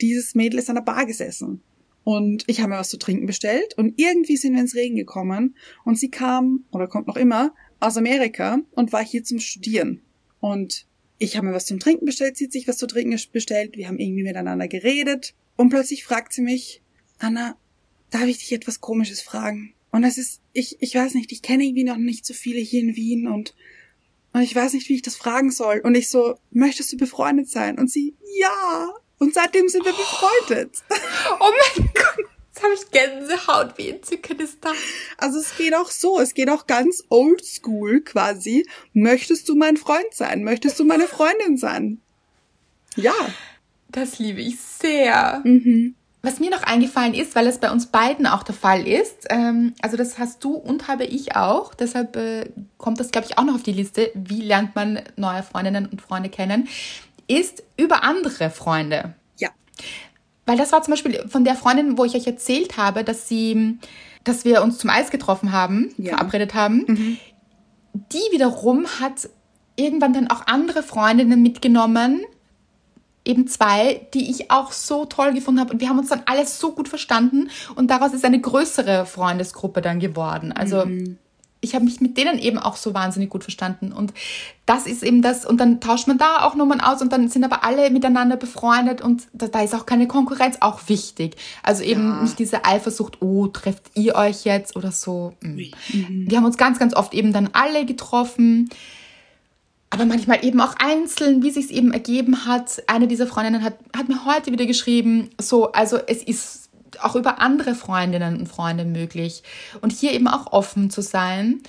dieses 0.00 0.34
Mädel 0.34 0.58
ist 0.58 0.68
an 0.68 0.76
der 0.76 0.82
Bar 0.82 1.06
gesessen. 1.06 1.62
Und 2.04 2.44
ich 2.46 2.60
habe 2.60 2.70
mir 2.70 2.78
was 2.78 2.90
zu 2.90 2.98
trinken 2.98 3.26
bestellt 3.26 3.74
und 3.76 3.94
irgendwie 3.96 4.36
sind 4.36 4.54
wir 4.54 4.60
ins 4.60 4.76
Regen 4.76 4.94
gekommen 4.94 5.56
und 5.84 5.98
sie 5.98 6.10
kam 6.10 6.64
oder 6.70 6.86
kommt 6.86 7.08
noch 7.08 7.16
immer 7.16 7.52
aus 7.80 7.96
Amerika 7.96 8.58
und 8.72 8.92
war 8.92 9.04
hier 9.04 9.24
zum 9.24 9.40
Studieren. 9.40 10.02
Und 10.38 10.86
ich 11.18 11.36
habe 11.36 11.46
mir 11.46 11.54
was 11.54 11.66
zum 11.66 11.78
Trinken 11.78 12.06
bestellt, 12.06 12.36
sie 12.36 12.44
hat 12.44 12.52
sich 12.52 12.68
was 12.68 12.78
zu 12.78 12.86
trinken 12.86 13.18
bestellt, 13.32 13.76
wir 13.76 13.88
haben 13.88 13.98
irgendwie 13.98 14.22
miteinander 14.22 14.68
geredet 14.68 15.34
und 15.56 15.70
plötzlich 15.70 16.04
fragt 16.04 16.32
sie 16.32 16.42
mich, 16.42 16.82
Anna, 17.18 17.56
darf 18.10 18.26
ich 18.26 18.38
dich 18.38 18.52
etwas 18.52 18.80
Komisches 18.80 19.22
fragen? 19.22 19.74
Und 19.90 20.02
das 20.02 20.18
ist, 20.18 20.40
ich, 20.52 20.76
ich 20.80 20.94
weiß 20.94 21.14
nicht, 21.14 21.32
ich 21.32 21.42
kenne 21.42 21.64
irgendwie 21.64 21.84
noch 21.84 21.96
nicht 21.96 22.26
so 22.26 22.34
viele 22.34 22.60
hier 22.60 22.80
in 22.80 22.96
Wien 22.96 23.26
und, 23.26 23.54
und 24.32 24.42
ich 24.42 24.54
weiß 24.54 24.74
nicht, 24.74 24.88
wie 24.90 24.94
ich 24.96 25.02
das 25.02 25.16
fragen 25.16 25.50
soll. 25.50 25.80
Und 25.82 25.94
ich 25.94 26.10
so, 26.10 26.36
möchtest 26.50 26.92
du 26.92 26.98
befreundet 26.98 27.48
sein? 27.48 27.78
Und 27.78 27.90
sie, 27.90 28.14
ja. 28.38 28.88
Und 29.18 29.32
seitdem 29.32 29.68
sind 29.68 29.86
wir 29.86 29.92
befreundet. 29.92 30.82
Oh 31.40 31.50
mein 31.76 31.88
Gott. 31.94 32.25
Jetzt 32.56 32.64
habe 32.64 32.74
ich 32.74 32.90
Gänsehaut. 32.90 33.76
Wie 33.76 33.90
entzückend 33.90 34.40
ist 34.40 34.64
das? 34.64 34.76
Also 35.18 35.38
es 35.38 35.56
geht 35.58 35.74
auch 35.74 35.90
so. 35.90 36.18
Es 36.18 36.32
geht 36.32 36.48
auch 36.48 36.66
ganz 36.66 37.04
oldschool 37.10 38.00
quasi. 38.00 38.66
Möchtest 38.94 39.48
du 39.50 39.56
mein 39.56 39.76
Freund 39.76 40.14
sein? 40.14 40.42
Möchtest 40.42 40.80
du 40.80 40.84
meine 40.84 41.06
Freundin 41.06 41.58
sein? 41.58 42.00
Ja. 42.96 43.12
Das 43.88 44.18
liebe 44.18 44.40
ich 44.40 44.58
sehr. 44.58 45.42
Mhm. 45.44 45.96
Was 46.22 46.40
mir 46.40 46.48
noch 46.48 46.62
eingefallen 46.62 47.12
ist, 47.12 47.34
weil 47.34 47.46
es 47.46 47.58
bei 47.58 47.70
uns 47.70 47.86
beiden 47.86 48.26
auch 48.26 48.42
der 48.42 48.54
Fall 48.54 48.88
ist, 48.88 49.26
ähm, 49.28 49.74
also 49.82 49.98
das 49.98 50.18
hast 50.18 50.42
du 50.42 50.54
und 50.54 50.88
habe 50.88 51.04
ich 51.04 51.36
auch, 51.36 51.74
deshalb 51.74 52.16
äh, 52.16 52.50
kommt 52.78 52.98
das, 52.98 53.10
glaube 53.10 53.28
ich, 53.28 53.38
auch 53.38 53.44
noch 53.44 53.54
auf 53.54 53.62
die 53.62 53.72
Liste, 53.72 54.10
wie 54.14 54.40
lernt 54.40 54.74
man 54.74 55.02
neue 55.16 55.42
Freundinnen 55.42 55.86
und 55.86 56.00
Freunde 56.00 56.30
kennen, 56.30 56.68
ist 57.28 57.62
über 57.76 58.02
andere 58.02 58.50
Freunde. 58.50 59.14
Ja. 59.36 59.50
Weil 60.46 60.56
das 60.56 60.72
war 60.72 60.82
zum 60.82 60.92
Beispiel 60.92 61.24
von 61.28 61.44
der 61.44 61.56
Freundin, 61.56 61.98
wo 61.98 62.04
ich 62.04 62.14
euch 62.14 62.26
erzählt 62.26 62.76
habe, 62.76 63.04
dass 63.04 63.28
sie, 63.28 63.78
dass 64.24 64.44
wir 64.44 64.62
uns 64.62 64.78
zum 64.78 64.90
Eis 64.90 65.10
getroffen 65.10 65.52
haben, 65.52 65.92
ja. 65.98 66.10
verabredet 66.10 66.54
haben. 66.54 66.84
Mhm. 66.86 67.18
Die 68.12 68.32
wiederum 68.32 68.86
hat 69.00 69.28
irgendwann 69.74 70.12
dann 70.12 70.28
auch 70.28 70.46
andere 70.46 70.82
Freundinnen 70.82 71.42
mitgenommen, 71.42 72.22
eben 73.24 73.48
zwei, 73.48 74.06
die 74.14 74.30
ich 74.30 74.50
auch 74.50 74.70
so 74.70 75.04
toll 75.04 75.34
gefunden 75.34 75.60
habe. 75.60 75.72
Und 75.72 75.80
wir 75.80 75.88
haben 75.88 75.98
uns 75.98 76.10
dann 76.10 76.22
alles 76.26 76.60
so 76.60 76.72
gut 76.72 76.88
verstanden. 76.88 77.50
Und 77.74 77.90
daraus 77.90 78.14
ist 78.14 78.24
eine 78.24 78.40
größere 78.40 79.04
Freundesgruppe 79.04 79.82
dann 79.82 79.98
geworden. 79.98 80.52
Also 80.52 80.86
mhm 80.86 81.18
ich 81.66 81.74
habe 81.74 81.84
mich 81.84 82.00
mit 82.00 82.16
denen 82.16 82.38
eben 82.38 82.58
auch 82.58 82.76
so 82.76 82.94
wahnsinnig 82.94 83.28
gut 83.28 83.42
verstanden. 83.42 83.92
Und 83.92 84.14
das 84.64 84.86
ist 84.86 85.02
eben 85.02 85.20
das, 85.20 85.44
und 85.44 85.58
dann 85.58 85.80
tauscht 85.80 86.06
man 86.06 86.18
da 86.18 86.44
auch 86.44 86.54
Nummern 86.54 86.80
aus 86.80 87.02
und 87.02 87.12
dann 87.12 87.28
sind 87.28 87.44
aber 87.44 87.64
alle 87.64 87.90
miteinander 87.90 88.36
befreundet 88.36 89.00
und 89.00 89.24
da, 89.32 89.48
da 89.48 89.62
ist 89.62 89.74
auch 89.74 89.86
keine 89.86 90.06
Konkurrenz 90.06 90.58
auch 90.60 90.88
wichtig. 90.88 91.36
Also 91.62 91.82
eben 91.82 92.08
ja. 92.08 92.22
nicht 92.22 92.38
diese 92.38 92.64
Eifersucht, 92.64 93.20
oh, 93.20 93.48
trefft 93.48 93.90
ihr 93.94 94.14
euch 94.14 94.44
jetzt 94.44 94.76
oder 94.76 94.92
so. 94.92 95.34
Mhm. 95.40 95.72
Wir 96.28 96.38
haben 96.38 96.44
uns 96.44 96.56
ganz, 96.56 96.78
ganz 96.78 96.94
oft 96.94 97.14
eben 97.14 97.32
dann 97.32 97.50
alle 97.52 97.84
getroffen. 97.84 98.70
Aber 99.90 100.04
manchmal 100.04 100.44
eben 100.44 100.60
auch 100.60 100.74
einzeln, 100.78 101.42
wie 101.42 101.50
sich 101.50 101.66
es 101.66 101.70
eben 101.70 101.92
ergeben 101.92 102.44
hat. 102.44 102.82
Eine 102.88 103.06
dieser 103.06 103.26
Freundinnen 103.26 103.62
hat, 103.62 103.74
hat 103.96 104.08
mir 104.08 104.24
heute 104.24 104.50
wieder 104.50 104.66
geschrieben, 104.66 105.30
so, 105.40 105.72
also 105.72 105.96
es 105.96 106.22
ist 106.22 106.65
auch 107.02 107.16
über 107.16 107.40
andere 107.40 107.74
Freundinnen 107.74 108.38
und 108.38 108.48
Freunde 108.48 108.84
möglich. 108.84 109.42
Und 109.80 109.92
hier 109.92 110.12
eben 110.12 110.28
auch 110.28 110.52
offen 110.52 110.90
zu 110.90 111.02
sein. 111.02 111.62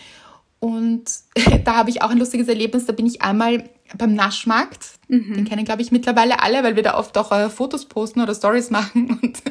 Und 0.59 1.05
da 1.65 1.75
habe 1.75 1.89
ich 1.89 2.01
auch 2.01 2.09
ein 2.09 2.17
lustiges 2.17 2.47
Erlebnis. 2.47 2.85
Da 2.85 2.93
bin 2.93 3.05
ich 3.05 3.21
einmal 3.21 3.69
beim 3.97 4.13
Naschmarkt. 4.13 4.87
Mhm. 5.07 5.33
Den 5.33 5.45
kennen, 5.45 5.65
glaube 5.65 5.81
ich, 5.81 5.91
mittlerweile 5.91 6.41
alle, 6.41 6.63
weil 6.63 6.75
wir 6.75 6.83
da 6.83 6.97
oft 6.97 7.17
auch 7.17 7.31
äh, 7.31 7.49
Fotos 7.49 7.85
posten 7.85 8.21
oder 8.21 8.35
Stories 8.35 8.69
machen. 8.71 9.19
Und 9.21 9.41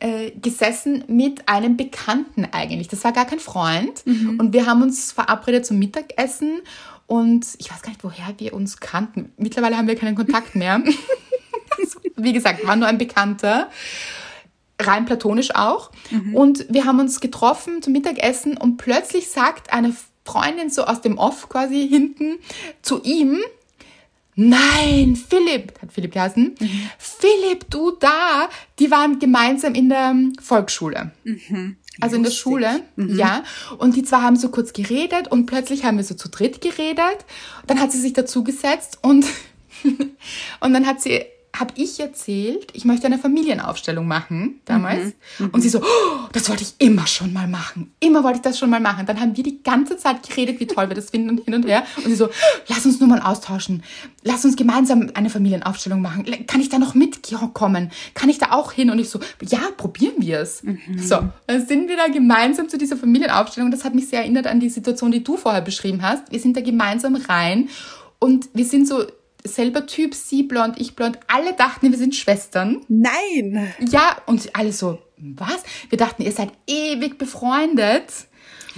äh, 0.00 0.30
gesessen 0.30 1.04
mit 1.08 1.48
einem 1.48 1.76
Bekannten 1.76 2.46
eigentlich. 2.52 2.88
Das 2.88 3.02
war 3.04 3.12
gar 3.12 3.26
kein 3.26 3.40
Freund. 3.40 4.06
Mhm. 4.06 4.38
Und 4.38 4.52
wir 4.52 4.66
haben 4.66 4.82
uns 4.82 5.12
verabredet 5.12 5.66
zum 5.66 5.78
Mittagessen. 5.78 6.60
Und 7.06 7.46
ich 7.58 7.70
weiß 7.70 7.82
gar 7.82 7.90
nicht, 7.90 8.04
woher 8.04 8.34
wir 8.38 8.52
uns 8.52 8.78
kannten. 8.80 9.32
Mittlerweile 9.38 9.76
haben 9.76 9.88
wir 9.88 9.96
keinen 9.96 10.14
Kontakt 10.14 10.54
mehr. 10.54 10.82
Wie 12.16 12.32
gesagt, 12.32 12.66
war 12.66 12.76
nur 12.76 12.86
ein 12.86 12.98
Bekannter 12.98 13.70
rein 14.80 15.04
platonisch 15.04 15.54
auch. 15.54 15.90
Mhm. 16.10 16.34
Und 16.34 16.66
wir 16.68 16.84
haben 16.84 17.00
uns 17.00 17.20
getroffen 17.20 17.82
zum 17.82 17.92
Mittagessen 17.92 18.56
und 18.56 18.76
plötzlich 18.76 19.30
sagt 19.30 19.72
eine 19.72 19.94
Freundin 20.24 20.70
so 20.70 20.84
aus 20.84 21.00
dem 21.00 21.18
Off 21.18 21.48
quasi 21.48 21.88
hinten 21.88 22.38
zu 22.82 23.02
ihm, 23.02 23.40
Nein, 24.40 25.16
Philipp, 25.16 25.82
hat 25.82 25.92
Philipp 25.92 26.12
geheißen. 26.12 26.54
Mhm. 26.60 26.90
Philipp, 26.96 27.68
du 27.70 27.90
da, 27.98 28.48
die 28.78 28.88
waren 28.88 29.18
gemeinsam 29.18 29.74
in 29.74 29.88
der 29.88 30.14
Volksschule. 30.40 31.10
Mhm. 31.24 31.76
Also 32.00 32.14
in 32.14 32.22
der 32.22 32.30
Schule, 32.30 32.84
mhm. 32.94 33.18
ja. 33.18 33.42
Und 33.78 33.96
die 33.96 34.04
zwei 34.04 34.18
haben 34.18 34.36
so 34.36 34.50
kurz 34.50 34.72
geredet 34.72 35.26
und 35.26 35.46
plötzlich 35.46 35.84
haben 35.84 35.96
wir 35.96 36.04
so 36.04 36.14
zu 36.14 36.28
dritt 36.28 36.60
geredet. 36.60 37.24
Dann 37.66 37.80
hat 37.80 37.90
sie 37.90 37.98
sich 37.98 38.12
dazugesetzt 38.12 38.98
und, 39.02 39.26
und 40.60 40.72
dann 40.72 40.86
hat 40.86 41.00
sie 41.00 41.24
habe 41.58 41.72
ich 41.76 41.98
erzählt, 41.98 42.68
ich 42.72 42.84
möchte 42.84 43.06
eine 43.06 43.18
Familienaufstellung 43.18 44.06
machen 44.06 44.60
damals. 44.64 45.06
Mhm. 45.38 45.46
Mhm. 45.46 45.50
Und 45.50 45.60
sie 45.62 45.68
so, 45.68 45.80
oh, 45.80 46.28
das 46.32 46.48
wollte 46.48 46.62
ich 46.62 46.74
immer 46.78 47.06
schon 47.06 47.32
mal 47.32 47.48
machen. 47.48 47.92
Immer 48.00 48.22
wollte 48.22 48.36
ich 48.36 48.42
das 48.42 48.58
schon 48.58 48.70
mal 48.70 48.80
machen. 48.80 49.06
Dann 49.06 49.20
haben 49.20 49.36
wir 49.36 49.44
die 49.44 49.62
ganze 49.62 49.96
Zeit 49.96 50.28
geredet, 50.28 50.60
wie 50.60 50.66
toll 50.66 50.88
wir 50.88 50.94
das 50.94 51.10
finden 51.10 51.30
und 51.30 51.44
hin 51.44 51.54
und 51.54 51.66
her. 51.66 51.84
Und 51.96 52.06
sie 52.06 52.14
so, 52.14 52.28
lass 52.68 52.86
uns 52.86 53.00
nur 53.00 53.08
mal 53.08 53.20
austauschen. 53.20 53.82
Lass 54.22 54.44
uns 54.44 54.56
gemeinsam 54.56 55.10
eine 55.14 55.30
Familienaufstellung 55.30 56.00
machen. 56.00 56.26
Kann 56.46 56.60
ich 56.60 56.68
da 56.68 56.78
noch 56.78 56.94
mitkommen? 56.94 57.90
Kann 58.14 58.28
ich 58.28 58.38
da 58.38 58.52
auch 58.52 58.72
hin? 58.72 58.90
Und 58.90 58.98
ich 58.98 59.10
so, 59.10 59.20
ja, 59.42 59.60
probieren 59.76 60.14
wir 60.18 60.40
es. 60.40 60.62
Mhm. 60.62 60.98
So, 60.98 61.18
dann 61.46 61.66
sind 61.66 61.88
wir 61.88 61.96
da 61.96 62.08
gemeinsam 62.08 62.68
zu 62.68 62.78
dieser 62.78 62.96
Familienaufstellung. 62.96 63.70
Das 63.70 63.84
hat 63.84 63.94
mich 63.94 64.08
sehr 64.08 64.20
erinnert 64.20 64.46
an 64.46 64.60
die 64.60 64.68
Situation, 64.68 65.10
die 65.10 65.24
du 65.24 65.36
vorher 65.36 65.62
beschrieben 65.62 66.02
hast. 66.02 66.30
Wir 66.30 66.40
sind 66.40 66.56
da 66.56 66.60
gemeinsam 66.60 67.16
rein 67.16 67.68
und 68.18 68.48
wir 68.52 68.64
sind 68.64 68.86
so 68.86 69.04
selber 69.48 69.86
Typ, 69.86 70.14
sie 70.14 70.42
blond, 70.42 70.80
ich 70.80 70.94
blond. 70.94 71.18
Alle 71.26 71.54
dachten, 71.54 71.90
wir 71.90 71.98
sind 71.98 72.14
Schwestern. 72.14 72.84
Nein. 72.88 73.72
Ja, 73.80 74.16
und 74.26 74.54
alle 74.54 74.72
so, 74.72 74.98
was? 75.16 75.62
Wir 75.88 75.98
dachten, 75.98 76.22
ihr 76.22 76.32
seid 76.32 76.52
ewig 76.66 77.18
befreundet. 77.18 78.28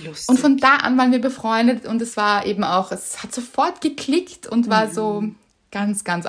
Lustig. 0.04 0.28
Und 0.28 0.38
von 0.38 0.56
da 0.56 0.76
an 0.76 0.96
waren 0.96 1.12
wir 1.12 1.20
befreundet 1.20 1.86
und 1.86 2.00
es 2.00 2.16
war 2.16 2.46
eben 2.46 2.64
auch, 2.64 2.92
es 2.92 3.22
hat 3.22 3.34
sofort 3.34 3.80
geklickt 3.80 4.46
und 4.46 4.68
war 4.68 4.86
mhm. 4.86 4.92
so 4.92 5.24
ganz, 5.70 6.04
ganz 6.04 6.26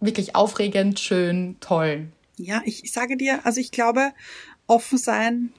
wirklich 0.00 0.34
aufregend, 0.34 0.98
schön, 1.00 1.56
toll. 1.60 2.08
Ja, 2.36 2.62
ich, 2.64 2.84
ich 2.84 2.92
sage 2.92 3.16
dir, 3.16 3.46
also 3.46 3.60
ich 3.60 3.70
glaube, 3.70 4.12
offen 4.66 4.98
sein 4.98 5.52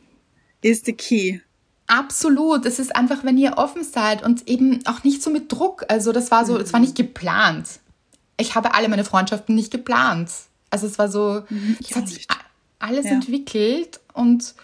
ist 0.62 0.86
the 0.86 0.94
key. 0.94 1.40
Absolut. 1.88 2.66
Es 2.66 2.80
ist 2.80 2.96
einfach, 2.96 3.24
wenn 3.24 3.38
ihr 3.38 3.58
offen 3.58 3.84
seid 3.84 4.24
und 4.24 4.48
eben 4.50 4.86
auch 4.88 5.04
nicht 5.04 5.22
so 5.22 5.30
mit 5.30 5.52
Druck. 5.52 5.86
Also 5.88 6.12
das 6.12 6.32
war 6.32 6.46
so, 6.46 6.58
es 6.58 6.74
war 6.74 6.80
nicht 6.80 6.96
geplant 6.96 7.80
ich 8.38 8.56
habe 8.56 8.74
alle 8.74 8.90
meine 8.90 9.06
Freundschaften 9.06 9.56
nicht 9.56 9.72
geplant. 9.72 10.32
Also 10.70 10.88
es 10.88 11.00
war 11.00 11.10
so, 11.10 11.44
mhm, 11.50 11.78
es 11.80 11.96
hat 11.96 12.08
sich 12.08 12.28
alles 12.80 13.06
ja. 13.06 13.12
entwickelt 13.12 14.00
und 14.14 14.56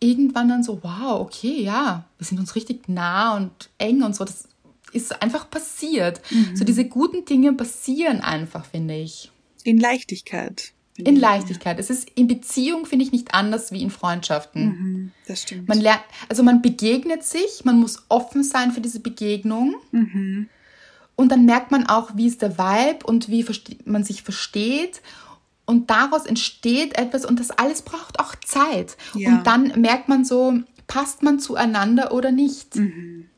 irgendwann 0.00 0.48
dann 0.48 0.62
so, 0.62 0.82
wow, 0.82 1.20
okay, 1.20 1.62
ja, 1.62 2.04
wir 2.18 2.26
sind 2.26 2.38
uns 2.38 2.54
richtig 2.54 2.88
nah 2.88 3.36
und 3.36 3.70
eng 3.78 4.02
und 4.02 4.14
so. 4.14 4.24
Das 4.24 4.48
ist 4.92 5.22
einfach 5.22 5.50
passiert. 5.50 6.20
Mhm. 6.30 6.56
So 6.56 6.64
diese 6.64 6.84
guten 6.84 7.24
Dinge 7.24 7.52
passieren 7.52 8.20
einfach, 8.20 8.64
finde 8.64 8.94
ich. 8.94 9.30
In 9.64 9.78
Leichtigkeit. 9.78 10.72
In 10.98 11.16
Leichtigkeit. 11.16 11.78
Es 11.78 11.90
ist 11.90 12.08
in 12.14 12.26
Beziehung, 12.26 12.86
finde 12.86 13.04
ich, 13.04 13.12
nicht 13.12 13.34
anders 13.34 13.70
wie 13.70 13.82
in 13.82 13.90
Freundschaften. 13.90 14.64
Mhm, 14.64 15.12
das 15.26 15.42
stimmt. 15.42 15.68
Man 15.68 15.80
lernt, 15.80 16.02
also 16.28 16.42
man 16.42 16.62
begegnet 16.62 17.22
sich, 17.22 17.64
man 17.64 17.78
muss 17.78 18.04
offen 18.08 18.42
sein 18.42 18.72
für 18.72 18.80
diese 18.80 19.00
Begegnung. 19.00 19.74
Mhm. 19.92 20.48
Und 21.16 21.32
dann 21.32 21.46
merkt 21.46 21.70
man 21.70 21.86
auch, 21.86 22.10
wie 22.14 22.26
ist 22.26 22.42
der 22.42 22.58
Vibe 22.58 23.06
und 23.06 23.28
wie 23.28 23.44
man 23.84 24.04
sich 24.04 24.22
versteht. 24.22 25.00
Und 25.64 25.90
daraus 25.90 26.26
entsteht 26.26 26.96
etwas 26.96 27.24
und 27.24 27.40
das 27.40 27.50
alles 27.50 27.82
braucht 27.82 28.20
auch 28.20 28.34
Zeit. 28.36 28.96
Ja. 29.14 29.30
Und 29.30 29.46
dann 29.46 29.80
merkt 29.80 30.08
man 30.08 30.24
so, 30.24 30.60
passt 30.86 31.22
man 31.22 31.40
zueinander 31.40 32.12
oder 32.12 32.30
nicht. 32.30 32.76
Mhm. 32.76 33.28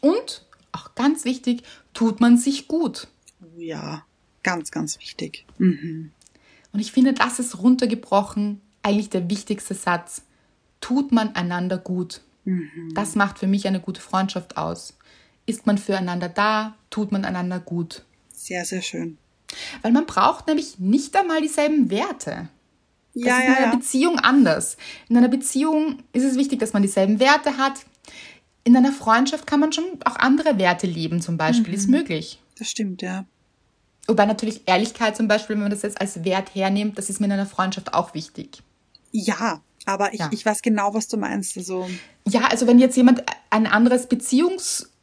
Und, 0.00 0.44
auch 0.72 0.94
ganz 0.94 1.24
wichtig, 1.24 1.62
tut 1.94 2.20
man 2.20 2.36
sich 2.36 2.68
gut. 2.68 3.08
Ja, 3.56 4.04
ganz, 4.42 4.70
ganz 4.70 4.98
wichtig. 4.98 5.46
Mhm. 5.58 6.10
Und 6.72 6.80
ich 6.80 6.92
finde, 6.92 7.14
das 7.14 7.38
ist 7.38 7.58
runtergebrochen 7.58 8.60
eigentlich 8.82 9.10
der 9.10 9.30
wichtigste 9.30 9.74
Satz. 9.74 10.22
Tut 10.80 11.10
man 11.10 11.34
einander 11.34 11.78
gut. 11.78 12.20
Mhm. 12.44 12.92
Das 12.94 13.14
macht 13.14 13.38
für 13.38 13.46
mich 13.46 13.66
eine 13.66 13.80
gute 13.80 14.00
Freundschaft 14.00 14.56
aus. 14.56 14.96
Ist 15.46 15.66
man 15.66 15.78
füreinander 15.78 16.28
da, 16.28 16.74
tut 16.90 17.12
man 17.12 17.24
einander 17.24 17.60
gut. 17.60 18.04
Sehr, 18.32 18.64
sehr 18.64 18.82
schön. 18.82 19.16
Weil 19.82 19.92
man 19.92 20.06
braucht 20.06 20.46
nämlich 20.48 20.78
nicht 20.78 21.14
einmal 21.16 21.40
dieselben 21.40 21.88
Werte. 21.90 22.48
Das 23.14 23.24
Ja, 23.24 23.36
ist 23.38 23.44
in 23.44 23.50
ja, 23.52 23.56
einer 23.58 23.66
ja. 23.66 23.74
Beziehung 23.74 24.18
anders. 24.18 24.76
In 25.08 25.16
einer 25.16 25.28
Beziehung 25.28 26.00
ist 26.12 26.24
es 26.24 26.36
wichtig, 26.36 26.58
dass 26.58 26.72
man 26.72 26.82
dieselben 26.82 27.20
Werte 27.20 27.56
hat. 27.56 27.74
In 28.64 28.76
einer 28.76 28.92
Freundschaft 28.92 29.46
kann 29.46 29.60
man 29.60 29.72
schon 29.72 29.84
auch 30.04 30.16
andere 30.16 30.58
Werte 30.58 30.86
leben, 30.88 31.22
zum 31.22 31.36
Beispiel. 31.36 31.68
Mhm. 31.68 31.74
Ist 31.78 31.88
möglich. 31.88 32.40
Das 32.58 32.68
stimmt, 32.68 33.00
ja. 33.02 33.24
Wobei 34.08 34.26
natürlich 34.26 34.62
Ehrlichkeit 34.66 35.16
zum 35.16 35.28
Beispiel, 35.28 35.54
wenn 35.54 35.62
man 35.62 35.70
das 35.70 35.82
jetzt 35.82 36.00
als 36.00 36.24
Wert 36.24 36.54
hernimmt, 36.54 36.98
das 36.98 37.08
ist 37.10 37.20
mir 37.20 37.26
in 37.26 37.32
einer 37.32 37.46
Freundschaft 37.46 37.94
auch 37.94 38.14
wichtig. 38.14 38.62
Ja, 39.12 39.62
aber 39.84 40.12
ich, 40.12 40.20
Ja. 40.20 40.28
ich 40.32 40.44
weiß 40.44 40.62
genau, 40.62 40.92
was 40.94 41.08
du 41.08 41.16
meinst. 41.16 41.56
Also, 41.56 41.88
Ja, 42.28 42.46
also 42.46 42.66
wenn 42.66 42.78
jetzt 42.78 42.96
jemand 42.96 43.22
ein 43.50 43.66
anderes 43.66 44.08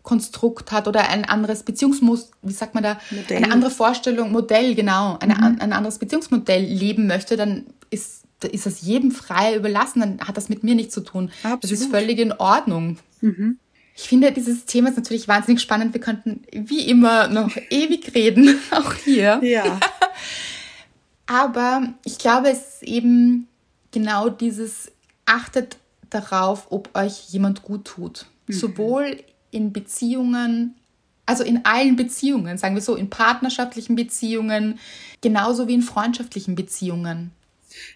Beziehungskonstrukt 0.03 0.71
hat 0.71 0.87
oder 0.87 1.09
ein 1.09 1.25
anderes 1.25 1.63
Beziehungsmus, 1.63 2.31
wie 2.41 2.51
sagt 2.53 2.73
man 2.73 2.83
da, 2.83 2.99
Modell. 3.11 3.37
eine 3.37 3.51
andere 3.51 3.71
Vorstellung, 3.71 4.31
Modell, 4.31 4.75
genau, 4.75 5.17
eine, 5.19 5.37
an- 5.41 5.59
ein 5.61 5.73
anderes 5.73 5.97
Beziehungsmodell 5.97 6.63
leben 6.63 7.07
möchte, 7.07 7.37
dann 7.37 7.65
ist, 7.89 8.23
ist 8.51 8.65
das 8.65 8.81
jedem 8.81 9.11
frei 9.11 9.55
überlassen, 9.55 10.01
dann 10.01 10.19
hat 10.27 10.35
das 10.37 10.49
mit 10.49 10.63
mir 10.63 10.75
nichts 10.75 10.93
zu 10.93 11.01
tun. 11.01 11.31
Das 11.43 11.71
ist 11.71 11.83
Absolut. 11.83 11.91
völlig 11.91 12.19
in 12.19 12.33
Ordnung. 12.33 12.97
Ich 13.95 14.03
finde, 14.09 14.31
dieses 14.33 14.65
Thema 14.65 14.89
ist 14.89 14.97
natürlich 14.97 15.27
wahnsinnig 15.29 15.61
spannend. 15.61 15.93
Wir 15.93 16.01
könnten 16.01 16.43
wie 16.51 16.81
immer 16.87 17.27
noch 17.29 17.51
ewig 17.69 18.13
reden, 18.13 18.59
auch 18.71 18.93
hier. 18.95 19.39
ja. 19.43 19.79
Aber 21.25 21.83
ich 22.03 22.17
glaube, 22.17 22.49
es 22.49 22.59
ist 22.75 22.83
eben 22.83 23.47
genau 23.91 24.27
dieses, 24.29 24.91
achtet 25.25 25.77
darauf, 26.09 26.67
ob 26.69 26.89
euch 26.97 27.29
jemand 27.29 27.63
gut 27.63 27.85
tut. 27.85 28.25
Sowohl 28.49 29.23
in 29.53 29.73
Beziehungen, 29.73 30.75
also 31.25 31.43
in 31.43 31.65
allen 31.65 31.95
Beziehungen, 31.95 32.57
sagen 32.57 32.75
wir 32.75 32.81
so, 32.81 32.95
in 32.95 33.09
partnerschaftlichen 33.09 33.95
Beziehungen, 33.95 34.79
genauso 35.21 35.67
wie 35.67 35.73
in 35.73 35.81
freundschaftlichen 35.81 36.55
Beziehungen. 36.55 37.31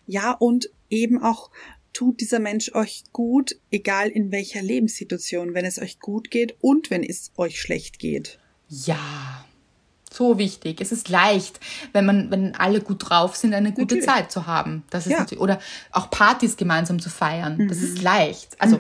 Ja, 0.06 0.32
und 0.32 0.70
eben 0.90 1.22
auch 1.22 1.50
tut 1.94 2.22
dieser 2.22 2.40
Mensch 2.40 2.74
euch 2.74 3.04
gut, 3.12 3.56
egal 3.72 4.10
in 4.10 4.32
welcher 4.32 4.62
Lebenssituation, 4.62 5.54
wenn 5.54 5.66
es 5.66 5.80
euch 5.80 6.00
gut 6.00 6.32
geht 6.32 6.56
und 6.62 6.90
wenn 6.90 7.04
es 7.04 7.32
euch 7.38 7.60
schlecht 7.60 8.00
geht. 8.00 8.40
Ja, 8.70 9.46
so 10.12 10.38
wichtig. 10.38 10.80
Es 10.82 10.92
ist 10.92 11.10
leicht, 11.10 11.60
wenn 11.94 12.06
man, 12.06 12.32
wenn 12.32 12.56
alle 12.56 12.82
gut 12.82 13.10
drauf 13.10 13.36
sind, 13.36 13.54
eine 13.54 13.72
gute 13.72 13.96
Natürlich. 13.96 14.06
Zeit 14.06 14.32
zu 14.32 14.48
haben. 14.48 14.84
Das 14.90 15.06
ist 15.06 15.12
Ja. 15.12 15.20
natürlich, 15.20 15.42
oder 15.42 15.60
auch 15.92 16.10
Partys 16.10 16.56
gemeinsam 16.56 17.00
zu 17.00 17.10
feiern. 17.10 17.68
Das 17.68 17.80
ist 17.80 18.02
leicht. 18.02 18.56
Also 18.60 18.80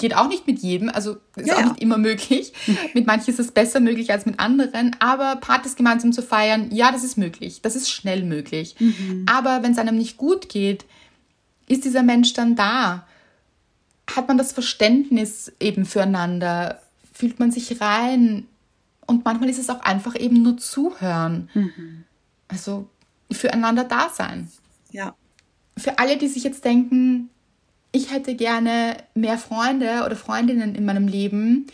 geht 0.00 0.16
auch 0.16 0.28
nicht 0.28 0.46
mit 0.46 0.58
jedem, 0.60 0.88
also 0.88 1.18
ist 1.36 1.46
Ja, 1.46 1.56
auch 1.56 1.60
ja. 1.60 1.66
nicht 1.68 1.80
immer 1.82 1.98
möglich. 1.98 2.52
mit 2.94 3.06
manchen 3.06 3.30
ist 3.30 3.38
es 3.38 3.52
besser 3.52 3.78
möglich 3.80 4.10
als 4.10 4.24
mit 4.26 4.40
anderen, 4.40 4.96
aber 4.98 5.36
Partys 5.36 5.76
gemeinsam 5.76 6.12
zu 6.12 6.22
feiern, 6.22 6.70
ja, 6.72 6.90
das 6.90 7.04
ist 7.04 7.18
möglich. 7.18 7.60
Das 7.62 7.76
ist 7.76 7.90
schnell 7.90 8.24
möglich. 8.24 8.74
Aber 9.26 9.62
wenn 9.62 9.72
es 9.72 9.78
einem 9.78 9.98
nicht 9.98 10.16
gut 10.16 10.48
geht, 10.48 10.86
ist 11.68 11.84
dieser 11.84 12.02
Mensch 12.02 12.32
dann 12.32 12.56
da? 12.56 13.06
Hat 14.16 14.26
man 14.26 14.38
das 14.38 14.52
Verständnis 14.52 15.52
eben 15.60 15.84
füreinander? 15.84 16.80
Fühlt 17.12 17.38
man 17.38 17.52
sich 17.52 17.80
rein? 17.80 18.46
Und 19.06 19.24
manchmal 19.24 19.50
ist 19.50 19.58
es 19.58 19.68
auch 19.68 19.80
einfach 19.80 20.18
eben 20.18 20.42
nur 20.42 20.56
zuhören. 20.56 21.50
Also 22.48 22.88
füreinander 23.30 23.84
da 23.84 24.08
sein. 24.08 24.50
Ja. 24.90 25.14
Für 25.76 25.98
alle, 25.98 26.16
die 26.16 26.28
sich 26.28 26.42
jetzt 26.42 26.64
denken, 26.64 27.28
ich 27.92 28.12
hätte 28.12 28.34
gerne 28.34 28.96
mehr 29.14 29.38
Freunde 29.38 30.04
oder 30.04 30.16
Freundinnen 30.16 30.74
in 30.74 30.84
meinem 30.84 31.08
Leben, 31.08 31.66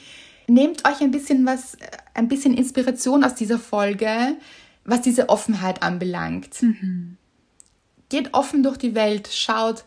nehmt 0.48 0.86
euch 0.86 1.00
ein 1.00 1.10
bisschen 1.10 1.44
was, 1.46 1.74
äh, 1.74 1.88
ein 2.14 2.28
bisschen 2.28 2.54
Inspiration 2.54 3.24
aus 3.24 3.34
dieser 3.34 3.58
Folge, 3.58 4.36
was 4.84 5.02
diese 5.02 5.28
Offenheit 5.28 5.82
anbelangt. 5.82 6.62
Geht 8.08 8.34
offen 8.34 8.62
durch 8.62 8.76
die 8.76 8.94
Welt, 8.94 9.28
schaut, 9.32 9.84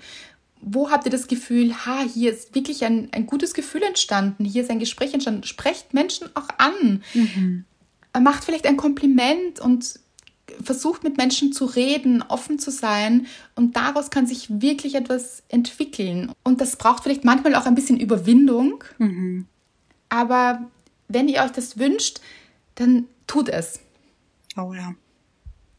wo 0.62 0.92
habt 0.92 1.06
ihr 1.06 1.12
das 1.12 1.28
Gefühl, 1.28 1.74
ha, 1.86 2.02
hier 2.02 2.32
ist 2.32 2.54
wirklich 2.54 2.84
ein, 2.84 3.08
ein 3.14 3.26
gutes 3.26 3.54
Gefühl 3.54 3.82
entstanden, 3.84 4.44
hier 4.44 4.64
ist 4.64 4.70
ein 4.70 4.80
Gespräch 4.80 5.14
entstanden. 5.14 5.44
Sprecht 5.44 5.94
Menschen 5.94 6.28
auch 6.36 6.50
an. 6.58 7.02
Macht 8.22 8.44
vielleicht 8.44 8.68
ein 8.68 8.76
Kompliment 8.76 9.62
und 9.62 10.00
versucht 10.64 11.04
mit 11.04 11.18
Menschen 11.18 11.54
zu 11.54 11.66
reden, 11.66 12.24
offen 12.28 12.60
zu 12.60 12.72
sein 12.72 13.28
und 13.56 13.76
daraus 13.76 14.10
kann 14.10 14.28
sich 14.28 14.62
wirklich 14.62 14.96
etwas 14.96 15.44
entwickeln. 15.50 16.32
Und 16.44 16.62
das 16.62 16.76
braucht 16.76 17.04
vielleicht 17.04 17.26
manchmal 17.26 17.56
auch 17.56 17.66
ein 17.66 17.76
bisschen 17.76 18.00
Überwindung, 18.00 18.84
aber 20.10 20.70
wenn 21.08 21.28
ihr 21.28 21.44
euch 21.44 21.52
das 21.52 21.78
wünscht, 21.78 22.22
dann 22.76 23.06
tut 23.28 23.50
es. 23.50 23.80
Oh 24.58 24.74
ja. 24.74 24.96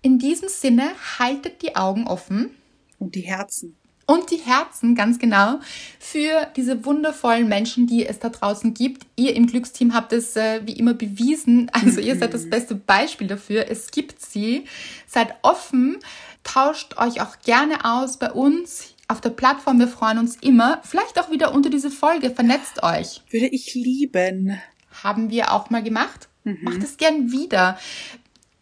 In 0.03 0.19
diesem 0.19 0.49
Sinne, 0.49 0.91
haltet 1.19 1.63
die 1.63 1.77
Augen 1.77 2.07
offen 2.07 2.51
Und 2.99 3.15
die 3.15 3.23
Herzen. 3.23 3.77
Und 4.11 4.33
die 4.33 4.39
Herzen 4.39 4.97
ganz 4.97 5.21
genau 5.21 5.61
für 6.01 6.49
diese 6.57 6.85
wundervollen 6.85 7.49
Menschen, 7.49 7.87
die 7.87 8.05
es 8.05 8.19
da 8.19 8.29
draußen 8.29 8.75
gibt. 8.75 9.07
Ihr 9.15 9.37
im 9.37 9.47
Glücksteam 9.47 9.95
habt 9.95 10.13
es 10.13 10.35
äh, 10.35 10.63
wie 10.67 10.73
immer 10.73 10.95
bewiesen. 10.95 11.71
Also 11.73 12.01
ihr 12.01 12.17
seid 12.17 12.35
das 12.35 12.51
beste 12.51 12.75
Beispiel 12.75 13.29
dafür. 13.29 13.71
Es 13.71 13.93
gibt 13.93 14.21
sie. 14.21 14.65
Seid 15.07 15.37
offen, 15.43 15.99
tauscht 16.43 16.99
euch 16.99 17.21
auch 17.21 17.39
gerne 17.45 17.85
aus 17.85 18.19
bei 18.19 18.33
uns 18.33 18.95
auf 19.07 19.21
der 19.21 19.31
Plattform. 19.31 19.79
Wir 19.79 19.87
freuen 19.87 20.19
uns 20.19 20.35
immer. 20.41 20.81
Vielleicht 20.83 21.21
auch 21.21 21.31
wieder 21.31 21.55
unter 21.55 21.71
diese 21.71 21.93
Folge. 21.93 22.31
Vernetzt 22.31 22.83
euch. 22.83 23.23
Würde 23.31 23.47
ich 23.47 23.75
lieben. 23.75 24.59
Haben 25.05 25.31
wir 25.31 25.53
auch 25.53 25.71
mal 25.71 25.85
gemacht. 25.85 26.29
Macht 26.43 26.83
es 26.83 26.97
gern 26.97 27.31
wieder. 27.31 27.79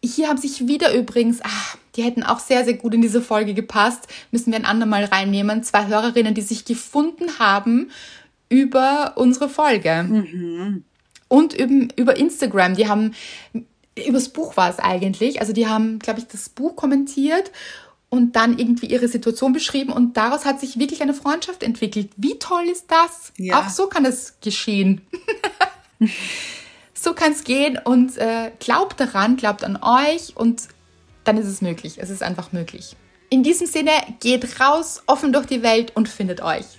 Hier 0.05 0.29
haben 0.29 0.39
sich 0.39 0.69
wieder 0.69 0.95
übrigens, 0.95 1.41
ah, 1.43 1.77
die 1.97 2.03
hätten 2.03 2.23
auch 2.23 2.39
sehr, 2.39 2.65
sehr 2.65 2.75
gut 2.75 2.95
in 2.95 3.03
diese 3.03 3.21
Folge 3.21 3.55
gepasst, 3.55 4.07
müssen 4.31 4.53
wir 4.53 4.59
ein 4.59 4.65
andermal 4.65 5.05
reinnehmen. 5.05 5.63
Zwei 5.63 5.87
Hörerinnen, 5.87 6.35
die 6.35 6.43
sich 6.43 6.65
gefunden 6.65 7.39
haben 7.39 7.91
über 8.49 9.15
unsere 9.17 9.49
Folge. 9.49 10.05
Und 11.29 11.53
über, 11.55 11.89
über 11.97 12.17
Instagram. 12.17 12.77
Die 12.77 12.89
haben, 12.89 13.15
übers 14.07 14.29
Buch 14.29 14.57
war 14.57 14.71
es 14.71 14.79
eigentlich. 14.79 15.41
Also 15.41 15.53
die 15.53 15.67
haben, 15.67 15.99
glaube 15.99 16.21
ich, 16.21 16.27
das 16.29 16.49
Buch 16.49 16.77
kommentiert 16.77 17.51
und 18.11 18.37
dann 18.37 18.59
irgendwie 18.59 18.87
ihre 18.87 19.09
Situation 19.09 19.53
beschrieben 19.53 19.93
und 19.93 20.17
daraus 20.17 20.45
hat 20.45 20.61
sich 20.61 20.79
wirklich 20.79 21.03
eine 21.03 21.15
Freundschaft 21.15 21.63
entwickelt. 21.63 22.11
Wie 22.17 22.39
toll 22.39 22.65
ist 22.71 22.87
das? 22.89 23.33
Ja. 23.37 23.61
Auch 23.61 23.69
so 23.69 23.87
kann 23.87 24.05
es 24.05 24.39
geschehen. 24.41 25.03
so 27.01 27.15
kann 27.15 27.33
es 27.33 27.45
gehen 27.45 27.79
und 27.83 28.17
äh, 28.19 28.51
glaubt 28.59 28.99
daran, 29.01 29.37
glaubt 29.37 29.65
an 29.65 29.79
euch 29.81 30.37
und 30.37 30.63
dann 31.25 31.37
ist 31.37 31.47
es 31.47 31.61
möglich. 31.61 31.99
Es 31.99 32.11
ist 32.11 32.23
einfach 32.23 32.53
möglich. 32.53 32.97
In 33.31 33.43
diesem 33.43 33.67
Sinne, 33.67 33.93
geht 34.21 34.61
raus, 34.61 35.03
offen 35.07 35.33
durch 35.33 35.47
die 35.47 35.63
Welt 35.63 35.93
und 35.95 36.09
findet 36.09 36.41
euch. 36.41 36.78